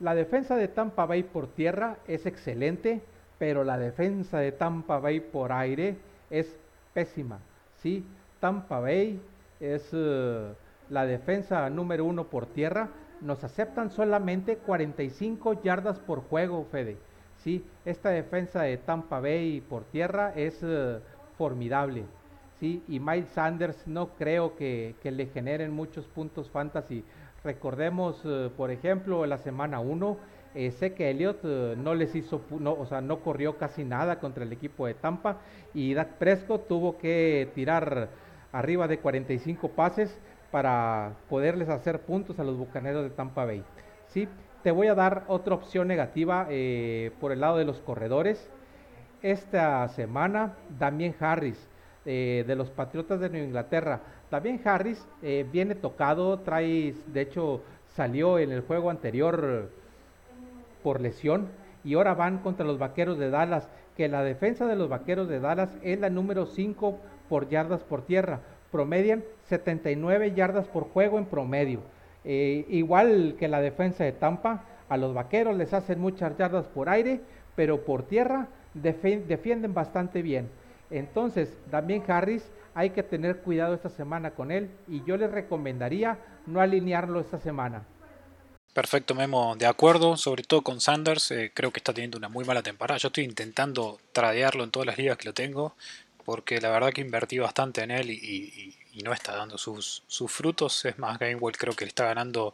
La 0.00 0.14
defensa 0.14 0.56
de 0.56 0.68
Tampa 0.68 1.06
Bay 1.06 1.24
por 1.24 1.48
tierra 1.48 1.96
es 2.06 2.24
excelente, 2.26 3.00
pero 3.38 3.64
la 3.64 3.78
defensa 3.78 4.38
de 4.38 4.52
Tampa 4.52 4.98
Bay 4.98 5.20
por 5.20 5.52
aire 5.52 5.96
es 6.30 6.56
pésima. 6.94 7.40
¿sí? 7.82 8.04
Tampa 8.38 8.78
Bay 8.78 9.20
es 9.58 9.92
uh, 9.92 10.54
la 10.88 11.04
defensa 11.04 11.68
número 11.70 12.04
uno 12.04 12.24
por 12.24 12.46
tierra. 12.46 12.90
Nos 13.20 13.42
aceptan 13.42 13.90
solamente 13.90 14.56
45 14.58 15.62
yardas 15.64 15.98
por 15.98 16.20
juego, 16.20 16.64
Fede. 16.70 16.96
¿sí? 17.42 17.64
Esta 17.84 18.10
defensa 18.10 18.62
de 18.62 18.76
Tampa 18.76 19.18
Bay 19.18 19.60
por 19.60 19.82
tierra 19.86 20.32
es 20.36 20.64
formidable. 21.36 22.04
¿Sí? 22.60 22.82
Y 22.88 23.00
Miles 23.00 23.28
Sanders 23.30 23.86
no 23.86 24.08
creo 24.16 24.56
que, 24.56 24.94
le 25.02 25.26
generen 25.26 25.72
muchos 25.72 26.06
puntos 26.06 26.50
fantasy 26.50 27.04
Recordemos, 27.44 28.20
eh, 28.24 28.50
por 28.56 28.70
ejemplo, 28.70 29.24
la 29.24 29.38
semana 29.38 29.78
1, 29.78 30.16
eh, 30.54 30.70
sé 30.72 30.94
que 30.94 31.10
Elliott 31.10 31.38
eh, 31.44 31.74
no 31.78 31.94
les 31.94 32.14
hizo, 32.16 32.42
no, 32.50 32.72
o 32.72 32.84
sea, 32.84 33.00
no 33.00 33.20
corrió 33.20 33.58
casi 33.58 33.84
nada 33.84 34.18
contra 34.18 34.42
el 34.42 34.52
equipo 34.52 34.86
de 34.86 34.94
Tampa 34.94 35.38
y 35.72 35.94
Dak 35.94 36.14
Prescott 36.14 36.66
tuvo 36.66 36.98
que 36.98 37.48
tirar 37.54 38.08
arriba 38.50 38.88
de 38.88 38.98
45 38.98 39.68
pases 39.68 40.18
para 40.50 41.12
poderles 41.28 41.68
hacer 41.68 42.00
puntos 42.00 42.40
a 42.40 42.44
los 42.44 42.56
bucaneros 42.56 43.04
de 43.04 43.10
Tampa 43.10 43.44
Bay. 43.44 43.62
¿sí? 44.08 44.28
Te 44.64 44.72
voy 44.72 44.88
a 44.88 44.94
dar 44.94 45.24
otra 45.28 45.54
opción 45.54 45.86
negativa 45.86 46.46
por 47.20 47.32
el 47.32 47.40
lado 47.40 47.58
de 47.58 47.64
los 47.64 47.78
corredores. 47.80 48.50
Esta 49.22 49.86
semana, 49.88 50.54
Damien 50.78 51.14
Harris 51.20 51.68
de 52.08 52.54
los 52.56 52.70
Patriotas 52.70 53.20
de 53.20 53.28
Nueva 53.28 53.46
Inglaterra 53.46 54.00
también 54.30 54.60
Harris 54.64 55.06
eh, 55.22 55.46
viene 55.50 55.74
tocado, 55.74 56.40
trae, 56.40 56.94
de 57.06 57.20
hecho 57.20 57.62
salió 57.94 58.38
en 58.38 58.52
el 58.52 58.60
juego 58.60 58.90
anterior 58.90 59.70
por 60.82 61.00
lesión 61.00 61.48
y 61.82 61.94
ahora 61.94 62.14
van 62.14 62.38
contra 62.38 62.66
los 62.66 62.78
Vaqueros 62.78 63.18
de 63.18 63.30
Dallas, 63.30 63.68
que 63.96 64.08
la 64.08 64.22
defensa 64.22 64.66
de 64.66 64.76
los 64.76 64.88
Vaqueros 64.88 65.28
de 65.28 65.40
Dallas 65.40 65.70
es 65.82 65.98
la 65.98 66.10
número 66.10 66.44
5 66.44 66.98
por 67.28 67.48
yardas 67.48 67.82
por 67.82 68.02
tierra, 68.04 68.40
promedian 68.70 69.24
79 69.44 70.34
yardas 70.34 70.66
por 70.66 70.84
juego 70.84 71.18
en 71.18 71.24
promedio. 71.24 71.80
Eh, 72.24 72.66
igual 72.68 73.36
que 73.38 73.48
la 73.48 73.60
defensa 73.60 74.04
de 74.04 74.12
Tampa, 74.12 74.64
a 74.90 74.96
los 74.96 75.14
Vaqueros 75.14 75.56
les 75.56 75.72
hacen 75.72 76.00
muchas 76.00 76.36
yardas 76.36 76.66
por 76.66 76.88
aire, 76.88 77.20
pero 77.56 77.84
por 77.84 78.02
tierra 78.02 78.48
defienden 78.74 79.72
bastante 79.72 80.20
bien. 80.22 80.48
Entonces, 80.90 81.56
también 81.70 82.02
Harris 82.08 82.50
hay 82.74 82.90
que 82.90 83.02
tener 83.02 83.38
cuidado 83.38 83.74
esta 83.74 83.88
semana 83.88 84.30
con 84.32 84.50
él 84.50 84.70
y 84.86 85.02
yo 85.04 85.16
les 85.16 85.30
recomendaría 85.30 86.18
no 86.46 86.60
alinearlo 86.60 87.20
esta 87.20 87.38
semana. 87.40 87.84
Perfecto, 88.72 89.14
Memo, 89.14 89.56
de 89.56 89.66
acuerdo, 89.66 90.16
sobre 90.16 90.44
todo 90.44 90.62
con 90.62 90.80
Sanders, 90.80 91.32
eh, 91.32 91.50
creo 91.52 91.72
que 91.72 91.78
está 91.78 91.92
teniendo 91.92 92.16
una 92.16 92.28
muy 92.28 92.44
mala 92.44 92.62
temporada. 92.62 92.98
Yo 92.98 93.08
estoy 93.08 93.24
intentando 93.24 93.98
tradearlo 94.12 94.62
en 94.62 94.70
todas 94.70 94.86
las 94.86 94.98
ligas 94.98 95.18
que 95.18 95.26
lo 95.26 95.34
tengo, 95.34 95.74
porque 96.24 96.60
la 96.60 96.70
verdad 96.70 96.92
que 96.92 97.00
invertí 97.00 97.38
bastante 97.38 97.82
en 97.82 97.90
él 97.90 98.10
y, 98.10 98.76
no 99.02 99.12
está 99.12 99.36
dando 99.36 99.58
sus, 99.58 100.02
frutos. 100.28 100.84
Es 100.84 100.98
más, 100.98 101.18
Gamewell 101.18 101.56
creo 101.56 101.74
que 101.74 101.84
le 101.84 101.88
está 101.88 102.06
ganando 102.06 102.52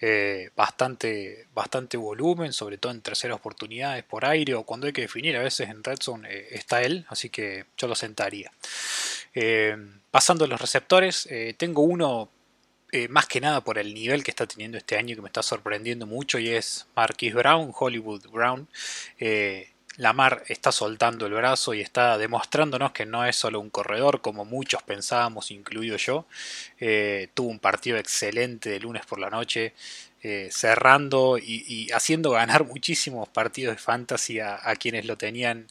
eh, 0.00 0.50
bastante, 0.56 1.46
bastante 1.54 1.96
volumen, 1.96 2.52
sobre 2.52 2.78
todo 2.78 2.92
en 2.92 3.00
terceras 3.00 3.36
oportunidades 3.36 4.04
por 4.04 4.24
aire 4.24 4.54
o 4.54 4.64
cuando 4.64 4.86
hay 4.86 4.92
que 4.92 5.02
definir. 5.02 5.36
A 5.36 5.42
veces 5.42 5.68
en 5.68 5.82
Red 5.82 5.98
Zone 6.02 6.28
eh, 6.30 6.48
está 6.52 6.82
él, 6.82 7.06
así 7.08 7.30
que 7.30 7.66
yo 7.76 7.88
lo 7.88 7.94
sentaría. 7.94 8.52
Eh, 9.34 9.76
pasando 10.10 10.44
a 10.44 10.48
los 10.48 10.60
receptores, 10.60 11.28
tengo 11.58 11.82
uno 11.82 12.30
más 13.10 13.26
que 13.26 13.40
nada 13.40 13.60
por 13.60 13.76
el 13.76 13.92
nivel 13.92 14.24
que 14.24 14.30
está 14.30 14.46
teniendo 14.46 14.78
este 14.78 14.96
año 14.96 15.14
que 15.14 15.20
me 15.20 15.28
está 15.28 15.42
sorprendiendo 15.42 16.06
mucho 16.06 16.38
y 16.38 16.48
es 16.48 16.86
Marquis 16.96 17.34
Brown, 17.34 17.72
Hollywood 17.76 18.26
Brown. 18.30 18.66
Lamar 19.96 20.44
está 20.48 20.72
soltando 20.72 21.26
el 21.26 21.34
brazo 21.34 21.74
y 21.74 21.80
está 21.80 22.18
demostrándonos 22.18 22.92
que 22.92 23.06
no 23.06 23.24
es 23.24 23.36
solo 23.36 23.60
un 23.60 23.70
corredor 23.70 24.20
como 24.20 24.44
muchos 24.44 24.82
pensábamos, 24.82 25.50
incluido 25.50 25.96
yo. 25.96 26.26
tuvo 27.34 27.48
un 27.48 27.58
partido 27.58 27.96
excelente 27.98 28.70
de 28.70 28.80
lunes 28.80 29.06
por 29.06 29.18
la 29.18 29.30
noche, 29.30 29.74
cerrando 30.50 31.38
y, 31.38 31.88
haciendo 31.92 32.32
ganar 32.32 32.64
muchísimos 32.66 33.28
partidos 33.28 33.76
de 33.76 33.82
fantasy 33.82 34.40
a 34.40 34.76
quienes 34.78 35.06
lo 35.06 35.16
tenían 35.16 35.66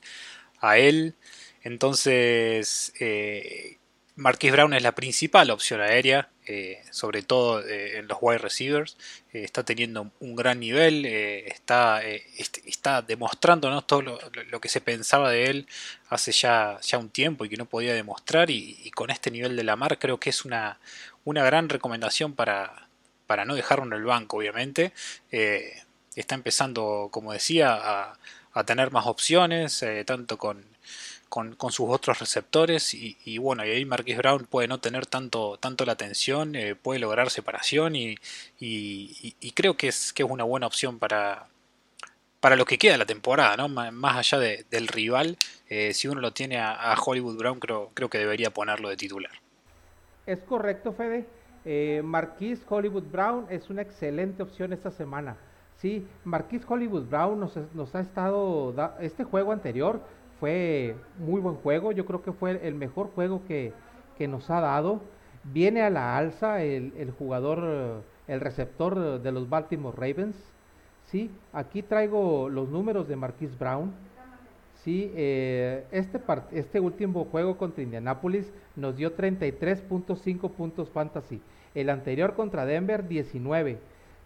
a 0.60 0.78
él. 0.78 1.16
Entonces, 1.64 2.94
eh, 3.00 3.78
Marquis 4.18 4.54
Brown 4.54 4.74
es 4.74 4.82
la 4.82 4.94
principal 4.94 5.50
opción 5.50 5.82
aérea, 5.82 6.30
eh, 6.46 6.82
sobre 6.90 7.22
todo 7.22 7.60
eh, 7.68 7.98
en 7.98 8.08
los 8.08 8.18
wide 8.22 8.38
receivers. 8.38 8.98
Eh, 9.34 9.44
está 9.44 9.64
teniendo 9.64 10.10
un 10.22 10.36
gran 10.38 10.62
nivel, 10.62 11.06
está, 11.06 12.02
está 12.02 13.02
demostrándonos 13.02 13.86
todo 13.86 14.02
lo, 14.02 14.62
que 14.62 14.70
se 14.70 14.80
pensaba 14.80 15.30
de 15.32 15.50
él 15.50 15.68
hace 16.08 16.32
ya, 16.32 16.80
ya 16.82 16.98
un 16.98 17.10
tiempo 17.10 17.44
y 17.44 17.50
que 17.50 17.58
no 17.58 17.66
podía 17.66 17.94
demostrar. 17.94 18.50
Y, 18.52 18.90
con 18.92 19.10
este 19.10 19.32
nivel 19.32 19.58
de 19.58 19.64
la 19.66 19.76
mar 19.76 20.00
creo 20.00 20.20
que 20.20 20.30
es 20.30 20.46
una, 20.46 20.80
una 21.26 21.44
gran 21.44 21.68
recomendación 21.68 22.34
para, 22.34 22.88
para 23.28 23.44
no 23.44 23.56
dejarlo 23.56 23.86
en 23.86 23.94
el 23.94 24.06
banco, 24.06 24.38
obviamente. 24.38 24.94
está 26.16 26.36
empezando, 26.36 27.10
como 27.12 27.34
decía, 27.34 27.74
a, 27.74 28.18
a 28.54 28.64
tener 28.64 28.92
más 28.92 29.08
opciones, 29.08 29.84
tanto 30.06 30.38
con 30.38 30.75
con, 31.58 31.72
sus 31.72 31.90
otros 31.90 32.20
receptores 32.20 32.94
y, 32.94 33.38
bueno, 33.40 33.66
y 33.66 33.70
ahí 33.70 33.84
Marquis 33.84 34.16
Brown 34.18 34.46
puede 34.50 34.70
no 34.70 34.80
tener 34.80 35.06
tanto, 35.06 35.58
tanto 35.58 35.86
la 35.86 35.92
atención, 35.92 36.56
eh, 36.56 36.76
puede 36.76 37.00
lograr 37.02 37.30
separación 37.30 37.94
y, 37.98 38.18
creo 39.54 39.76
que 39.76 39.90
es, 39.90 40.14
que 40.14 40.24
es 40.24 40.30
una 40.30 40.46
buena 40.46 40.68
opción 40.68 40.98
para, 40.98 41.48
para 42.40 42.56
lo 42.56 42.64
que 42.64 42.78
queda 42.78 42.98
la 42.98 43.06
temporada, 43.06 43.58
¿no? 43.58 43.68
más 43.68 44.16
allá 44.16 44.40
del 44.70 44.88
rival, 44.88 45.38
eh, 45.68 45.94
si 45.94 46.08
uno 46.08 46.22
lo 46.22 46.32
tiene 46.32 46.58
a, 46.58 46.96
Hollywood 47.06 47.38
Brown, 47.38 47.60
creo, 47.60 47.92
creo 47.94 48.10
que 48.10 48.18
debería 48.18 48.52
ponerlo 48.52 48.88
de 48.88 48.96
titular. 48.96 49.34
Es 50.26 50.40
correcto, 50.40 50.94
Fede. 50.94 51.26
Eh, 51.66 52.02
Marquis 52.02 52.62
Hollywood 52.70 53.12
Brown 53.12 53.48
es 53.50 53.70
una 53.70 53.82
excelente 53.82 54.42
opción 54.42 54.72
esta 54.72 54.90
semana. 54.90 55.36
Sí, 55.82 56.08
Marquis 56.24 56.62
Hollywood 56.66 57.10
Brown 57.10 57.42
nos, 57.42 57.58
nos 57.74 57.94
ha 57.94 58.00
estado, 58.00 58.74
este 59.02 59.26
juego 59.26 59.52
anterior 59.52 60.00
fue 60.46 60.96
muy 61.18 61.42
buen 61.42 61.56
juego, 61.56 61.92
yo 61.92 62.06
creo 62.06 62.22
que 62.22 62.32
fue 62.32 62.60
el 62.68 62.76
mejor 62.76 63.10
juego 63.16 63.42
que, 63.48 63.74
nos 64.28 64.52
ha 64.52 64.62
dado. 64.62 65.02
Viene 65.44 65.82
a 65.82 65.90
la 65.90 66.20
alza 66.20 66.62
el, 66.62 67.12
jugador, 67.18 68.04
el 68.28 68.40
receptor 68.42 69.20
de 69.24 69.32
los 69.32 69.50
Baltimore 69.50 69.98
Ravens. 69.98 70.36
Sí, 71.06 71.32
aquí 71.52 71.82
traigo 71.82 72.48
los 72.48 72.70
números 72.70 73.08
de 73.08 73.16
Marquis 73.16 73.58
Brown. 73.58 73.92
Sí, 74.84 75.12
eh, 75.16 75.84
este, 75.92 76.22
este 76.52 76.80
último 76.80 77.26
juego 77.26 77.58
contra 77.58 77.82
Indianapolis 77.82 78.54
nos 78.76 78.96
dio 78.98 79.16
33.5 79.16 80.52
puntos 80.52 80.92
fantasy. 80.92 81.42
El 81.74 81.90
anterior 81.90 82.36
contra 82.36 82.68
Denver, 82.68 83.08
19. 83.08 83.80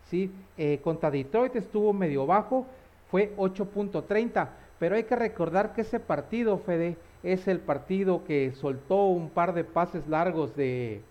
Sí, 0.09 0.33
eh, 0.57 0.81
contra 0.83 1.11
Detroit 1.11 1.55
estuvo 1.55 1.93
medio 1.93 2.25
bajo, 2.25 2.65
fue 3.09 3.33
8.30 3.37 4.49
pero 4.79 4.95
hay 4.95 5.03
que 5.03 5.15
recordar 5.15 5.73
que 5.73 5.81
ese 5.81 5.99
partido, 5.99 6.57
Fede, 6.57 6.97
es 7.21 7.47
el 7.47 7.59
partido 7.59 8.23
que 8.23 8.53
soltó 8.53 9.05
un 9.05 9.29
par 9.29 9.53
de 9.53 9.65
pases 9.65 10.07
largos 10.07 10.55
de, 10.55 11.01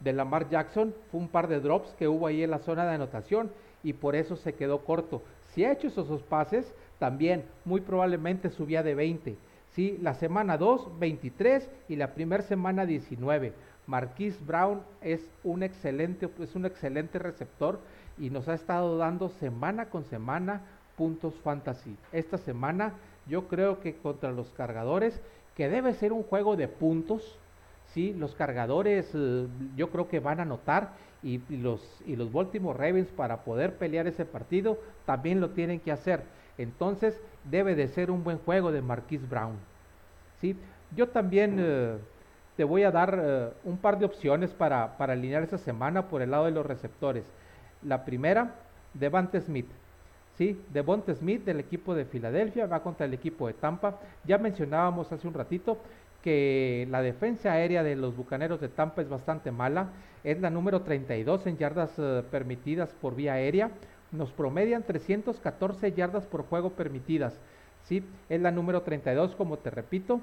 de 0.00 0.12
Lamar 0.12 0.48
Jackson, 0.50 0.94
fue 1.10 1.20
un 1.20 1.28
par 1.28 1.48
de 1.48 1.60
drops 1.60 1.94
que 1.98 2.06
hubo 2.06 2.26
ahí 2.26 2.42
en 2.42 2.50
la 2.50 2.58
zona 2.58 2.84
de 2.84 2.94
anotación 2.94 3.50
y 3.82 3.94
por 3.94 4.14
eso 4.14 4.36
se 4.36 4.54
quedó 4.54 4.84
corto. 4.84 5.22
Si 5.52 5.64
ha 5.64 5.72
hecho 5.72 5.88
esos 5.88 6.22
pases, 6.22 6.74
también 6.98 7.44
muy 7.64 7.80
probablemente 7.80 8.50
subía 8.50 8.82
de 8.82 8.94
20. 8.94 9.36
¿sí? 9.74 9.98
La 10.02 10.14
semana 10.14 10.58
2, 10.58 10.98
23 10.98 11.68
y 11.88 11.96
la 11.96 12.14
primera 12.14 12.42
semana 12.42 12.86
19. 12.86 13.52
Marquis 13.86 14.44
Brown 14.44 14.80
es 15.02 15.20
un 15.42 15.62
excelente, 15.62 16.28
es 16.40 16.54
un 16.54 16.66
excelente 16.66 17.18
receptor 17.18 17.80
y 18.18 18.30
nos 18.30 18.48
ha 18.48 18.54
estado 18.54 18.96
dando 18.96 19.28
semana 19.28 19.86
con 19.86 20.04
semana 20.04 20.62
puntos 20.96 21.34
fantasy. 21.42 21.96
Esta 22.12 22.38
semana 22.38 22.94
yo 23.26 23.48
creo 23.48 23.80
que 23.80 23.94
contra 23.96 24.32
los 24.32 24.50
cargadores, 24.50 25.20
que 25.56 25.68
debe 25.68 25.94
ser 25.94 26.12
un 26.12 26.22
juego 26.22 26.56
de 26.56 26.68
puntos, 26.68 27.38
¿sí? 27.92 28.12
Los 28.14 28.34
cargadores 28.34 29.10
eh, 29.14 29.46
yo 29.76 29.90
creo 29.90 30.08
que 30.08 30.20
van 30.20 30.40
a 30.40 30.42
anotar 30.42 30.90
y, 31.22 31.40
los, 31.48 31.80
y 32.06 32.16
los 32.16 32.32
Baltimore 32.32 32.78
Ravens 32.78 33.08
para 33.08 33.44
poder 33.44 33.76
pelear 33.76 34.06
ese 34.06 34.26
partido 34.26 34.78
también 35.06 35.40
lo 35.40 35.50
tienen 35.50 35.80
que 35.80 35.92
hacer. 35.92 36.22
Entonces 36.58 37.18
debe 37.44 37.74
de 37.74 37.88
ser 37.88 38.10
un 38.10 38.22
buen 38.24 38.38
juego 38.38 38.72
de 38.72 38.82
Marquis 38.82 39.28
Brown. 39.28 39.56
¿sí? 40.40 40.56
Yo 40.94 41.08
también 41.08 41.56
eh, 41.58 41.96
te 42.56 42.64
voy 42.64 42.82
a 42.82 42.90
dar 42.90 43.18
eh, 43.22 43.48
un 43.64 43.78
par 43.78 43.98
de 43.98 44.04
opciones 44.04 44.52
para, 44.52 44.96
para 44.98 45.14
alinear 45.14 45.42
esa 45.42 45.58
semana 45.58 46.08
por 46.08 46.20
el 46.20 46.30
lado 46.30 46.44
de 46.44 46.50
los 46.50 46.66
receptores. 46.66 47.24
La 47.82 48.04
primera, 48.04 48.54
Devante 48.92 49.40
Smith. 49.40 49.66
¿Sí? 50.36 50.60
Devonte 50.72 51.14
Smith 51.14 51.44
del 51.44 51.60
equipo 51.60 51.94
de 51.94 52.04
Filadelfia 52.04 52.66
va 52.66 52.82
contra 52.82 53.06
el 53.06 53.14
equipo 53.14 53.46
de 53.46 53.54
Tampa. 53.54 53.98
Ya 54.24 54.38
mencionábamos 54.38 55.10
hace 55.12 55.26
un 55.26 55.34
ratito 55.34 55.78
que 56.22 56.88
la 56.90 57.02
defensa 57.02 57.52
aérea 57.52 57.82
de 57.82 57.96
los 57.96 58.16
Bucaneros 58.16 58.60
de 58.60 58.68
Tampa 58.68 59.02
es 59.02 59.08
bastante 59.08 59.50
mala. 59.50 59.90
Es 60.24 60.40
la 60.40 60.50
número 60.50 60.82
32 60.82 61.46
en 61.46 61.58
yardas 61.58 61.92
eh, 61.98 62.22
permitidas 62.30 62.90
por 63.00 63.14
vía 63.14 63.34
aérea. 63.34 63.70
Nos 64.10 64.32
promedian 64.32 64.84
314 64.84 65.92
yardas 65.92 66.24
por 66.24 66.44
juego 66.46 66.70
permitidas. 66.70 67.38
¿sí? 67.82 68.02
Es 68.28 68.40
la 68.40 68.50
número 68.50 68.82
32, 68.82 69.34
como 69.36 69.58
te 69.58 69.70
repito. 69.70 70.20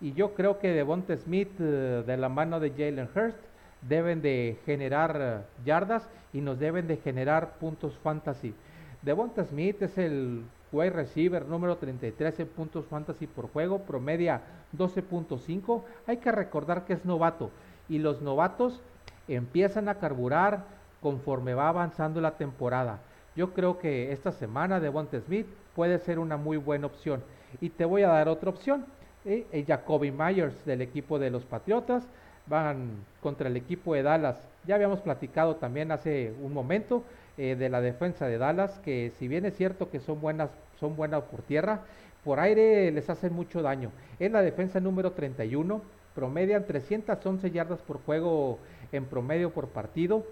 Y 0.00 0.12
yo 0.12 0.34
creo 0.34 0.58
que 0.58 0.68
Devonte 0.68 1.16
Smith, 1.16 1.50
eh, 1.58 2.02
de 2.06 2.16
la 2.18 2.28
mano 2.28 2.60
de 2.60 2.70
Jalen 2.70 3.08
Hurst, 3.14 3.38
deben 3.80 4.20
de 4.20 4.58
generar 4.66 5.16
eh, 5.18 5.64
yardas 5.64 6.06
y 6.32 6.40
nos 6.40 6.58
deben 6.58 6.86
de 6.86 6.98
generar 6.98 7.54
puntos 7.58 7.96
fantasy. 8.02 8.54
Devonta 9.02 9.44
Smith 9.44 9.80
es 9.82 9.96
el 9.96 10.42
wide 10.72 10.90
receiver 10.90 11.46
número 11.46 11.76
33 11.76 12.40
en 12.40 12.48
puntos 12.48 12.84
fantasy 12.86 13.26
por 13.26 13.48
juego, 13.50 13.80
promedia 13.80 14.42
12.5. 14.76 15.82
Hay 16.06 16.16
que 16.16 16.32
recordar 16.32 16.84
que 16.84 16.94
es 16.94 17.04
novato 17.04 17.50
y 17.88 17.98
los 17.98 18.20
novatos 18.20 18.80
empiezan 19.28 19.88
a 19.88 19.96
carburar 19.96 20.64
conforme 21.00 21.54
va 21.54 21.68
avanzando 21.68 22.20
la 22.20 22.32
temporada. 22.32 22.98
Yo 23.36 23.54
creo 23.54 23.78
que 23.78 24.12
esta 24.12 24.32
semana 24.32 24.80
de 24.80 24.88
Bonte 24.88 25.20
Smith 25.20 25.46
puede 25.76 26.00
ser 26.00 26.18
una 26.18 26.36
muy 26.36 26.56
buena 26.56 26.86
opción. 26.86 27.22
Y 27.60 27.70
te 27.70 27.84
voy 27.84 28.02
a 28.02 28.08
dar 28.08 28.28
otra 28.28 28.50
opción. 28.50 28.84
¿eh? 29.24 29.46
eh 29.52 29.64
Jacoby 29.64 30.10
Myers 30.10 30.64
del 30.64 30.82
equipo 30.82 31.20
de 31.20 31.30
los 31.30 31.44
Patriotas 31.44 32.04
van 32.46 33.04
contra 33.22 33.48
el 33.48 33.56
equipo 33.56 33.94
de 33.94 34.02
Dallas. 34.02 34.40
Ya 34.66 34.74
habíamos 34.74 35.00
platicado 35.00 35.54
también 35.54 35.92
hace 35.92 36.34
un 36.42 36.52
momento 36.52 37.04
eh, 37.38 37.56
de 37.56 37.68
la 37.68 37.80
defensa 37.80 38.26
de 38.26 38.36
Dallas, 38.36 38.78
que 38.80 39.12
si 39.18 39.28
bien 39.28 39.46
es 39.46 39.56
cierto 39.56 39.90
que 39.90 40.00
son 40.00 40.20
buenas, 40.20 40.50
son 40.78 40.96
buenas 40.96 41.22
por 41.22 41.42
tierra, 41.42 41.82
por 42.24 42.40
aire 42.40 42.90
les 42.90 43.08
hacen 43.08 43.32
mucho 43.32 43.62
daño. 43.62 43.90
Es 44.18 44.30
la 44.30 44.42
defensa 44.42 44.80
número 44.80 45.12
31, 45.12 45.80
promedian 46.14 46.66
311 46.66 47.50
yardas 47.50 47.80
por 47.80 48.02
juego 48.02 48.58
en 48.92 49.04
promedio 49.04 49.50
por 49.50 49.68
partido 49.68 50.24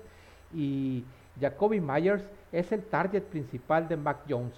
y 0.52 1.04
Jacoby 1.40 1.80
Myers 1.80 2.24
es 2.52 2.72
el 2.72 2.82
target 2.82 3.22
principal 3.22 3.88
de 3.88 3.96
Mac 3.96 4.18
Jones. 4.28 4.54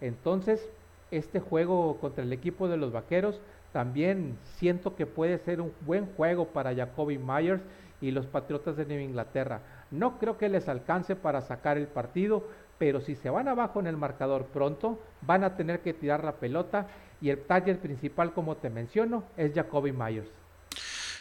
Entonces, 0.00 0.68
este 1.10 1.40
juego 1.40 1.98
contra 1.98 2.24
el 2.24 2.32
equipo 2.32 2.68
de 2.68 2.76
los 2.76 2.92
Vaqueros 2.92 3.40
también 3.72 4.36
siento 4.56 4.96
que 4.96 5.06
puede 5.06 5.38
ser 5.38 5.60
un 5.60 5.72
buen 5.82 6.06
juego 6.14 6.48
para 6.48 6.74
Jacoby 6.74 7.18
Myers 7.18 7.62
y 8.00 8.10
los 8.10 8.26
Patriotas 8.26 8.76
de 8.76 8.84
Nueva 8.84 9.02
Inglaterra. 9.02 9.60
No 9.90 10.18
creo 10.18 10.36
que 10.38 10.48
les 10.48 10.68
alcance 10.68 11.16
para 11.16 11.40
sacar 11.40 11.76
el 11.76 11.86
partido, 11.86 12.48
pero 12.78 13.00
si 13.00 13.14
se 13.16 13.30
van 13.30 13.48
abajo 13.48 13.80
en 13.80 13.86
el 13.86 13.96
marcador 13.96 14.46
pronto, 14.46 15.00
van 15.22 15.44
a 15.44 15.56
tener 15.56 15.80
que 15.80 15.94
tirar 15.94 16.24
la 16.24 16.36
pelota 16.36 16.88
y 17.20 17.30
el 17.30 17.42
target 17.44 17.78
principal, 17.78 18.32
como 18.32 18.56
te 18.56 18.70
menciono, 18.70 19.24
es 19.36 19.52
Jacoby 19.54 19.92
Myers. 19.92 20.28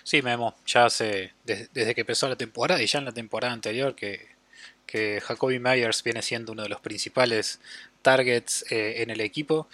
Sí, 0.04 0.21
Memo, 0.21 0.56
ya 0.65 0.86
hace, 0.86 1.34
desde, 1.43 1.95
que 1.95 2.01
empezó 2.01 2.28
la 2.30 2.36
temporada 2.36 2.82
y 2.82 2.86
ya 2.86 2.99
en 2.99 3.06
la 3.06 3.12
temporada 3.12 3.54
anterior 3.54 3.95
que, 3.95 4.28
que 4.86 5.19
Jacoby 5.21 5.60
Myers 5.60 6.04
viene 6.04 6.21
siendo 6.21 6.51
uno 6.51 6.63
de 6.63 6.69
los 6.69 6.80
principales 6.80 7.60
targets 8.01 8.65
eh, 8.71 9.01
en 9.01 9.10
el 9.10 9.21
equipo, 9.21 9.67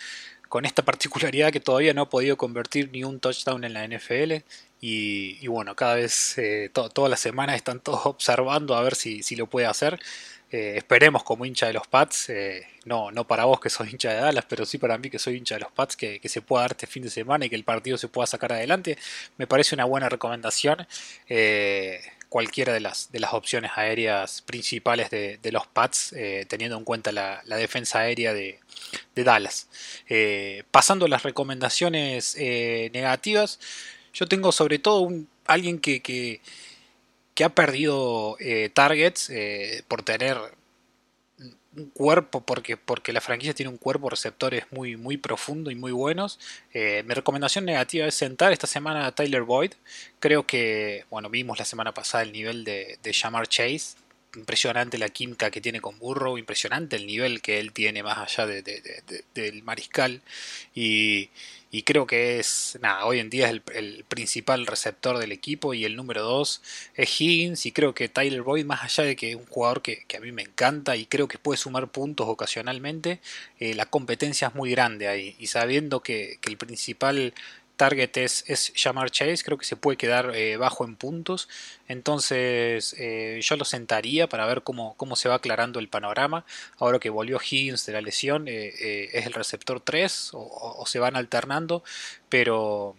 con 0.47 0.65
esta 0.65 0.81
particularidad 0.85 1.51
que 1.51 1.59
todavía 1.59 1.93
no 1.93 2.03
ha 2.03 2.09
podido 2.09 2.37
convertir 2.37 2.91
ni 2.91 3.03
un 3.03 3.19
touchdown 3.19 3.63
en 3.63 3.73
la 3.73 3.85
NFL 3.85 4.43
y, 4.83 5.45
bueno, 5.45 5.75
cada 5.75 5.93
vez, 5.95 6.35
eh, 6.39 6.71
todas 6.73 7.09
las 7.09 7.19
semanas 7.19 7.55
están 7.55 7.79
todos 7.79 8.05
observando 8.07 8.75
a 8.75 8.81
ver 8.81 8.95
si, 8.95 9.21
si 9.21 9.35
lo 9.35 9.45
puede 9.47 9.67
hacer. 9.67 9.99
Eh, 10.51 10.73
esperemos 10.75 11.23
como 11.23 11.45
hincha 11.45 11.67
de 11.67 11.73
los 11.73 11.87
Pats, 11.87 12.29
eh, 12.29 12.67
no, 12.83 13.09
no 13.11 13.25
para 13.25 13.45
vos 13.45 13.61
que 13.61 13.69
sos 13.69 13.87
hincha 13.89 14.09
de 14.09 14.19
Dallas, 14.19 14.43
pero 14.49 14.65
sí 14.65 14.77
para 14.79 14.97
mí 14.97 15.09
que 15.09 15.19
soy 15.19 15.37
hincha 15.37 15.55
de 15.55 15.61
los 15.61 15.71
Pats, 15.71 15.95
que, 15.95 16.19
se 16.25 16.41
pueda 16.41 16.63
dar 16.63 16.71
este 16.71 16.87
fin 16.87 17.03
de 17.03 17.09
semana 17.11 17.45
y 17.45 17.49
que 17.49 17.55
el 17.55 17.63
partido 17.63 17.97
se 17.97 18.07
pueda 18.09 18.25
sacar 18.27 18.51
adelante. 18.53 18.97
Me 19.37 19.47
parece 19.47 19.75
una 19.75 19.85
buena 19.85 20.09
recomendación. 20.09 20.87
Cualquiera 22.27 22.73
de 22.73 22.79
las, 22.79 23.11
de 23.11 23.19
las 23.19 23.33
opciones 23.33 23.71
aéreas 23.75 24.41
principales 24.41 25.09
de, 25.09 25.51
los 25.51 25.67
Pats, 25.67 26.13
teniendo 26.47 26.77
en 26.77 26.85
cuenta 26.85 27.11
la, 27.11 27.41
defensa 27.45 27.99
aérea 27.99 28.33
de, 28.33 28.59
Dallas. 29.15 29.67
pasando 30.71 31.05
a 31.05 31.09
las 31.09 31.23
recomendaciones 31.23 32.35
negativas, 32.37 33.59
yo 34.13 34.27
tengo 34.27 34.51
sobre 34.51 34.79
todo 34.79 35.01
un, 35.01 35.27
alguien 35.45 35.79
que 35.79 36.01
que 37.33 37.43
ha 37.43 37.49
perdido 37.55 38.37
eh, 38.39 38.69
targets 38.73 39.29
eh, 39.29 39.83
por 39.87 40.03
tener 40.03 40.37
un 41.75 41.89
cuerpo, 41.89 42.41
porque, 42.41 42.75
porque 42.75 43.13
la 43.13 43.21
franquicia 43.21 43.53
tiene 43.53 43.69
un 43.69 43.77
cuerpo 43.77 44.09
receptores 44.09 44.65
muy, 44.71 44.97
muy 44.97 45.15
profundo 45.17 45.71
y 45.71 45.75
muy 45.75 45.93
buenos. 45.93 46.39
Eh, 46.73 47.03
mi 47.07 47.13
recomendación 47.13 47.63
negativa 47.65 48.05
es 48.05 48.15
sentar 48.15 48.51
esta 48.51 48.67
semana 48.67 49.05
a 49.05 49.13
Tyler 49.13 49.43
Boyd. 49.43 49.71
Creo 50.19 50.45
que, 50.45 51.05
bueno, 51.09 51.29
vimos 51.29 51.57
la 51.59 51.65
semana 51.65 51.93
pasada 51.93 52.23
el 52.23 52.33
nivel 52.33 52.65
de, 52.65 52.99
de 53.01 53.13
Jamar 53.13 53.47
Chase. 53.47 53.95
Impresionante 54.35 54.97
la 54.97 55.09
química 55.09 55.49
que 55.49 55.61
tiene 55.61 55.81
con 55.81 55.97
Burrow, 55.99 56.37
impresionante 56.37 56.95
el 56.95 57.05
nivel 57.05 57.41
que 57.41 57.59
él 57.59 57.71
tiene 57.73 58.03
más 58.03 58.17
allá 58.17 58.45
del 58.45 59.63
mariscal. 59.63 60.21
Y, 60.75 61.29
y 61.71 61.83
creo 61.83 62.05
que 62.05 62.39
es, 62.39 62.77
nada, 62.81 63.05
hoy 63.05 63.19
en 63.19 63.29
día 63.29 63.49
es 63.49 63.61
el, 63.73 64.03
principal 64.03 64.67
receptor 64.67 65.17
del 65.17 65.31
equipo 65.31 65.73
y 65.73 65.85
el 65.85 65.95
número 65.95 66.21
2 66.23 66.61
es 66.95 67.21
Higgins 67.21 67.65
y 67.65 67.71
creo 67.71 67.93
que 67.95 68.09
Tyler 68.09 68.41
Boyd, 68.41 68.65
más 68.65 68.83
allá 68.83 69.05
de 69.05 69.15
que 69.15 69.29
es 69.31 69.35
un 69.37 69.45
jugador 69.45 69.81
que, 69.81 70.05
a 70.15 70.19
mí 70.19 70.33
me 70.33 70.41
encanta 70.41 70.97
y 70.97 71.05
creo 71.05 71.29
que 71.29 71.37
puede 71.37 71.57
sumar 71.57 71.87
puntos 71.87 72.27
ocasionalmente, 72.27 73.21
eh, 73.59 73.73
la 73.73 73.85
competencia 73.85 74.49
es 74.49 74.55
muy 74.55 74.71
grande 74.71 75.07
ahí 75.07 75.35
y 75.39 75.47
sabiendo 75.47 76.01
que, 76.01 76.39
que 76.41 76.49
el 76.49 76.57
principal 76.57 77.33
target 77.81 78.15
es, 78.17 78.43
es 78.47 78.71
llamar 78.75 79.09
Chase, 79.09 79.43
creo 79.43 79.57
que 79.57 79.65
se 79.65 79.75
puede 79.75 79.97
quedar 79.97 80.35
eh, 80.35 80.55
bajo 80.55 80.85
en 80.85 80.95
puntos. 80.95 81.49
Entonces 81.87 82.95
eh, 82.99 83.39
yo 83.41 83.55
lo 83.55 83.65
sentaría 83.65 84.29
para 84.29 84.45
ver 84.45 84.61
cómo, 84.61 84.93
cómo, 84.97 85.15
se 85.15 85.27
va 85.27 85.35
aclarando 85.35 85.79
el 85.79 85.87
panorama. 85.87 86.45
Ahora 86.77 86.99
que 86.99 87.09
volvió 87.09 87.39
Higgins 87.39 87.87
de 87.87 87.93
la 87.93 88.01
lesión, 88.01 88.47
eh, 88.47 89.09
es 89.13 89.25
el 89.25 89.33
receptor 89.33 89.79
3 89.79 90.29
o, 90.33 90.83
se 90.85 90.99
van 90.99 91.15
alternando, 91.15 91.83
pero 92.29 92.95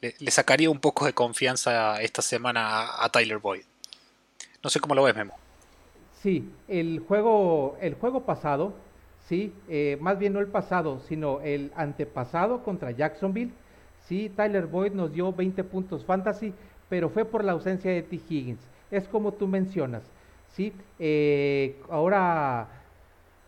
le, 0.00 0.30
sacaría 0.30 0.70
un 0.70 0.80
poco 0.80 1.04
de 1.04 1.12
confianza 1.12 2.00
esta 2.00 2.22
semana 2.22 3.04
a, 3.04 3.10
Tyler 3.10 3.36
Boyd. 3.36 3.64
No 4.64 4.70
sé 4.70 4.80
cómo 4.80 4.94
lo 4.94 5.02
ves, 5.02 5.14
Memo. 5.14 5.34
Sí, 6.22 6.48
el 6.68 7.00
juego, 7.06 7.76
el 7.82 7.96
juego 7.96 8.24
pasado, 8.24 8.72
sí, 9.28 9.52
más 10.00 10.18
bien 10.18 10.32
no 10.32 10.40
el 10.40 10.46
pasado, 10.46 11.02
sino 11.06 11.42
el 11.42 11.70
antepasado 11.76 12.62
contra 12.62 12.92
Jacksonville 12.92 13.52
Sí, 14.06 14.30
Tyler 14.34 14.66
Boyd 14.66 14.92
nos 14.92 15.12
dio 15.12 15.32
20 15.32 15.64
puntos 15.64 16.04
fantasy, 16.04 16.52
pero 16.88 17.08
fue 17.08 17.24
por 17.24 17.44
la 17.44 17.52
ausencia 17.52 17.90
de 17.90 18.02
T. 18.02 18.20
Higgins. 18.28 18.60
Es 18.90 19.08
como 19.08 19.32
tú 19.32 19.48
mencionas. 19.48 20.02
Sí, 20.48 20.72
eh, 20.98 21.80
ahora 21.88 22.68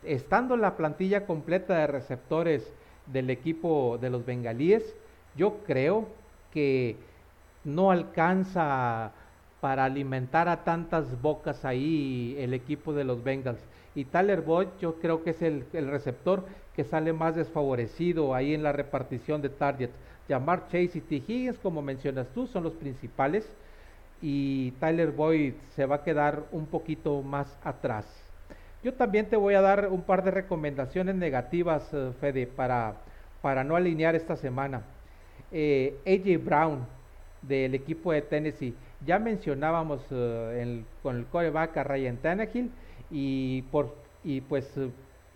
estando 0.03 0.57
la 0.57 0.77
plantilla 0.77 1.27
completa 1.27 1.79
de 1.79 1.87
receptores 1.87 2.73
del 3.07 3.31
equipo 3.31 3.99
de 4.01 4.11
los 4.11 4.25
bengalíes, 4.25 4.95
yo 5.37 5.59
creo 5.67 6.09
que 6.53 6.97
no 7.64 7.90
alcanza 7.90 9.12
para 9.61 9.85
alimentar 9.87 10.49
a 10.49 10.62
tantas 10.64 11.21
bocas 11.23 11.64
ahí 11.64 12.37
el 12.38 12.55
equipo 12.55 12.93
de 12.93 13.05
los 13.05 13.25
Bengals. 13.25 13.61
Y 13.95 14.05
Tyler 14.05 14.43
Boyd 14.43 14.69
yo 14.81 14.97
creo 14.97 15.23
que 15.23 15.31
es 15.31 15.43
el, 15.43 15.64
el 15.73 15.88
receptor 15.88 16.45
que 16.75 16.85
sale 16.85 17.12
más 17.12 17.35
desfavorecido 17.35 18.35
ahí 18.35 18.55
en 18.55 18.62
la 18.62 18.73
repartición 18.73 19.40
de 19.40 19.49
targets. 19.49 19.95
Llamar 20.29 20.69
Chase 20.69 20.99
y 20.99 21.01
T. 21.01 21.17
Higgins, 21.17 21.59
como 21.59 21.83
mencionas 21.83 22.27
tú, 22.35 22.47
son 22.47 22.65
los 22.65 22.73
principales. 22.75 23.49
Y 24.23 24.71
Tyler 24.73 25.11
Boyd 25.11 25.55
se 25.75 25.87
va 25.87 25.97
a 25.97 26.03
quedar 26.03 26.45
un 26.53 26.67
poquito 26.67 27.23
más 27.23 27.59
atrás. 27.63 28.07
Yo 28.83 28.93
también 28.93 29.27
te 29.27 29.37
voy 29.37 29.55
a 29.55 29.61
dar 29.61 29.89
un 29.91 30.03
par 30.03 30.23
de 30.25 30.31
recomendaciones 30.31 31.15
negativas, 31.15 31.89
eh, 31.93 32.13
Fede, 32.21 32.47
para, 32.47 32.97
para 33.41 33.65
no 33.65 33.77
alinear 33.77 34.15
esta 34.15 34.37
semana. 34.37 34.83
Eh, 35.53 35.97
AJ 36.07 36.45
Brown 36.45 36.87
del 37.43 37.75
equipo 37.75 38.13
de 38.13 38.23
Tennessee. 38.23 38.75
Ya 39.07 39.19
mencionábamos 39.19 40.01
eh, 40.11 40.83
con 41.03 41.17
el 41.17 41.27
coreback 41.27 41.77
a 41.79 41.85
Ryan 41.85 42.17
Tannehill 42.19 42.71
y, 43.11 43.63
por, 43.71 43.95
y 44.23 44.41
pues 44.43 44.71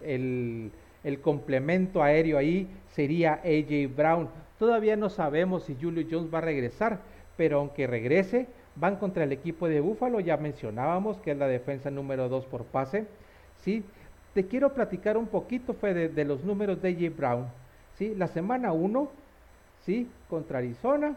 el, 0.02 0.70
el 1.04 1.20
complemento 1.20 2.02
aéreo 2.02 2.38
ahí 2.38 2.66
sería 2.94 3.40
AJ 3.44 3.94
Brown. 3.96 4.28
Todavía 4.58 4.96
no 4.96 5.08
sabemos 5.08 5.64
si 5.64 5.76
Julio 5.80 6.06
Jones 6.10 6.32
va 6.32 6.38
a 6.38 6.42
regresar, 6.42 7.00
pero 7.36 7.58
aunque 7.58 7.86
regrese, 7.86 8.48
van 8.76 8.96
contra 8.96 9.24
el 9.24 9.32
equipo 9.32 9.68
de 9.68 9.80
Búfalo, 9.80 10.20
ya 10.20 10.36
mencionábamos 10.36 11.18
que 11.18 11.32
es 11.32 11.38
la 11.38 11.46
defensa 11.46 11.90
número 11.90 12.28
2 12.28 12.46
por 12.46 12.64
pase. 12.64 13.06
¿sí? 13.62 13.84
Te 14.34 14.46
quiero 14.46 14.74
platicar 14.74 15.16
un 15.16 15.26
poquito 15.26 15.74
Fede, 15.74 16.08
de, 16.08 16.24
los 16.24 16.44
números 16.44 16.82
de 16.82 16.94
J. 16.94 17.14
Brown. 17.16 17.46
¿sí? 17.96 18.14
La 18.16 18.28
semana 18.28 18.72
1, 18.72 19.08
¿sí? 19.84 20.08
contra 20.28 20.58
Arizona, 20.58 21.16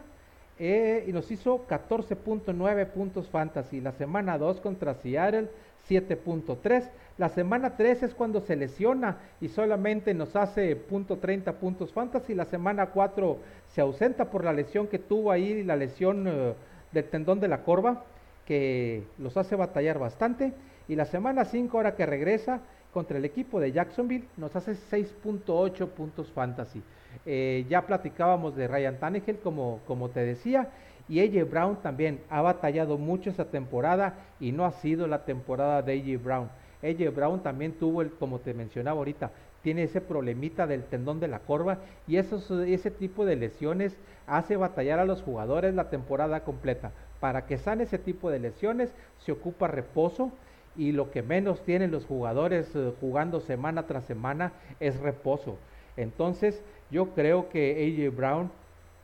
eh, 0.58 1.04
y 1.08 1.12
nos 1.12 1.30
hizo 1.30 1.66
14.9 1.66 2.86
puntos 2.86 3.28
fantasy. 3.28 3.80
La 3.80 3.92
semana 3.92 4.38
2 4.38 4.60
contra 4.60 4.94
Seattle, 4.94 5.48
7.3. 5.88 6.88
La 7.22 7.28
semana 7.28 7.76
3 7.76 8.02
es 8.02 8.14
cuando 8.16 8.40
se 8.40 8.56
lesiona 8.56 9.18
y 9.40 9.46
solamente 9.46 10.12
nos 10.12 10.34
hace 10.34 10.74
punto 10.74 11.18
30 11.18 11.52
puntos 11.52 11.92
fantasy. 11.92 12.34
La 12.34 12.46
semana 12.46 12.86
4 12.86 13.38
se 13.68 13.80
ausenta 13.80 14.28
por 14.28 14.42
la 14.42 14.52
lesión 14.52 14.88
que 14.88 14.98
tuvo 14.98 15.30
ahí, 15.30 15.62
la 15.62 15.76
lesión 15.76 16.26
eh, 16.26 16.54
del 16.90 17.04
tendón 17.04 17.38
de 17.38 17.46
la 17.46 17.62
corva, 17.62 18.02
que 18.44 19.04
los 19.18 19.36
hace 19.36 19.54
batallar 19.54 20.00
bastante. 20.00 20.52
Y 20.88 20.96
la 20.96 21.04
semana 21.04 21.44
5, 21.44 21.76
ahora 21.76 21.94
que 21.94 22.06
regresa 22.06 22.60
contra 22.92 23.18
el 23.18 23.24
equipo 23.24 23.60
de 23.60 23.70
Jacksonville, 23.70 24.26
nos 24.36 24.56
hace 24.56 24.72
6.8 24.72 25.86
puntos 25.90 26.28
fantasy. 26.32 26.82
Eh, 27.24 27.64
ya 27.68 27.86
platicábamos 27.86 28.56
de 28.56 28.66
Ryan 28.66 28.98
Tannehill, 28.98 29.38
como, 29.38 29.78
como 29.86 30.08
te 30.08 30.24
decía, 30.24 30.70
y 31.08 31.20
AJ 31.20 31.48
Brown 31.48 31.76
también 31.82 32.20
ha 32.30 32.42
batallado 32.42 32.98
mucho 32.98 33.30
esa 33.30 33.44
temporada 33.44 34.14
y 34.40 34.50
no 34.50 34.64
ha 34.64 34.72
sido 34.72 35.06
la 35.06 35.24
temporada 35.24 35.82
de 35.82 36.00
AJ 36.00 36.20
Brown. 36.20 36.61
AJ 36.82 37.14
Brown 37.14 37.42
también 37.42 37.72
tuvo, 37.72 38.02
el, 38.02 38.10
como 38.10 38.40
te 38.40 38.54
mencionaba 38.54 38.98
ahorita, 38.98 39.30
tiene 39.62 39.84
ese 39.84 40.00
problemita 40.00 40.66
del 40.66 40.84
tendón 40.84 41.20
de 41.20 41.28
la 41.28 41.38
corva 41.40 41.78
y 42.08 42.16
esos, 42.16 42.50
ese 42.50 42.90
tipo 42.90 43.24
de 43.24 43.36
lesiones 43.36 43.96
hace 44.26 44.56
batallar 44.56 44.98
a 44.98 45.04
los 45.04 45.22
jugadores 45.22 45.74
la 45.74 45.90
temporada 45.90 46.44
completa. 46.44 46.92
Para 47.20 47.46
que 47.46 47.58
sane 47.58 47.84
ese 47.84 47.98
tipo 47.98 48.30
de 48.30 48.40
lesiones 48.40 48.92
se 49.18 49.32
ocupa 49.32 49.68
reposo 49.68 50.32
y 50.76 50.92
lo 50.92 51.10
que 51.10 51.22
menos 51.22 51.62
tienen 51.64 51.90
los 51.90 52.06
jugadores 52.06 52.74
eh, 52.74 52.92
jugando 53.00 53.40
semana 53.40 53.86
tras 53.86 54.04
semana 54.04 54.52
es 54.80 54.98
reposo. 54.98 55.58
Entonces 55.96 56.62
yo 56.90 57.10
creo 57.10 57.48
que 57.48 58.06
AJ 58.08 58.16
Brown 58.16 58.50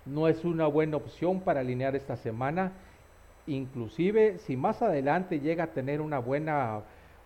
no 0.07 0.29
es 0.29 0.45
una 0.45 0.67
buena 0.67 0.97
opción 0.97 1.41
para 1.41 1.61
alinear 1.61 1.95
esta 1.95 2.17
semana. 2.17 2.73
Inclusive 3.47 4.39
si 4.39 4.57
más 4.57 4.83
adelante 4.83 5.41
llega 5.41 5.65
a 5.65 5.73
tener 5.73 6.01
una 6.01 6.19
buena, 6.19 6.81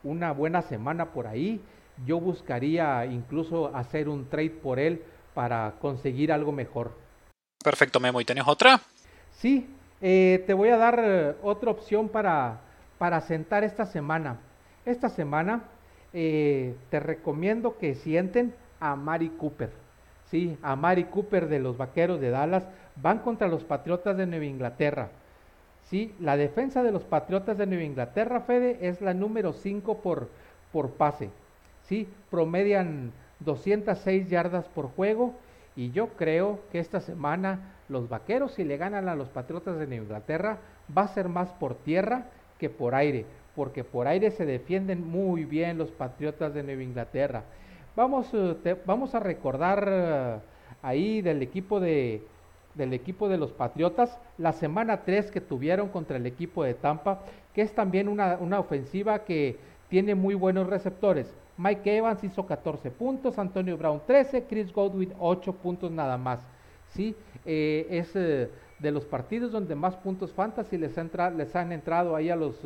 una 0.05 0.33
buena 0.33 0.63
semana 0.63 1.13
por 1.13 1.27
ahí, 1.27 1.61
yo 2.07 2.21
buscaría 2.21 3.05
incluso 3.07 3.75
hacer 3.75 4.09
un 4.09 4.29
trade 4.29 4.51
por 4.51 4.79
él 4.79 5.03
para 5.35 5.75
conseguir 5.81 6.33
algo 6.33 6.53
mejor. 6.53 6.93
Perfecto, 7.63 8.01
Memo. 8.01 8.21
¿Y 8.21 8.25
tenés 8.25 8.45
otra? 8.47 8.81
Sí, 9.33 9.69
eh, 10.01 10.43
te 10.47 10.55
voy 10.55 10.71
a 10.71 10.77
dar 10.77 11.01
eh, 11.03 11.35
otra 11.43 11.71
opción 11.71 12.09
para, 12.09 12.61
para 12.99 13.21
sentar 13.21 13.65
esta 13.65 13.87
semana. 13.87 14.39
Esta 14.85 15.09
semana 15.09 15.63
eh, 16.13 16.75
te 16.91 17.01
recomiendo 17.01 17.79
que 17.79 17.95
sienten 17.95 18.55
a 18.81 18.97
Mari 18.97 19.31
Cooper. 19.31 19.71
Sí, 20.31 20.59
a 20.63 20.77
Mari 20.77 21.05
Cooper 21.05 21.49
de 21.49 21.61
los 21.61 21.77
Vaqueros 21.77 22.21
de 22.21 22.31
Dallas. 22.31 22.65
Van 22.97 23.21
contra 23.21 23.49
los 23.49 23.65
Patriotas 23.65 24.17
de 24.17 24.27
Nueva 24.27 24.45
Inglaterra. 24.45 25.11
Sí, 25.93 26.14
la 26.18 26.38
defensa 26.38 26.82
de 26.82 26.90
los 26.90 27.05
Patriotas 27.05 27.59
de 27.59 27.66
Nueva 27.66 27.84
Inglaterra, 27.84 28.40
Fede, 28.40 28.78
es 28.80 29.03
la 29.03 29.12
número 29.12 29.53
5 29.53 29.99
por, 29.99 30.30
por 30.72 30.93
pase. 30.93 31.28
Sí, 31.82 32.09
promedian 32.30 33.12
206 33.40 34.30
yardas 34.30 34.64
por 34.68 34.86
juego. 34.86 35.34
Y 35.76 35.90
yo 35.90 36.09
creo 36.16 36.61
que 36.72 36.78
esta 36.78 37.01
semana 37.01 37.74
los 37.90 38.09
Vaqueros, 38.09 38.53
si 38.53 38.64
le 38.64 38.78
ganan 38.78 39.07
a 39.07 39.14
los 39.14 39.28
Patriotas 39.28 39.78
de 39.78 39.86
Nueva 39.86 40.05
Inglaterra, 40.05 40.57
va 40.97 41.03
a 41.03 41.09
ser 41.09 41.28
más 41.28 41.51
por 41.51 41.74
tierra 41.74 42.24
que 42.59 42.70
por 42.70 42.95
aire. 42.95 43.26
Porque 43.55 43.84
por 43.84 44.09
aire 44.09 44.30
se 44.30 44.47
defienden 44.47 45.07
muy 45.07 45.45
bien 45.45 45.76
los 45.76 45.90
Patriotas 45.90 46.55
de 46.55 46.62
Nueva 46.62 46.84
Inglaterra. 46.84 47.43
Vamos, 47.95 48.30
eh, 48.32 48.76
vamos 48.86 49.14
a 49.14 49.20
recordar 49.20 49.86
eh, 49.86 50.38
ahí 50.80 51.20
del 51.20 51.43
equipo 51.43 51.80
de, 51.80 52.22
del 52.75 52.93
equipo 52.93 53.29
de 53.29 53.39
los 53.39 53.53
Patriotas, 53.53 54.18
la 54.39 54.53
semana 54.53 55.03
3 55.05 55.31
que 55.31 55.41
tuvieron 55.41 55.89
contra 55.89 56.16
el 56.16 56.27
equipo 56.27 56.64
de 56.64 56.75
Tampa, 56.75 57.20
que 57.55 57.62
es 57.62 57.75
también 57.75 58.09
una, 58.09 58.37
una 58.41 58.59
ofensiva 58.59 59.20
que 59.20 59.59
tiene 59.89 60.14
muy 60.14 60.35
buenos 60.35 60.66
receptores. 60.68 61.35
Mike 61.59 61.99
Evans 61.99 62.25
hizo 62.25 62.47
14 62.47 62.91
puntos, 62.91 63.39
Antonio 63.39 63.77
Brown 63.77 64.01
13, 64.07 64.45
Chris 64.45 64.73
Godwin 64.73 65.12
8 65.18 65.53
puntos 65.53 65.91
nada 65.91 66.16
más. 66.16 66.41
¿sí? 66.95 67.14
Eh, 67.45 67.87
es 67.91 68.12
de 68.14 68.91
los 68.91 69.05
partidos 69.05 69.53
donde 69.53 69.75
más 69.75 69.95
puntos 69.97 70.33
fantasy 70.33 70.79
les, 70.79 70.97
entra, 70.97 71.31
les 71.31 71.55
han 71.55 71.73
entrado 71.73 72.16
ahí 72.16 72.31
a 72.31 72.37
los, 72.37 72.61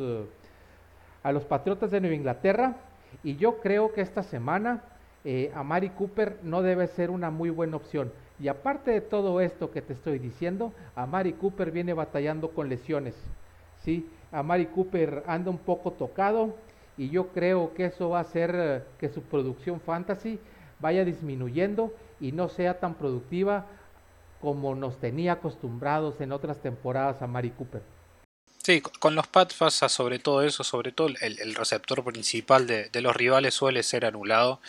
a 1.21 1.31
los 1.31 1.43
Patriotas 1.45 1.91
de 1.91 1.99
Nueva 1.99 2.15
Inglaterra. 2.15 2.75
Y 3.23 3.35
yo 3.35 3.59
creo 3.59 3.93
que 3.93 4.01
esta 4.01 4.23
semana 4.23 4.83
eh, 5.23 5.51
a 5.53 5.63
Mari 5.63 5.89
Cooper 5.89 6.37
no 6.43 6.61
debe 6.61 6.87
ser 6.87 7.09
una 7.09 7.29
muy 7.29 7.49
buena 7.49 7.75
opción. 7.75 8.11
Y 8.39 8.47
aparte 8.47 8.91
de 8.91 9.01
todo 9.01 9.41
esto 9.41 9.71
que 9.71 9.81
te 9.81 9.93
estoy 9.93 10.19
diciendo, 10.19 10.73
a 10.95 11.05
Mari 11.05 11.33
Cooper 11.33 11.71
viene 11.71 11.93
batallando 11.93 12.51
con 12.51 12.69
lesiones. 12.69 13.15
¿sí? 13.83 14.07
A 14.31 14.43
Mari 14.43 14.67
Cooper 14.67 15.23
anda 15.27 15.49
un 15.49 15.57
poco 15.57 15.91
tocado 15.91 16.55
y 16.97 17.09
yo 17.09 17.27
creo 17.29 17.73
que 17.73 17.85
eso 17.85 18.09
va 18.09 18.19
a 18.19 18.21
hacer 18.21 18.55
eh, 18.55 18.83
que 18.99 19.09
su 19.09 19.21
producción 19.21 19.79
fantasy 19.79 20.39
vaya 20.79 21.03
disminuyendo 21.05 21.93
y 22.19 22.31
no 22.31 22.49
sea 22.49 22.79
tan 22.79 22.95
productiva 22.95 23.65
como 24.41 24.75
nos 24.75 24.99
tenía 24.99 25.33
acostumbrados 25.33 26.21
en 26.21 26.31
otras 26.31 26.61
temporadas 26.61 27.21
a 27.21 27.27
Mari 27.27 27.51
Cooper. 27.51 27.81
Sí, 28.63 28.81
con 28.81 29.15
los 29.15 29.27
Pats 29.27 29.55
sobre 29.87 30.19
todo 30.19 30.43
eso, 30.43 30.63
sobre 30.63 30.91
todo 30.91 31.07
el, 31.07 31.55
receptor 31.55 32.03
principal 32.03 32.67
de, 32.67 32.89
los 33.01 33.15
rivales 33.15 33.53
suele 33.53 33.81
ser 33.81 34.05
anulado. 34.05 34.59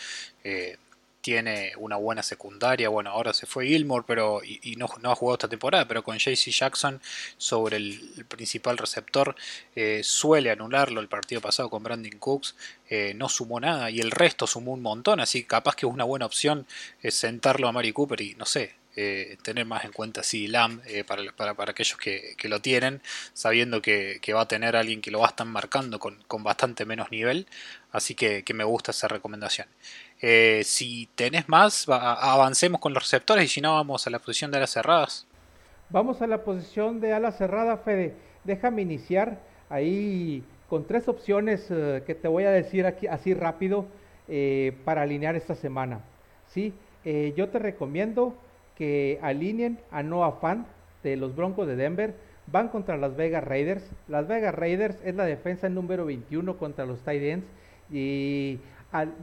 Eh, 0.43 0.77
tiene 1.21 1.73
una 1.77 1.95
buena 1.97 2.23
secundaria, 2.23 2.89
bueno, 2.89 3.09
ahora 3.09 3.33
se 3.33 3.45
fue 3.45 3.67
Gilmore 3.67 4.05
pero, 4.07 4.41
y, 4.43 4.75
no, 4.77 4.85
ha 4.85 5.15
jugado 5.15 5.35
esta 5.35 5.47
temporada, 5.47 5.87
pero 5.87 6.03
con 6.03 6.17
JC 6.17 6.51
Jackson 6.51 7.01
sobre 7.37 7.77
el, 7.77 8.25
principal 8.27 8.77
receptor 8.77 9.35
eh, 9.75 10.01
suele 10.03 10.51
anularlo. 10.51 11.01
El 11.01 11.07
partido 11.07 11.41
pasado 11.41 11.69
con 11.69 11.83
Brandon 11.83 12.19
Cooks 12.19 12.55
eh, 12.89 13.13
no 13.15 13.29
sumó 13.29 13.59
nada 13.59 13.89
y 13.89 13.99
el 13.99 14.11
resto 14.11 14.47
sumó 14.47 14.73
un 14.73 14.81
montón, 14.81 15.19
así 15.19 15.43
capaz 15.43 15.75
que 15.75 15.85
es 15.85 15.91
una 15.91 16.03
buena 16.03 16.25
opción 16.25 16.65
sentarlo 17.03 17.67
a 17.67 17.71
Mari 17.71 17.91
Cooper 17.91 18.21
y 18.21 18.35
no 18.35 18.45
sé, 18.45 18.75
eh, 19.01 19.37
tener 19.43 19.65
más 19.65 19.85
en 19.85 19.93
cuenta 19.93 20.23
si 20.23 20.47
LAM 20.47 20.81
eh, 20.85 21.05
para, 21.05 21.31
para, 21.33 21.71
aquellos 21.71 21.97
que, 21.97 22.35
lo 22.43 22.59
tienen, 22.59 23.01
sabiendo 23.33 23.81
que, 23.81 24.19
va 24.35 24.41
a 24.41 24.47
tener 24.47 24.75
alguien 24.75 24.99
que 25.01 25.09
lo 25.09 25.19
va 25.19 25.27
a 25.27 25.29
estar 25.29 25.47
marcando 25.47 25.99
con, 25.99 26.17
bastante 26.43 26.85
menos 26.85 27.09
nivel, 27.09 27.47
así 27.93 28.13
que, 28.13 28.43
me 28.53 28.65
gusta 28.65 28.91
esa 28.91 29.07
recomendación. 29.07 29.67
Eh, 30.21 30.61
si 30.65 31.09
tenés 31.15 31.47
más, 31.47 31.87
avancemos 31.87 32.81
con 32.81 32.93
los 32.93 33.03
receptores 33.03 33.45
y 33.45 33.47
si 33.47 33.61
no, 33.61 33.73
vamos 33.73 34.05
a 34.05 34.09
la 34.09 34.19
posición 34.19 34.51
de 34.51 34.57
alas 34.57 34.71
cerradas. 34.71 35.27
Vamos 35.89 36.21
a 36.21 36.27
la 36.27 36.43
posición 36.43 36.99
de 36.99 37.13
alas 37.13 37.37
cerrada, 37.37 37.77
Fede. 37.77 38.13
Déjame 38.43 38.81
iniciar 38.81 39.39
ahí 39.69 40.43
con 40.69 40.85
tres 40.85 41.07
opciones 41.07 41.65
que 41.67 42.17
te 42.21 42.27
voy 42.27 42.43
a 42.43 42.51
decir 42.51 42.85
aquí 42.85 43.07
así 43.07 43.33
rápido 43.33 43.87
para 44.85 45.01
alinear 45.01 45.35
esta 45.35 45.55
semana. 45.55 46.01
¿sí? 46.53 46.73
yo 47.35 47.49
te 47.49 47.57
recomiendo 47.57 48.35
que 48.79 49.19
alineen 49.21 49.77
a 49.91 50.03
Noah 50.03 50.39
Fan 50.39 50.65
de 51.03 51.17
los 51.17 51.35
Broncos 51.35 51.67
de 51.67 51.75
Denver. 51.75 52.13
Van 52.47 52.69
contra 52.69 52.97
las 52.97 53.15
Vegas 53.15 53.43
Raiders. 53.43 53.83
Las 54.07 54.27
Vegas 54.27 54.55
Raiders 54.55 54.97
es 55.03 55.15
la 55.15 55.25
defensa 55.25 55.69
número 55.69 56.05
21 56.05 56.57
contra 56.57 56.85
los 56.85 56.99
Titans. 56.99 57.43
Y 57.91 58.59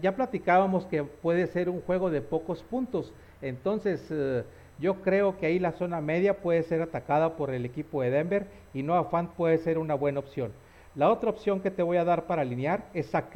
ya 0.00 0.14
platicábamos 0.14 0.86
que 0.86 1.02
puede 1.02 1.46
ser 1.48 1.68
un 1.68 1.80
juego 1.80 2.10
de 2.10 2.20
pocos 2.20 2.62
puntos. 2.62 3.12
Entonces, 3.42 4.06
eh, 4.10 4.44
yo 4.78 4.96
creo 5.02 5.38
que 5.38 5.46
ahí 5.46 5.58
la 5.58 5.72
zona 5.72 6.00
media 6.00 6.38
puede 6.38 6.62
ser 6.62 6.82
atacada 6.82 7.36
por 7.36 7.50
el 7.50 7.64
equipo 7.64 8.02
de 8.02 8.10
Denver 8.10 8.46
y 8.74 8.82
Noah 8.82 9.04
Fan 9.04 9.28
puede 9.28 9.58
ser 9.58 9.78
una 9.78 9.94
buena 9.94 10.20
opción. 10.20 10.52
La 10.94 11.10
otra 11.10 11.30
opción 11.30 11.60
que 11.60 11.70
te 11.70 11.82
voy 11.82 11.96
a 11.96 12.04
dar 12.04 12.24
para 12.24 12.42
alinear 12.42 12.84
es 12.94 13.10
Zach 13.10 13.32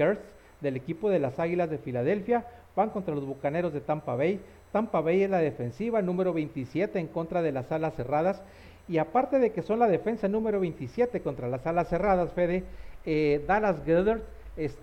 del 0.61 0.76
equipo 0.76 1.11
de 1.11 1.18
las 1.18 1.39
Águilas 1.39 1.70
de 1.70 1.78
Filadelfia. 1.78 2.47
Van 2.76 2.91
contra 2.91 3.14
los 3.14 3.26
Bucaneros 3.26 3.72
de 3.72 3.81
Tampa 3.81 4.14
Bay. 4.14 4.41
Tampa 4.72 5.01
Bay 5.01 5.22
es 5.22 5.31
la 5.31 5.39
defensiva 5.39 6.01
número 6.01 6.33
27 6.33 6.99
en 6.99 7.09
contra 7.09 7.43
de 7.43 7.53
las 7.53 7.72
alas 7.72 7.95
cerradas. 7.95 8.43
Y 8.89 8.99
aparte 8.99 9.39
de 9.39 9.53
que 9.53 9.62
son 9.62 9.78
la 9.78 9.89
defensa 9.89 10.28
número 10.28 10.61
27 10.61 11.20
contra 11.20 11.49
las 11.49 11.66
alas 11.66 11.89
cerradas, 11.89 12.33
Fede, 12.33 12.64
eh, 13.05 13.43
Dallas 13.47 13.85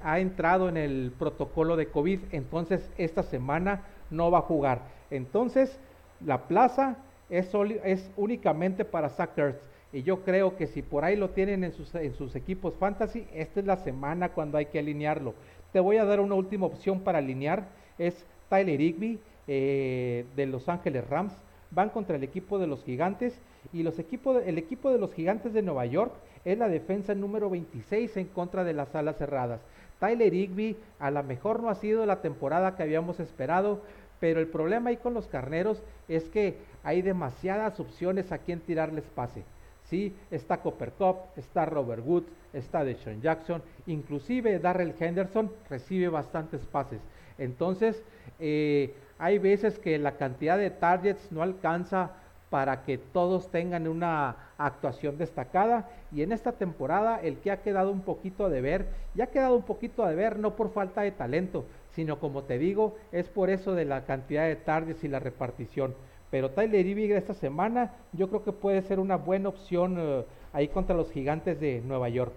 Ha 0.03 0.19
entrado 0.19 0.69
en 0.69 0.77
el 0.77 1.11
protocolo 1.17 1.75
de 1.75 1.87
COVID, 1.87 2.19
entonces 2.31 2.89
esta 2.97 3.23
semana 3.23 3.83
no 4.09 4.31
va 4.31 4.39
a 4.39 4.41
jugar. 4.41 4.81
Entonces, 5.11 5.79
la 6.25 6.47
plaza 6.47 6.97
es, 7.29 7.51
es 7.83 8.09
únicamente 8.17 8.85
para 8.85 9.09
Sackers. 9.09 9.57
Y 9.93 10.03
yo 10.03 10.23
creo 10.23 10.57
que 10.57 10.67
si 10.67 10.81
por 10.81 11.05
ahí 11.05 11.15
lo 11.15 11.29
tienen 11.29 11.63
en 11.63 11.73
sus, 11.73 11.93
en 11.95 12.13
sus 12.13 12.35
equipos 12.35 12.73
fantasy, 12.75 13.25
esta 13.33 13.59
es 13.59 13.65
la 13.65 13.77
semana 13.77 14.29
cuando 14.29 14.57
hay 14.57 14.65
que 14.65 14.79
alinearlo. 14.79 15.33
Te 15.71 15.79
voy 15.79 15.97
a 15.97 16.05
dar 16.05 16.19
una 16.19 16.35
última 16.35 16.65
opción 16.65 17.01
para 17.01 17.19
alinear, 17.19 17.67
es 17.97 18.25
Tyler 18.49 18.79
Higby 18.79 19.19
eh, 19.47 20.25
de 20.35 20.45
Los 20.45 20.67
Ángeles 20.67 21.07
Rams 21.09 21.33
van 21.71 21.89
contra 21.89 22.15
el 22.15 22.23
equipo 22.23 22.59
de 22.59 22.67
los 22.67 22.83
Gigantes 22.83 23.39
y 23.73 23.83
los 23.83 23.97
el 23.99 24.57
equipo 24.57 24.91
de 24.91 24.99
los 24.99 25.13
Gigantes 25.13 25.53
de 25.53 25.61
Nueva 25.61 25.85
York 25.85 26.13
es 26.45 26.57
la 26.57 26.69
defensa 26.69 27.13
número 27.13 27.49
26 27.49 28.17
en 28.17 28.27
contra 28.27 28.63
de 28.63 28.73
las 28.73 28.93
alas 28.95 29.17
cerradas. 29.17 29.61
Tyler 29.99 30.33
Higby 30.33 30.77
a 30.99 31.11
lo 31.11 31.23
mejor 31.23 31.61
no 31.61 31.69
ha 31.69 31.75
sido 31.75 32.05
la 32.05 32.21
temporada 32.21 32.75
que 32.75 32.83
habíamos 32.83 33.19
esperado, 33.19 33.81
pero 34.19 34.39
el 34.39 34.47
problema 34.47 34.89
ahí 34.89 34.97
con 34.97 35.13
los 35.13 35.27
carneros 35.27 35.81
es 36.07 36.29
que 36.29 36.57
hay 36.83 37.01
demasiadas 37.01 37.79
opciones 37.79 38.31
a 38.31 38.39
quien 38.39 38.59
tirarles 38.59 39.03
pase. 39.15 39.43
Sí, 39.89 40.13
está 40.31 40.57
Copper 40.57 40.91
Cup, 40.91 41.17
está 41.37 41.65
Robert 41.65 42.03
Woods, 42.05 42.27
está 42.53 42.83
Deshaun 42.83 43.21
Jackson, 43.21 43.61
inclusive 43.85 44.59
Darrell 44.59 44.93
Henderson 44.99 45.51
recibe 45.69 46.09
bastantes 46.09 46.61
pases. 46.65 46.99
Entonces, 47.37 48.03
eh, 48.39 48.93
hay 49.17 49.37
veces 49.37 49.79
que 49.79 49.97
la 49.97 50.17
cantidad 50.17 50.57
de 50.57 50.71
targets 50.71 51.31
no 51.31 51.41
alcanza 51.41 52.11
para 52.49 52.83
que 52.83 52.97
todos 52.97 53.51
tengan 53.51 53.87
una 53.87 54.35
actuación 54.57 55.17
destacada 55.17 55.89
y 56.11 56.21
en 56.21 56.31
esta 56.31 56.53
temporada 56.53 57.19
el 57.21 57.37
que 57.37 57.51
ha 57.51 57.61
quedado 57.61 57.91
un 57.91 58.01
poquito 58.01 58.49
de 58.49 58.61
ver, 58.61 58.87
ya 59.15 59.25
ha 59.25 59.31
quedado 59.31 59.55
un 59.55 59.63
poquito 59.63 60.05
de 60.05 60.15
ver 60.15 60.39
no 60.39 60.55
por 60.55 60.71
falta 60.71 61.01
de 61.01 61.11
talento, 61.11 61.65
sino 61.95 62.19
como 62.19 62.43
te 62.43 62.57
digo, 62.57 62.97
es 63.11 63.27
por 63.27 63.49
eso 63.49 63.73
de 63.73 63.85
la 63.85 64.05
cantidad 64.05 64.45
de 64.45 64.55
targets 64.55 65.03
y 65.03 65.07
la 65.07 65.19
repartición. 65.19 65.95
Pero 66.29 66.51
Tyler 66.51 66.85
Ivig 66.85 67.11
esta 67.11 67.33
semana 67.33 67.93
yo 68.13 68.29
creo 68.29 68.43
que 68.43 68.51
puede 68.51 68.81
ser 68.81 68.99
una 68.99 69.15
buena 69.15 69.49
opción 69.49 69.95
eh, 69.97 70.25
ahí 70.53 70.67
contra 70.67 70.95
los 70.95 71.11
gigantes 71.11 71.59
de 71.59 71.81
Nueva 71.81 72.09
York. 72.09 72.33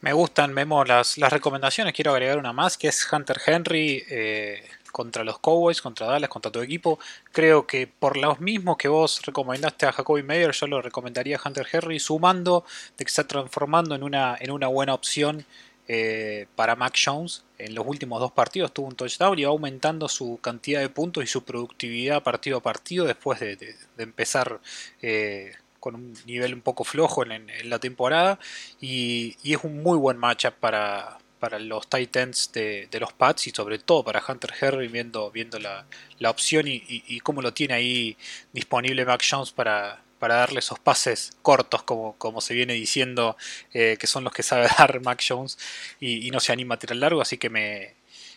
Me 0.00 0.12
gustan, 0.14 0.54
Memo, 0.54 0.82
las, 0.84 1.18
las 1.18 1.30
recomendaciones. 1.30 1.92
Quiero 1.92 2.12
agregar 2.12 2.38
una 2.38 2.54
más, 2.54 2.78
que 2.78 2.88
es 2.88 3.06
Hunter 3.12 3.36
Henry 3.44 4.02
eh, 4.10 4.62
contra 4.90 5.24
los 5.24 5.38
Cowboys, 5.38 5.80
contra 5.82 6.06
Dallas, 6.06 6.28
contra 6.30 6.50
tu 6.50 6.60
equipo. 6.60 6.98
Creo 7.32 7.66
que 7.66 7.86
por 7.86 8.16
los 8.16 8.40
mismos 8.40 8.76
que 8.76 8.88
vos 8.88 9.22
recomendaste 9.24 9.86
a 9.86 9.92
Jacoby 9.92 10.22
Meyer, 10.22 10.52
yo 10.52 10.66
lo 10.66 10.82
recomendaría 10.82 11.36
a 11.36 11.40
Hunter 11.46 11.66
Henry, 11.70 12.00
sumando 12.00 12.64
de 12.96 13.04
que 13.04 13.08
está 13.08 13.26
transformando 13.26 13.94
en 13.94 14.02
una, 14.02 14.36
en 14.40 14.50
una 14.50 14.66
buena 14.68 14.94
opción 14.94 15.44
eh, 15.92 16.46
para 16.54 16.76
Mac 16.76 16.96
Jones. 17.04 17.42
En 17.58 17.74
los 17.74 17.84
últimos 17.84 18.20
dos 18.20 18.30
partidos 18.30 18.72
tuvo 18.72 18.86
un 18.86 18.94
touchdown 18.94 19.36
y 19.36 19.42
va 19.42 19.50
aumentando 19.50 20.08
su 20.08 20.38
cantidad 20.40 20.80
de 20.80 20.88
puntos 20.88 21.24
y 21.24 21.26
su 21.26 21.42
productividad 21.42 22.22
partido 22.22 22.58
a 22.58 22.62
partido 22.62 23.06
después 23.06 23.40
de, 23.40 23.74
empezar 23.98 24.60
eh, 25.02 25.52
con 25.80 25.96
un 25.96 26.14
nivel 26.26 26.54
un 26.54 26.60
poco 26.60 26.84
flojo 26.84 27.24
en, 27.26 27.48
la 27.68 27.80
temporada. 27.80 28.38
Y, 28.80 29.36
es 29.42 29.58
un 29.64 29.82
muy 29.82 29.98
buen 29.98 30.16
matchup 30.16 30.54
para, 30.60 31.18
para 31.40 31.58
los 31.58 31.88
Titans 31.88 32.52
de, 32.52 32.88
los 33.00 33.12
Pats 33.12 33.48
y 33.48 33.50
sobre 33.50 33.78
todo 33.78 34.04
para 34.04 34.22
Hunter 34.26 34.52
Henry 34.60 34.88
viendo, 34.88 35.30
viendo 35.30 35.58
la, 35.58 35.86
opción 36.28 36.68
y, 36.68 36.82
y, 36.86 37.20
cómo 37.20 37.42
lo 37.42 37.52
tiene 37.52 37.74
ahí 37.74 38.16
disponible 38.52 39.04
Mac 39.04 39.24
Jones 39.28 39.50
para, 39.50 40.02
para 40.20 40.36
darle 40.36 40.60
esos 40.60 40.78
pases 40.78 41.32
cortos, 41.42 41.82
como, 41.82 42.14
como 42.18 42.40
se 42.40 42.54
viene 42.54 42.74
diciendo, 42.74 43.36
eh, 43.72 43.96
que 43.98 44.06
son 44.06 44.22
los 44.22 44.32
que 44.32 44.44
sabe 44.44 44.68
dar 44.78 45.00
Mac 45.00 45.20
Jones 45.26 45.58
y, 45.98 46.30
no 46.30 46.38
se 46.38 46.52
anima 46.52 46.76
a 46.76 46.78
tirar 46.78 46.96
largo, 46.96 47.20
así 47.20 47.38
que 47.38 47.50
me, 47.50 47.94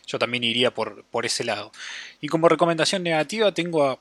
yo 0.07 0.17
también 0.17 0.43
iría 0.43 0.73
por, 0.73 1.03
por 1.05 1.27
ese 1.27 1.43
lado. 1.43 1.71
Y 2.21 2.29
como 2.29 2.49
recomendación 2.49 3.03
negativa 3.03 3.53
tengo 3.53 3.85
a 3.85 3.99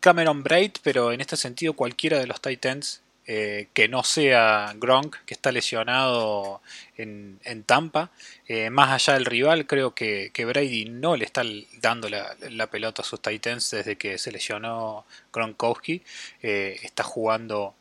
Cameron 0.00 0.42
Braid, 0.42 0.72
pero 0.82 1.12
en 1.12 1.20
este 1.20 1.36
sentido 1.36 1.74
cualquiera 1.74 2.18
de 2.18 2.26
los 2.26 2.40
Titans 2.40 3.02
eh, 3.24 3.68
que 3.72 3.86
no 3.86 4.02
sea 4.02 4.74
Gronk, 4.76 5.16
que 5.24 5.34
está 5.34 5.52
lesionado 5.52 6.60
en, 6.96 7.38
Tampa. 7.66 8.10
Eh, 8.48 8.68
más 8.68 8.90
allá 8.90 9.14
del 9.14 9.26
rival, 9.26 9.66
creo 9.66 9.94
que, 9.94 10.32
Brady 10.36 10.86
no 10.86 11.14
le 11.16 11.24
está 11.24 11.42
dando 11.80 12.08
la, 12.08 12.66
pelota 12.66 13.02
a 13.02 13.04
sus 13.04 13.22
Titans 13.22 13.70
desde 13.70 13.96
que 13.96 14.18
se 14.18 14.32
lesionó 14.32 15.04
Gronkowski. 15.32 16.02
Eh, 16.42 16.80
está 16.82 17.04
jugando 17.04 17.74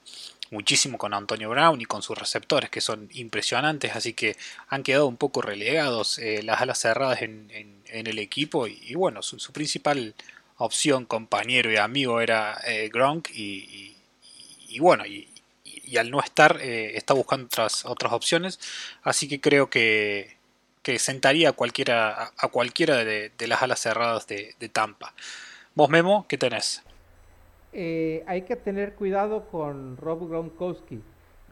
muchísimo 0.51 0.99
con 0.99 1.13
Antonio 1.13 1.49
Brown 1.49 1.81
y 1.81 1.85
con 1.85 2.03
sus 2.03 2.17
receptores 2.17 2.69
que 2.69 2.81
son 2.81 3.09
impresionantes, 3.13 3.95
así 3.95 4.13
que 4.13 4.35
han 4.67 4.83
quedado 4.83 5.07
un 5.07 5.17
poco 5.17 5.41
relegados 5.41 6.19
las 6.43 6.61
alas 6.61 6.79
cerradas 6.79 7.21
en, 7.21 7.49
el 7.87 8.19
equipo 8.19 8.67
y, 8.67 8.93
bueno, 8.95 9.21
su, 9.23 9.37
principal 9.53 10.13
opción, 10.57 11.05
compañero 11.05 11.71
y 11.71 11.77
amigo 11.77 12.21
era 12.21 12.61
Gronk 12.91 13.29
y, 13.33 13.95
y, 14.71 14.79
bueno, 14.79 15.05
y, 15.05 15.27
y 15.91 15.97
al 15.97 16.09
no 16.09 16.21
estar 16.21 16.57
eh, 16.61 16.95
está 16.95 17.13
buscando 17.13 17.45
otras, 17.45 17.85
otras 17.85 18.13
opciones. 18.13 18.59
Así 19.03 19.27
que 19.27 19.41
creo 19.41 19.69
que, 19.69 20.37
sentaría 20.97 21.49
a 21.49 21.51
cualquiera, 21.51 22.31
a, 22.37 22.47
cualquiera 22.47 23.03
de, 23.03 23.31
las 23.47 23.61
alas 23.61 23.81
cerradas 23.81 24.25
de, 24.25 24.69
Tampa. 24.71 25.13
Vos 25.75 25.89
Memo, 25.89 26.25
¿qué 26.29 26.37
tenés? 26.37 26.81
Eh, 27.73 28.23
hay 28.25 28.43
que 28.43 28.55
tener 28.55 28.93
cuidado 28.93 29.47
con 29.49 29.97
Rob 29.97 30.29
Gronkowski. 30.29 31.01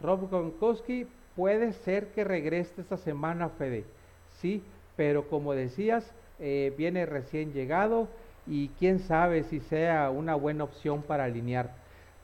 Rob 0.00 0.30
Gronkowski 0.30 1.06
puede 1.36 1.74
ser 1.74 2.08
que 2.08 2.24
regrese 2.24 2.80
esta 2.80 2.96
semana, 2.96 3.50
Fede. 3.50 3.84
Sí, 4.40 4.62
pero 4.96 5.28
como 5.28 5.52
decías, 5.52 6.12
eh, 6.38 6.72
viene 6.78 7.04
recién 7.04 7.52
llegado 7.52 8.08
y 8.46 8.68
quién 8.78 9.00
sabe 9.00 9.44
si 9.44 9.60
sea 9.60 10.08
una 10.10 10.34
buena 10.34 10.64
opción 10.64 11.02
para 11.02 11.24
alinear. 11.24 11.79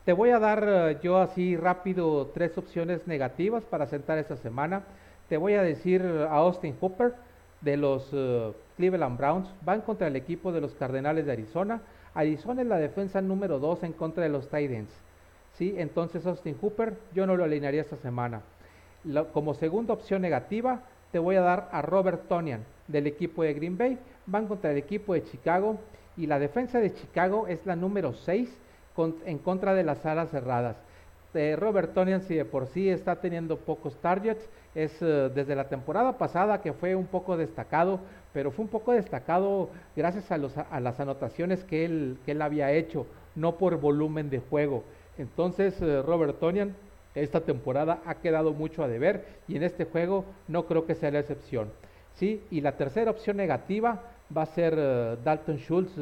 Te 0.07 0.13
voy 0.13 0.29
a 0.29 0.39
dar 0.39 0.63
eh, 0.65 0.99
yo 1.03 1.17
así 1.17 1.57
rápido 1.57 2.27
tres 2.27 2.57
opciones 2.57 3.05
negativas 3.07 3.65
para 3.65 3.87
sentar 3.87 4.17
esta 4.17 4.37
semana. 4.37 4.83
Te 5.27 5.35
voy 5.35 5.55
a 5.55 5.61
decir 5.61 6.01
a 6.01 6.35
Austin 6.35 6.77
Hooper 6.79 7.13
de 7.59 7.75
los 7.75 8.07
eh, 8.13 8.53
Cleveland 8.77 9.17
Browns. 9.17 9.49
Van 9.65 9.81
contra 9.81 10.07
el 10.07 10.15
equipo 10.15 10.53
de 10.53 10.61
los 10.61 10.73
Cardenales 10.75 11.25
de 11.25 11.33
Arizona. 11.33 11.81
Arizona 12.13 12.61
es 12.61 12.69
la 12.69 12.77
defensa 12.77 13.19
número 13.19 13.59
2 13.59 13.83
en 13.83 13.91
contra 13.91 14.23
de 14.23 14.29
los 14.29 14.47
Titans. 14.47 14.89
¿sí? 15.55 15.75
Entonces 15.77 16.25
Austin 16.25 16.55
Hooper 16.61 16.93
yo 17.13 17.27
no 17.27 17.35
lo 17.35 17.43
alinearía 17.43 17.81
esta 17.81 17.97
semana. 17.97 18.43
como 19.33 19.55
segunda 19.55 19.93
opción 19.93 20.21
negativa 20.21 20.83
te 21.11 21.19
voy 21.19 21.35
a 21.35 21.41
dar 21.41 21.67
a 21.73 21.81
Robert 21.81 22.29
Tonian 22.29 22.63
del 22.87 23.07
equipo 23.07 23.43
de 23.43 23.53
Green 23.55 23.77
Bay. 23.77 23.97
Van 24.25 24.47
contra 24.47 24.71
el 24.71 24.77
equipo 24.77 25.15
de 25.15 25.25
Chicago 25.25 25.77
y 26.15 26.27
la 26.27 26.39
defensa 26.39 26.79
de 26.79 26.93
Chicago 26.93 27.45
es 27.47 27.65
la 27.65 27.75
número 27.75 28.13
6 28.13 28.66
en 29.25 29.37
contra 29.37 29.73
de 29.73 29.83
las 29.83 30.05
alas 30.05 30.29
cerradas. 30.31 30.77
Eh, 31.33 31.55
Robert 31.55 31.93
Tonian, 31.93 32.21
si 32.21 32.35
de 32.35 32.45
por 32.45 32.65
sí 32.67 32.89
está 32.89 33.17
teniendo 33.17 33.57
pocos 33.57 33.95
targets, 33.97 34.49
es 34.73 34.91
eh, 35.01 35.29
desde 35.33 35.55
la 35.55 35.69
temporada 35.69 36.17
pasada 36.17 36.61
que 36.61 36.73
fue 36.73 36.95
un 36.95 37.05
poco 37.05 37.37
destacado, 37.37 37.99
pero 38.33 38.49
fue 38.49 38.65
un 38.65 38.71
poco 38.71 38.93
destacado 38.93 39.69
gracias 39.95 40.31
a, 40.31 40.37
los, 40.37 40.57
a 40.57 40.79
las 40.79 40.99
anotaciones 40.99 41.63
que 41.63 41.85
él, 41.85 42.17
que 42.25 42.31
él 42.31 42.41
había 42.41 42.71
hecho, 42.71 43.05
no 43.35 43.57
por 43.57 43.79
volumen 43.79 44.31
de 44.31 44.39
juego. 44.39 44.83
Entonces, 45.17 45.79
eh, 45.81 46.01
Robert 46.01 46.39
Tonian 46.39 46.75
esta 47.13 47.41
temporada 47.41 48.01
ha 48.05 48.15
quedado 48.15 48.53
mucho 48.53 48.83
a 48.83 48.87
deber 48.87 49.25
y 49.47 49.57
en 49.57 49.63
este 49.63 49.85
juego 49.85 50.25
no 50.47 50.65
creo 50.65 50.85
que 50.85 50.95
sea 50.95 51.11
la 51.11 51.19
excepción. 51.19 51.69
Sí, 52.13 52.43
y 52.49 52.61
la 52.61 52.77
tercera 52.77 53.11
opción 53.11 53.37
negativa 53.37 54.01
va 54.35 54.43
a 54.43 54.47
ser 54.47 54.75
Dalton 55.23 55.57
Schultz 55.57 55.95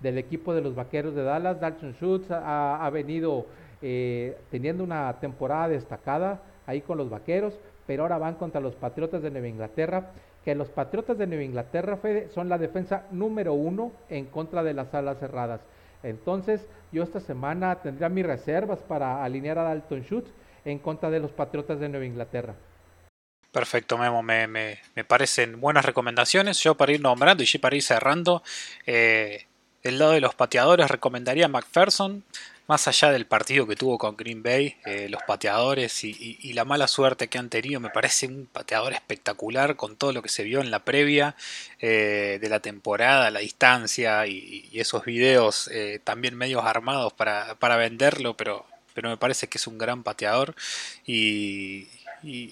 del 0.00 0.18
equipo 0.18 0.54
de 0.54 0.60
los 0.60 0.74
Vaqueros 0.74 1.14
de 1.14 1.22
Dallas. 1.22 1.60
Dalton 1.60 1.94
Schultz 1.94 2.30
ha, 2.30 2.88
venido 2.92 3.46
eh, 3.82 4.36
teniendo 4.50 4.84
una 4.84 5.12
temporada 5.20 5.68
destacada 5.68 6.40
ahí 6.66 6.80
con 6.80 6.98
los 6.98 7.10
Vaqueros, 7.10 7.58
pero 7.86 8.02
ahora 8.02 8.18
van 8.18 8.34
contra 8.34 8.60
los 8.60 8.74
Patriotas 8.74 9.22
de 9.22 9.30
Nueva 9.30 9.48
Inglaterra, 9.48 10.10
que 10.44 10.54
los 10.54 10.68
Patriotas 10.68 11.18
de 11.18 11.26
Nueva 11.26 11.44
Inglaterra 11.44 11.98
son 12.32 12.48
la 12.48 12.58
defensa 12.58 13.04
número 13.10 13.54
uno 13.54 13.92
en 14.08 14.26
contra 14.26 14.62
de 14.62 14.74
las 14.74 14.92
alas 14.94 15.18
cerradas. 15.18 15.60
Entonces 16.02 16.66
yo 16.92 17.02
esta 17.02 17.20
semana 17.20 17.76
tendría 17.76 18.08
mis 18.08 18.26
reservas 18.26 18.78
para 18.80 19.24
alinear 19.24 19.58
a 19.58 19.64
Dalton 19.64 20.02
Schultz 20.02 20.30
en 20.64 20.78
contra 20.78 21.10
de 21.10 21.20
los 21.20 21.30
Patriotas 21.32 21.80
de 21.80 21.88
Nueva 21.88 22.06
Inglaterra. 22.06 22.54
Perfecto, 23.52 23.96
Memo, 23.96 24.22
me, 24.22 24.46
me, 24.46 25.04
parecen 25.06 25.60
buenas 25.60 25.84
recomendaciones. 25.84 26.58
Yo 26.60 26.74
para 26.74 26.92
ir 26.92 27.00
nombrando 27.00 27.42
y 27.42 27.58
para 27.58 27.74
ir 27.74 27.82
cerrando, 27.82 28.42
eh, 28.86 29.46
del 29.86 30.00
lado 30.00 30.12
de 30.12 30.20
los 30.20 30.34
pateadores 30.34 30.90
recomendaría 30.90 31.46
a 31.46 31.48
McPherson, 31.48 32.24
más 32.66 32.88
allá 32.88 33.12
del 33.12 33.26
partido 33.26 33.68
que 33.68 33.76
tuvo 33.76 33.98
con 33.98 34.16
Green 34.16 34.42
Bay, 34.42 34.74
eh, 34.84 35.06
los 35.08 35.22
pateadores 35.22 36.02
y, 36.02 36.52
la 36.54 36.64
mala 36.64 36.88
suerte 36.88 37.28
que 37.28 37.38
han 37.38 37.48
tenido, 37.48 37.78
me 37.78 37.90
parece 37.90 38.26
un 38.26 38.46
pateador 38.46 38.92
espectacular 38.92 39.76
con 39.76 39.94
todo 39.96 40.12
lo 40.12 40.22
que 40.22 40.28
se 40.28 40.42
vio 40.42 40.60
en 40.60 40.72
la 40.72 40.80
previa 40.80 41.36
eh, 41.78 42.38
de 42.40 42.48
la 42.48 42.58
temporada, 42.58 43.30
la 43.30 43.38
distancia 43.38 44.26
y, 44.26 44.68
esos 44.72 45.04
videos 45.04 45.70
eh, 45.72 46.00
también 46.02 46.34
medios 46.34 46.64
armados 46.64 47.12
para, 47.12 47.76
venderlo, 47.76 48.36
pero, 48.36 48.66
pero 48.92 49.08
me 49.08 49.16
parece 49.16 49.46
que 49.48 49.58
es 49.58 49.66
un 49.68 49.78
gran 49.78 50.02
pateador. 50.02 50.56
Y, 51.06 51.86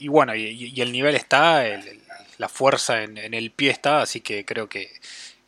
bueno, 0.06 0.36
y, 0.36 0.80
el 0.80 0.92
nivel 0.92 1.16
está, 1.16 1.64
la 2.38 2.48
fuerza 2.48 3.02
en 3.02 3.34
el 3.34 3.50
pie 3.50 3.70
está, 3.70 4.02
así 4.02 4.20
que 4.20 4.44
creo 4.44 4.68
que 4.68 4.92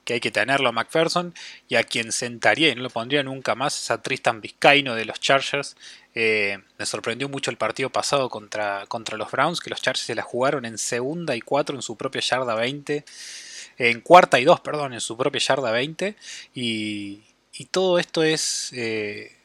que 0.07 0.15
hay 0.15 0.21
que 0.21 0.31
tenerlo 0.31 0.69
a 0.69 0.73
McPherson 0.73 1.35
y 1.69 1.75
a 1.75 1.83
quien 1.83 2.13
sentaría 2.13 2.71
y 2.71 2.75
no 2.77 2.83
lo 2.83 2.91
pondría 2.91 3.25
nunca 3.25 3.57
más 3.57 3.83
es 3.83 3.91
a 3.91 4.01
Tristan 4.01 4.41
Vizcaino 4.41 4.95
de 4.95 5.05
los 5.05 5.21
Chargers. 5.21 5.77
Eh, 6.15 6.59
me 6.79 6.87
sorprendió 6.87 7.29
mucho 7.29 7.51
el 7.51 7.59
partido 7.59 7.91
pasado 7.91 8.31
contra, 8.31 8.87
contra 8.87 9.19
los 9.19 9.31
Browns, 9.31 9.61
que 9.61 9.69
los 9.69 9.83
Chargers 9.83 10.07
se 10.07 10.15
la 10.15 10.23
jugaron 10.23 10.65
en 10.65 10.79
segunda 10.79 11.35
y 11.35 11.41
cuatro 11.41 11.75
en 11.75 11.83
su 11.83 11.97
propia 11.97 12.23
yarda 12.23 12.55
20, 12.55 13.05
en 13.79 14.01
cuarta 14.01 14.39
y 14.39 14.45
dos, 14.45 14.61
perdón, 14.61 14.95
en 14.95 15.01
su 15.01 15.17
propia 15.17 15.41
yarda 15.41 15.73
20 15.73 16.15
y, 16.55 17.25
y 17.53 17.65
todo 17.67 17.99
esto 17.99 18.23
es... 18.23 18.73
Eh, 18.73 19.36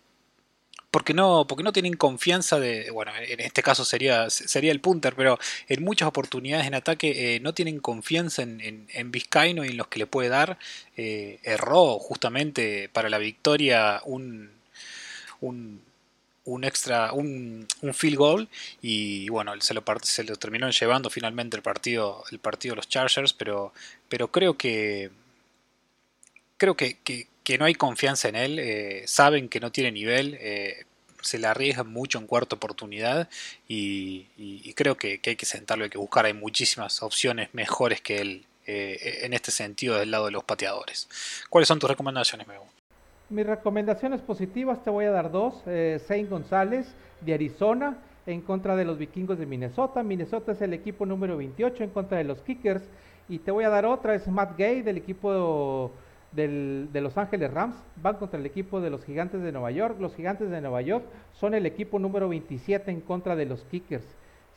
porque 0.92 1.14
no, 1.14 1.48
porque 1.48 1.64
no 1.64 1.72
tienen 1.72 1.96
confianza 1.96 2.60
de, 2.60 2.92
bueno, 2.92 3.14
en 3.18 3.40
este 3.40 3.64
caso 3.64 3.86
sería, 3.86 4.30
sería 4.30 4.74
el 4.74 4.82
punter, 4.82 5.16
pero 5.16 5.40
en 5.70 5.84
muchas 5.84 6.10
oportunidades 6.10 6.68
en 6.68 6.76
ataque 6.76 7.36
eh, 7.36 7.40
no 7.40 7.54
tienen 7.54 7.80
confianza 7.80 8.42
en, 8.44 8.88
en, 8.90 9.12
Vizcaino 9.12 9.64
y 9.64 9.70
en 9.70 9.78
los 9.78 9.88
que 9.88 10.00
le 10.00 10.08
puede 10.08 10.28
dar. 10.30 10.60
Eh, 10.98 11.40
erró 11.44 11.98
justamente 11.98 12.90
para 12.90 13.10
la 13.10 13.18
victoria 13.18 14.02
un, 14.06 14.52
un, 15.40 15.82
un 16.46 16.64
extra, 16.66 17.14
un, 17.14 17.68
un, 17.82 17.94
field 17.94 18.18
goal 18.18 18.50
y 18.82 19.30
bueno, 19.30 19.54
se 19.62 19.74
lo, 19.74 19.84
se 20.02 20.24
lo 20.26 20.36
terminó 20.36 20.70
llevando 20.70 21.10
finalmente 21.10 21.56
el 21.56 21.64
partido, 21.64 22.24
el 22.32 22.40
partido 22.40 22.74
de 22.74 22.78
los 22.78 22.90
Chargers, 22.90 23.32
pero, 23.34 23.74
pero 24.10 24.30
creo 24.30 24.58
que 24.58 25.10
creo 26.62 26.76
que, 26.76 27.00
que 27.44 27.58
no 27.58 27.66
hay 27.66 27.74
confianza 27.74 28.30
en 28.30 28.36
él, 28.36 28.60
eh, 28.60 29.04
saben 29.08 29.50
que 29.50 29.60
no 29.60 29.72
tiene 29.72 29.92
nivel, 29.92 30.38
eh, 30.40 30.86
se 31.22 31.40
le 31.40 31.48
arriesgan 31.48 31.92
mucho 31.92 32.20
en 32.20 32.28
cuarta 32.28 32.56
oportunidad 32.56 33.30
y, 33.68 34.28
creo 34.76 34.96
que, 34.96 35.20
hay 35.26 35.36
que 35.36 35.46
sentarlo, 35.48 35.84
hay 35.84 35.90
que 35.90 35.98
buscar, 35.98 36.26
hay 36.26 36.34
muchísimas 36.34 37.02
opciones 37.02 37.50
mejores 37.54 38.02
que 38.02 38.22
él 38.22 38.46
eh, 38.68 39.22
en 39.24 39.34
este 39.34 39.50
sentido 39.50 39.98
del 39.98 40.12
lado 40.12 40.26
de 40.26 40.32
los 40.32 40.44
pateadores. 40.44 41.10
¿Cuáles 41.50 41.68
son 41.68 41.80
tus 41.80 41.90
recomendaciones, 41.90 42.48
Memo? 42.48 42.68
Mis 43.30 43.46
recomendaciones 43.46 44.22
positivas 44.22 44.84
te 44.84 44.92
voy 44.92 45.06
a 45.06 45.12
dar 45.12 45.32
dos. 45.32 45.56
Saint 46.06 46.30
González 46.30 46.88
de 47.22 47.34
Arizona 47.34 47.98
en 48.28 48.42
contra 48.42 48.76
de 48.76 48.86
los 48.86 49.00
vikingos 49.00 49.40
de 49.40 49.48
Minnesota. 49.48 50.04
Minnesota 50.04 50.52
es 50.52 50.62
el 50.62 50.74
equipo 50.74 51.08
número 51.08 51.38
28 51.38 51.86
en 51.86 51.90
contra 51.90 52.20
de 52.20 52.24
los 52.24 52.40
Kickers. 52.42 52.84
Y 53.30 53.40
te 53.40 53.52
voy 53.52 53.64
a 53.64 53.70
dar 53.70 53.86
otra, 53.86 54.14
es 54.14 54.28
Matt 54.28 54.58
Gay 54.58 54.82
del 54.82 54.98
equipo 54.98 55.92
Los 56.34 57.18
Ángeles 57.18 57.54
Rams 57.54 57.76
van 58.02 58.16
contra 58.16 58.40
el 58.40 58.46
equipo 58.46 58.80
de 58.80 58.90
los 58.90 59.04
Gigantes 59.04 59.42
de 59.42 59.52
Nueva 59.52 59.72
York. 59.72 59.98
Los 60.00 60.16
Gigantes 60.16 60.50
de 60.50 60.62
Nueva 60.62 60.82
York 60.82 61.04
son 61.34 61.54
el 61.54 61.66
equipo 61.66 62.00
número 62.00 62.30
27 62.30 62.90
en 62.90 63.02
contra 63.02 63.36
de 63.36 63.46
los 63.46 63.64
Kickers. 63.66 64.06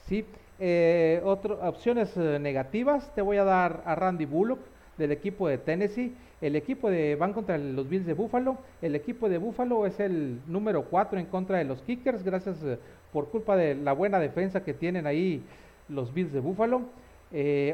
¿sí? 0.06 0.24
Eh, 0.60 1.20
opciones 1.24 2.16
eh, 2.16 2.38
negativas, 2.38 3.12
te 3.14 3.22
voy 3.22 3.38
a 3.38 3.44
dar 3.44 3.82
a 3.86 3.96
Randy 3.96 4.24
Bullock 4.24 4.60
del 4.98 5.10
equipo 5.10 5.48
de 5.48 5.58
Tennessee. 5.58 6.14
El 6.40 6.54
equipo 6.54 6.90
de 6.90 7.16
van 7.16 7.32
contra 7.32 7.58
los 7.58 7.88
Bills 7.88 8.06
de 8.06 8.14
Buffalo. 8.14 8.58
El 8.80 8.94
equipo 8.94 9.28
de 9.28 9.38
Buffalo 9.38 9.86
es 9.86 9.98
el 9.98 10.40
número 10.46 10.84
4 10.84 11.18
en 11.18 11.26
contra 11.26 11.58
de 11.58 11.64
los 11.64 11.82
Kickers, 11.82 12.22
gracias 12.22 12.62
eh, 12.62 12.78
por 13.12 13.30
culpa 13.30 13.56
de 13.56 13.74
la 13.74 13.92
buena 13.92 14.20
defensa 14.20 14.62
que 14.62 14.74
tienen 14.74 15.06
ahí 15.06 15.42
los 15.88 16.14
Bills 16.14 16.32
de 16.32 16.40
Buffalo. 16.40 16.82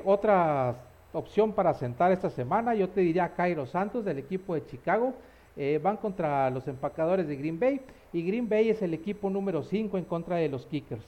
otra 0.05 0.77
opción 1.13 1.53
para 1.53 1.75
sentar 1.75 2.13
esta 2.13 2.31
semana, 2.31 2.75
yo 2.75 2.89
te 2.89 3.01
diría 3.01 3.35
Cairo 3.35 3.67
Santos 3.67 4.05
del 4.05 4.19
equipo 4.19 4.55
de 4.55 4.67
Chicago. 4.67 5.15
van 5.83 5.97
contra 5.97 6.49
los 6.51 6.67
empacadores 6.69 7.27
de 7.27 7.37
Green 7.37 7.59
Bay 7.59 7.81
y 8.13 8.23
Green 8.23 8.49
Bay 8.49 8.71
es 8.71 8.83
el 8.83 8.95
equipo 8.95 9.29
número 9.31 9.63
5 9.63 9.99
en 9.99 10.05
contra 10.05 10.37
de 10.37 10.49
los 10.49 10.67
Kickers. 10.67 11.05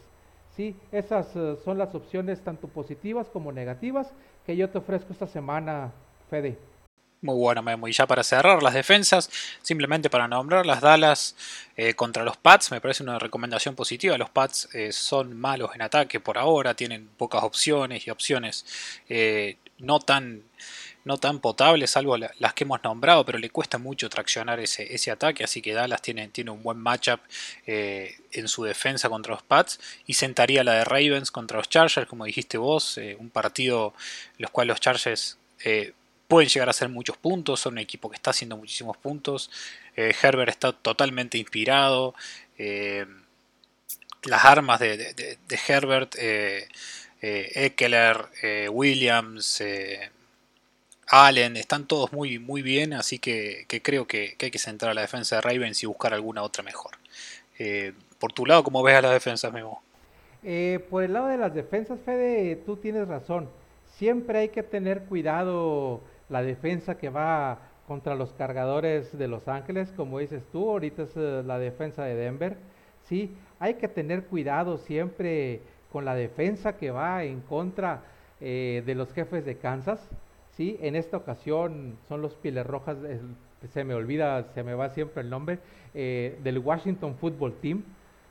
Sí, 0.57 0.77
esas 0.93 1.35
eh, 1.35 1.57
son 1.65 1.79
las 1.79 1.95
opciones 1.95 2.43
tanto 2.43 2.69
positivas 2.69 3.29
como 3.31 3.53
negativas 3.53 4.13
que 4.45 4.57
yo 4.57 4.69
te 4.69 4.79
ofrezco 4.79 5.13
esta 5.13 5.27
semana, 5.27 5.93
Fede. 6.29 6.59
Muy 7.23 7.37
bueno, 7.37 7.63
Memo. 7.63 7.89
Y 7.89 7.93
ya 7.93 8.07
para 8.07 8.23
cerrar 8.23 8.63
las 8.63 8.75
defensas, 8.75 9.31
simplemente 9.63 10.11
para 10.11 10.29
nombrar 10.29 10.67
las 10.67 10.81
Dallas 10.81 11.37
eh, 11.77 11.95
contra 11.95 12.25
los 12.25 12.37
Pats, 12.37 12.71
me 12.71 12.81
parece 12.81 13.03
una 13.03 13.19
recomendación 13.19 13.75
positiva. 13.75 14.19
Los 14.19 14.31
Pats 14.31 14.69
eh, 14.75 14.93
son 14.93 15.39
malos 15.39 15.71
en 15.75 15.83
ataque 15.83 16.21
por 16.21 16.37
ahora, 16.37 16.75
tienen 16.75 17.09
pocas 17.17 17.43
opciones 17.45 18.07
y 18.07 18.11
opciones 18.11 18.67
no 19.79 19.99
tan 19.99 20.43
no 21.05 21.19
tan 21.19 21.41
potables, 21.41 21.91
salvo 21.91 22.17
las 22.17 22.55
que 22.55 22.65
hemos 22.65 22.83
nombrado, 22.83 23.25
pero 23.25 23.39
le 23.39 23.51
cuesta 23.51 23.79
mucho 23.79 24.09
traccionar 24.09 24.61
ese, 24.61 24.95
ese 24.95 25.11
ataque, 25.11 25.45
así 25.45 25.61
que 25.61 25.73
Dallas 25.73 26.01
tiene, 26.01 26.29
tiene 26.29 26.51
un 26.51 26.63
buen 26.63 26.79
matchup 26.79 27.21
eh, 27.67 28.17
en 28.31 28.49
su 28.49 28.65
defensa 28.65 29.09
contra 29.09 29.33
los 29.33 29.43
Pats 29.43 29.81
y 30.07 30.15
sentaría 30.15 30.63
la 30.63 30.75
de 30.75 30.85
Ravens 30.85 31.31
contra 31.31 31.59
los 31.59 31.69
Chargers, 31.69 32.07
como 32.07 32.25
dijiste 32.25 32.57
vos, 32.57 32.99
eh, 32.99 33.17
un 33.19 33.31
partido 33.31 33.95
en 34.39 34.43
los 34.43 34.51
cuales 34.51 34.69
los 34.69 34.81
Chargers 34.81 35.39
eh, 35.65 35.93
pueden 36.33 36.49
llegar 36.49 36.69
a 36.69 36.71
hacer 36.71 36.89
muchos 36.89 37.19
puntos, 37.19 37.61
son 37.61 37.75
un 37.75 37.81
equipo 37.81 38.09
que 38.09 38.17
está 38.17 38.31
haciendo 38.31 38.57
muchísimos 38.57 38.97
puntos, 38.97 39.51
Herbert 39.95 40.49
está 40.49 40.73
totalmente 40.73 41.37
inspirado, 41.37 42.15
las 44.25 44.45
armas 44.47 44.81
de, 44.81 45.39
Herbert, 45.69 46.15
Eckler, 47.21 48.17
Williams, 48.71 49.63
allen, 51.13 51.59
están 51.59 51.87
todos 51.87 52.11
muy, 52.15 52.39
muy 52.39 52.63
bien, 52.63 52.95
así 52.95 53.19
que, 53.19 53.67
creo 53.83 54.07
que, 54.07 54.35
hay 54.41 54.51
que 54.51 54.59
centrar 54.59 54.93
a 54.93 54.95
la 54.95 55.03
defensa 55.03 55.37
de 55.37 55.43
Ravens 55.43 55.83
y 55.83 55.87
buscar 55.87 56.15
alguna 56.15 56.43
otra 56.43 56.63
mejor. 56.63 56.93
Eh, 57.59 57.93
por 58.19 58.33
tu 58.33 58.47
lado, 58.47 58.65
¿cómo 58.65 58.83
ves 58.83 58.97
a 58.97 59.03
las 59.03 59.13
defensas, 59.13 59.53
Memo? 59.53 59.83
Eh, 60.43 60.83
por 60.89 61.05
el 61.05 61.13
lado 61.13 61.27
de 61.27 61.37
las 61.37 61.53
defensas, 61.53 61.99
Fede, 62.03 62.57
tú 62.65 62.79
tienes 62.79 63.07
razón. 63.07 63.51
Siempre 63.99 64.39
hay 64.39 64.49
que 64.49 64.63
tener 64.63 65.03
cuidado 65.03 66.01
la 66.33 66.43
defensa 66.43 66.97
que 66.97 67.11
va 67.11 67.59
contra 67.87 68.15
los 68.15 68.33
cargadores 68.33 69.17
de 69.17 69.29
Los 69.29 69.47
Ángeles, 69.49 69.93
como 69.97 70.19
dices 70.19 70.43
tú, 70.51 70.71
ahorita 70.71 71.03
es 71.03 71.17
eh, 71.17 71.43
la 71.45 71.59
defensa 71.59 72.05
de 72.05 72.15
Denver. 72.15 72.57
Sí, 73.05 73.35
hay 73.61 73.75
que 73.75 73.89
tener 73.89 74.25
cuidado 74.25 74.79
siempre 74.79 75.61
con 75.93 76.05
la 76.05 76.15
defensa 76.15 76.77
que 76.77 76.91
va 76.91 77.25
en 77.25 77.41
contra 77.41 78.03
de 78.41 78.95
los 78.97 79.13
jefes 79.13 79.45
de 79.45 79.57
Kansas. 79.57 80.01
Sí, 80.57 80.77
en 80.83 80.97
esta 80.97 81.17
ocasión 81.17 81.97
son 82.09 82.23
los 82.23 82.35
Pieles 82.35 82.67
Rojas, 82.67 82.97
se 83.71 83.85
me 83.85 83.95
olvida, 83.95 84.45
se 84.55 84.63
me 84.63 84.75
va 84.75 84.91
siempre 84.91 85.23
el 85.23 85.31
nombre, 85.31 85.59
eh, 85.95 86.39
del 86.43 86.59
Washington 86.59 87.15
Football 87.17 87.55
Team. 87.61 87.83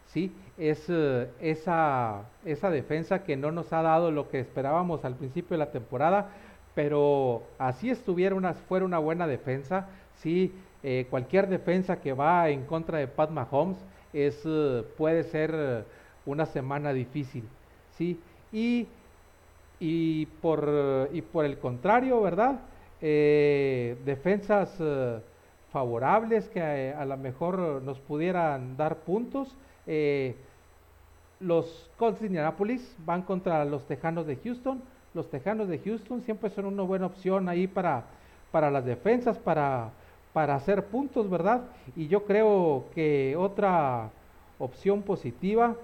Sí, 0.08 0.32
es 0.58 0.86
eh, 0.90 1.30
esa, 1.40 2.24
esa 2.46 2.70
defensa 2.70 3.24
que 3.24 3.38
no 3.38 3.52
nos 3.52 3.72
ha 3.72 3.82
dado 3.82 4.12
lo 4.12 4.30
que 4.30 4.40
esperábamos 4.40 5.06
al 5.06 5.16
principio 5.16 5.56
de 5.56 5.60
la 5.60 5.72
temporada, 5.72 6.30
pero 6.76 7.44
así 7.58 7.90
estuviera 7.90 8.36
una, 8.36 8.54
fuera 8.54 8.86
una 8.86 9.00
buena 9.00 9.28
defensa, 9.28 9.88
sí, 10.16 10.54
eh, 10.84 11.08
cualquier 11.10 11.48
defensa 11.48 12.02
que 12.02 12.14
va 12.14 12.50
en 12.50 12.66
contra 12.66 12.98
de 12.98 13.08
Pat 13.08 13.30
Mahomes 13.30 13.78
es, 14.14 14.42
puede 14.98 15.24
ser 15.24 15.86
una 16.26 16.46
semana 16.46 16.94
difícil, 16.94 17.44
sí, 17.98 18.20
y 18.52 18.88
y 19.82 20.28
por, 20.28 21.10
y 21.12 21.24
por 21.24 21.44
el 21.44 21.58
contrario, 21.58 22.22
¿verdad? 22.22 22.60
Eh, 23.02 23.98
defensas 24.06 24.78
eh, 24.80 25.20
favorables 25.72 26.48
que 26.50 26.60
eh, 26.60 26.94
a, 26.94 27.04
lo 27.04 27.18
mejor 27.18 27.82
nos 27.82 28.00
pudieran 28.00 28.78
dar 28.78 28.98
puntos. 28.98 29.56
los 31.40 31.90
Colts 31.98 32.20
de 32.20 32.28
Indianapolis 32.28 32.96
van 33.04 33.24
contra 33.24 33.66
los 33.66 33.88
Tejanos 33.88 34.28
de 34.28 34.36
Houston. 34.36 34.84
Los 35.14 35.30
Tejanos 35.30 35.68
de 35.68 35.80
Houston 35.80 36.22
siempre 36.22 36.50
son 36.50 36.66
una 36.66 36.84
buena 36.84 37.06
opción 37.06 37.50
ahí 37.50 37.68
para, 37.68 38.06
para 38.52 38.72
las 38.72 38.86
defensas, 38.86 39.38
para, 39.38 39.92
para 40.34 40.56
hacer 40.56 40.86
puntos, 40.86 41.30
¿verdad? 41.30 41.62
Y 41.96 42.08
yo 42.08 42.26
creo 42.26 42.86
que 42.96 43.36
otra 43.38 44.10
opción 44.60 45.02
positiva 45.02 45.76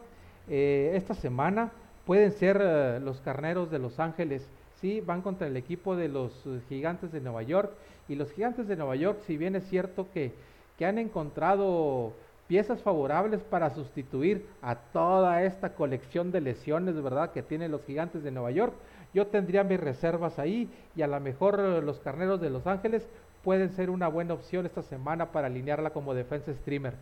esta 0.49 1.13
semana 1.13 1.71
pueden 2.05 2.31
ser 2.31 2.57
eh, 2.61 2.99
los 3.01 3.19
carneros 3.19 3.69
de 3.69 3.79
Los 3.79 3.99
Ángeles, 3.99 4.47
sí, 4.79 5.01
van 5.01 5.21
contra 5.21 5.47
el 5.47 5.57
equipo 5.57 5.97
de 5.97 6.07
los 6.07 6.31
eh, 6.45 6.61
gigantes 6.69 7.11
de 7.11 7.19
Nueva 7.19 7.43
York. 7.43 7.71
Y 8.07 8.15
los 8.15 8.31
gigantes 8.31 8.67
de 8.69 8.77
Nueva 8.77 8.95
York, 8.95 9.19
si 9.27 9.35
bien 9.35 9.57
es 9.57 9.67
cierto 9.67 10.07
que, 10.13 10.31
que 10.77 10.85
han 10.85 10.97
encontrado 10.97 12.13
piezas 12.47 12.81
favorables 12.81 13.41
para 13.41 13.71
sustituir 13.71 14.45
a 14.61 14.75
toda 14.75 15.43
esta 15.43 15.73
colección 15.73 16.31
de 16.31 16.39
lesiones, 16.39 16.95
¿verdad?, 17.03 17.31
que 17.31 17.43
tienen 17.43 17.71
los 17.71 17.83
gigantes 17.83 18.23
de 18.23 18.31
Nueva 18.31 18.51
York. 18.51 18.73
Yo 19.17 19.25
tendría 19.25 19.63
mis 19.63 19.79
reservas 19.79 20.37
ahí 20.37 20.69
y 20.95 21.01
a 21.01 21.07
lo 21.07 21.19
mejor 21.19 21.59
eh, 21.59 21.81
los 21.81 21.97
carneros 21.97 22.39
de 22.39 22.51
Los 22.51 22.67
Ángeles 22.67 23.01
pueden 23.43 23.75
ser 23.75 23.89
una 23.89 24.07
buena 24.07 24.35
opción 24.35 24.67
esta 24.67 24.83
semana 24.83 25.31
para 25.31 25.47
alinearla 25.47 25.89
como 25.89 26.13
defensa 26.13 26.53
streamer. 26.53 26.93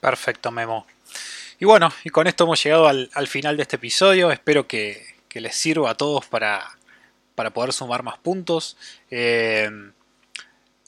Perfecto, 0.00 0.52
Memo. 0.52 0.86
Y 1.58 1.64
bueno, 1.64 1.90
y 2.04 2.10
con 2.10 2.28
esto 2.28 2.44
hemos 2.44 2.62
llegado 2.62 2.86
al, 2.86 3.26
final 3.26 3.56
de 3.56 3.62
este 3.62 3.74
episodio. 3.74 4.30
Espero 4.30 4.68
que, 4.68 5.02
les 5.32 5.56
sirva 5.56 5.90
a 5.90 5.94
todos 5.96 6.24
para, 6.26 6.62
para 7.34 7.50
poder 7.50 7.72
sumar 7.72 8.04
más 8.04 8.16
puntos. 8.18 8.76
Eh, 9.10 9.68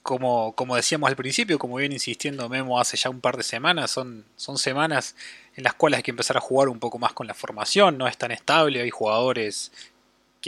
como, 0.05 0.55
como, 0.55 0.76
decíamos 0.76 1.11
al 1.11 1.16
principio, 1.16 1.59
como 1.59 1.74
viene 1.74 1.97
insistiendo 1.97 2.49
Memo 2.49 2.78
hace 2.78 2.97
ya 2.97 3.11
un 3.11 3.20
par 3.20 3.36
de 3.36 3.42
semanas, 3.42 3.90
son, 3.90 4.24
son 4.36 4.59
semanas 4.59 5.16
en 5.57 5.64
las 5.64 5.74
cuales 5.74 5.97
hay 5.97 6.03
que 6.05 6.12
empezar 6.12 6.36
a 6.36 6.40
jugar 6.40 6.68
un 6.68 6.78
poco 6.78 7.01
más 7.01 7.12
con 7.14 7.26
la 7.26 7.34
formación, 7.34 7.99
no 7.99 8.07
es 8.07 8.16
tan 8.16 8.30
estable, 8.30 8.80
hay 8.80 8.90
jugadores 8.90 9.72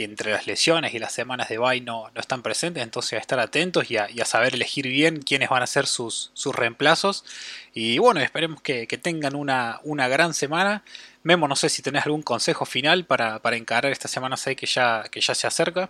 entre 0.03 0.31
las 0.31 0.47
lesiones 0.47 0.93
y 0.93 0.99
las 0.99 1.11
semanas 1.11 1.49
de 1.49 1.57
bye 1.57 1.81
no, 1.81 2.09
están 2.15 2.41
presentes, 2.41 2.83
entonces 2.83 3.13
a 3.13 3.17
estar 3.17 3.39
atentos 3.39 3.89
y 3.91 3.97
a, 3.97 4.07
saber 4.25 4.55
elegir 4.55 4.87
bien 4.87 5.21
quiénes 5.21 5.49
van 5.49 5.63
a 5.63 5.67
ser 5.67 5.85
sus, 5.85 6.31
sus 6.33 6.55
reemplazos. 6.55 7.25
Y 7.73 7.97
bueno, 7.99 8.19
esperemos 8.19 8.61
que, 8.61 8.85
tengan 9.01 9.35
una, 9.35 9.79
una, 9.83 10.07
gran 10.07 10.33
semana. 10.33 10.83
Memo, 11.23 11.47
no 11.47 11.55
sé 11.55 11.69
si 11.69 11.81
tenés 11.81 12.05
algún 12.05 12.21
consejo 12.21 12.65
final 12.65 13.05
para, 13.05 13.39
para 13.39 13.57
encarar 13.57 13.91
esta 13.91 14.07
semana 14.07 14.37
6 14.37 14.57
que 14.57 14.65
ya, 14.65 15.03
que 15.11 15.21
ya 15.21 15.35
se 15.35 15.47
acerca. 15.47 15.89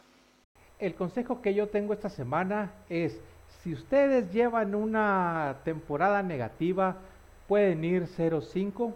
El 0.80 0.96
consejo 0.96 1.42
que 1.42 1.54
yo 1.54 1.68
tengo 1.68 1.94
esta 1.94 2.10
semana 2.10 2.72
es, 2.90 3.20
si 3.64 3.74
ustedes 3.74 4.32
llevan 4.32 4.76
una 4.76 5.58
temporada 5.66 6.24
negativa, 6.24 6.98
pueden 7.48 7.84
ir 7.84 8.08
0-5, 8.08 8.94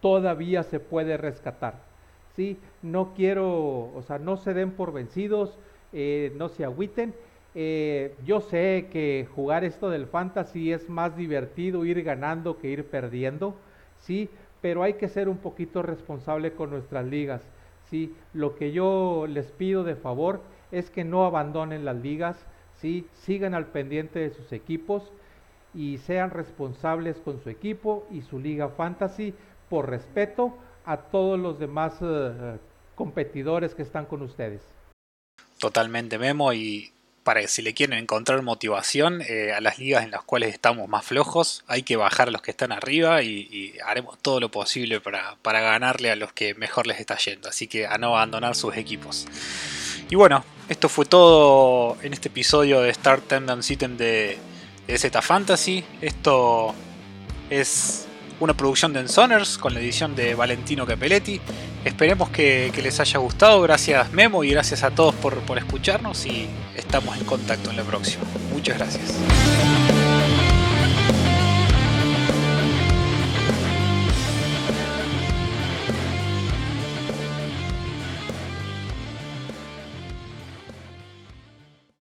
todavía 0.00 0.62
se 0.62 0.80
puede 0.80 1.16
rescatar 1.16 1.87
no 2.82 3.14
quiero, 3.14 3.92
o 3.94 4.02
sea, 4.06 4.18
no 4.18 4.36
se 4.36 4.54
den 4.54 4.72
por 4.72 4.92
vencidos, 4.92 5.58
eh, 5.92 6.32
no 6.36 6.48
se 6.48 6.64
agüiten. 6.64 7.14
Eh, 7.54 8.14
yo 8.24 8.40
sé 8.40 8.88
que 8.92 9.26
jugar 9.34 9.64
esto 9.64 9.90
del 9.90 10.06
fantasy 10.06 10.72
es 10.72 10.88
más 10.88 11.16
divertido 11.16 11.84
ir 11.84 12.02
ganando 12.02 12.58
que 12.58 12.68
ir 12.68 12.84
perdiendo, 12.84 13.54
sí, 13.98 14.28
pero 14.60 14.82
hay 14.82 14.94
que 14.94 15.08
ser 15.08 15.28
un 15.28 15.38
poquito 15.38 15.82
responsable 15.82 16.52
con 16.52 16.70
nuestras 16.70 17.06
ligas, 17.06 17.42
sí. 17.90 18.14
Lo 18.32 18.54
que 18.54 18.72
yo 18.72 19.26
les 19.28 19.50
pido 19.52 19.82
de 19.82 19.96
favor 19.96 20.40
es 20.70 20.90
que 20.90 21.04
no 21.04 21.24
abandonen 21.24 21.84
las 21.84 21.96
ligas, 21.96 22.36
sí, 22.74 23.06
sigan 23.14 23.54
al 23.54 23.66
pendiente 23.66 24.20
de 24.20 24.30
sus 24.30 24.52
equipos 24.52 25.12
y 25.74 25.98
sean 25.98 26.30
responsables 26.30 27.18
con 27.18 27.40
su 27.40 27.50
equipo 27.50 28.06
y 28.10 28.22
su 28.22 28.38
liga 28.38 28.68
fantasy 28.68 29.34
por 29.68 29.88
respeto 29.90 30.54
a 30.88 30.96
todos 30.96 31.38
los 31.38 31.58
demás 31.58 31.92
eh, 32.00 32.56
competidores 32.94 33.74
que 33.74 33.82
están 33.82 34.06
con 34.06 34.22
ustedes. 34.22 34.62
Totalmente, 35.58 36.18
Memo, 36.18 36.54
y 36.54 36.92
para 37.24 37.42
que 37.42 37.48
si 37.48 37.60
le 37.60 37.74
quieren 37.74 37.98
encontrar 37.98 38.40
motivación 38.40 39.20
eh, 39.20 39.52
a 39.52 39.60
las 39.60 39.78
ligas 39.78 40.02
en 40.02 40.10
las 40.10 40.22
cuales 40.22 40.54
estamos 40.54 40.88
más 40.88 41.04
flojos, 41.04 41.62
hay 41.66 41.82
que 41.82 41.96
bajar 41.96 42.28
a 42.28 42.30
los 42.30 42.40
que 42.40 42.52
están 42.52 42.72
arriba 42.72 43.22
y, 43.22 43.74
haremos 43.84 44.18
todo 44.18 44.40
lo 44.40 44.50
posible 44.50 45.00
para, 45.00 45.36
ganarle 45.60 46.10
a 46.10 46.16
los 46.16 46.32
que 46.32 46.54
mejor 46.54 46.86
les 46.86 47.00
está 47.00 47.18
yendo. 47.18 47.50
Así 47.50 47.66
que 47.66 47.86
a 47.86 47.98
no 47.98 48.16
abandonar 48.16 48.54
sus 48.54 48.74
equipos. 48.74 49.26
Y 50.08 50.14
bueno, 50.14 50.42
esto 50.70 50.88
fue 50.88 51.04
todo 51.04 51.98
en 52.02 52.14
este 52.14 52.28
episodio 52.28 52.80
de 52.80 52.94
Start 52.94 53.28
Tendance 53.28 53.68
System 53.68 53.98
de, 53.98 54.38
de 54.86 54.98
Z 54.98 55.20
Fantasy. 55.20 55.84
Esto 56.00 56.74
es 57.50 58.07
una 58.40 58.54
producción 58.54 58.92
de 58.92 59.00
Ensoners 59.00 59.58
con 59.58 59.74
la 59.74 59.80
edición 59.80 60.14
de 60.14 60.34
Valentino 60.34 60.86
Capelletti. 60.86 61.40
Esperemos 61.84 62.30
que, 62.30 62.72
les 62.82 63.00
haya 63.00 63.18
gustado. 63.18 63.60
Gracias 63.62 64.12
Memo 64.12 64.44
y 64.44 64.50
gracias 64.50 64.82
a 64.82 64.90
todos 64.90 65.14
por, 65.14 65.38
por 65.40 65.58
escucharnos 65.58 66.26
y 66.26 66.48
estamos 66.76 67.16
en 67.16 67.24
contacto 67.24 67.70
en 67.70 67.76
la 67.76 67.84
próxima. 67.84 68.24
Muchas 68.52 68.78
gracias. 68.78 69.97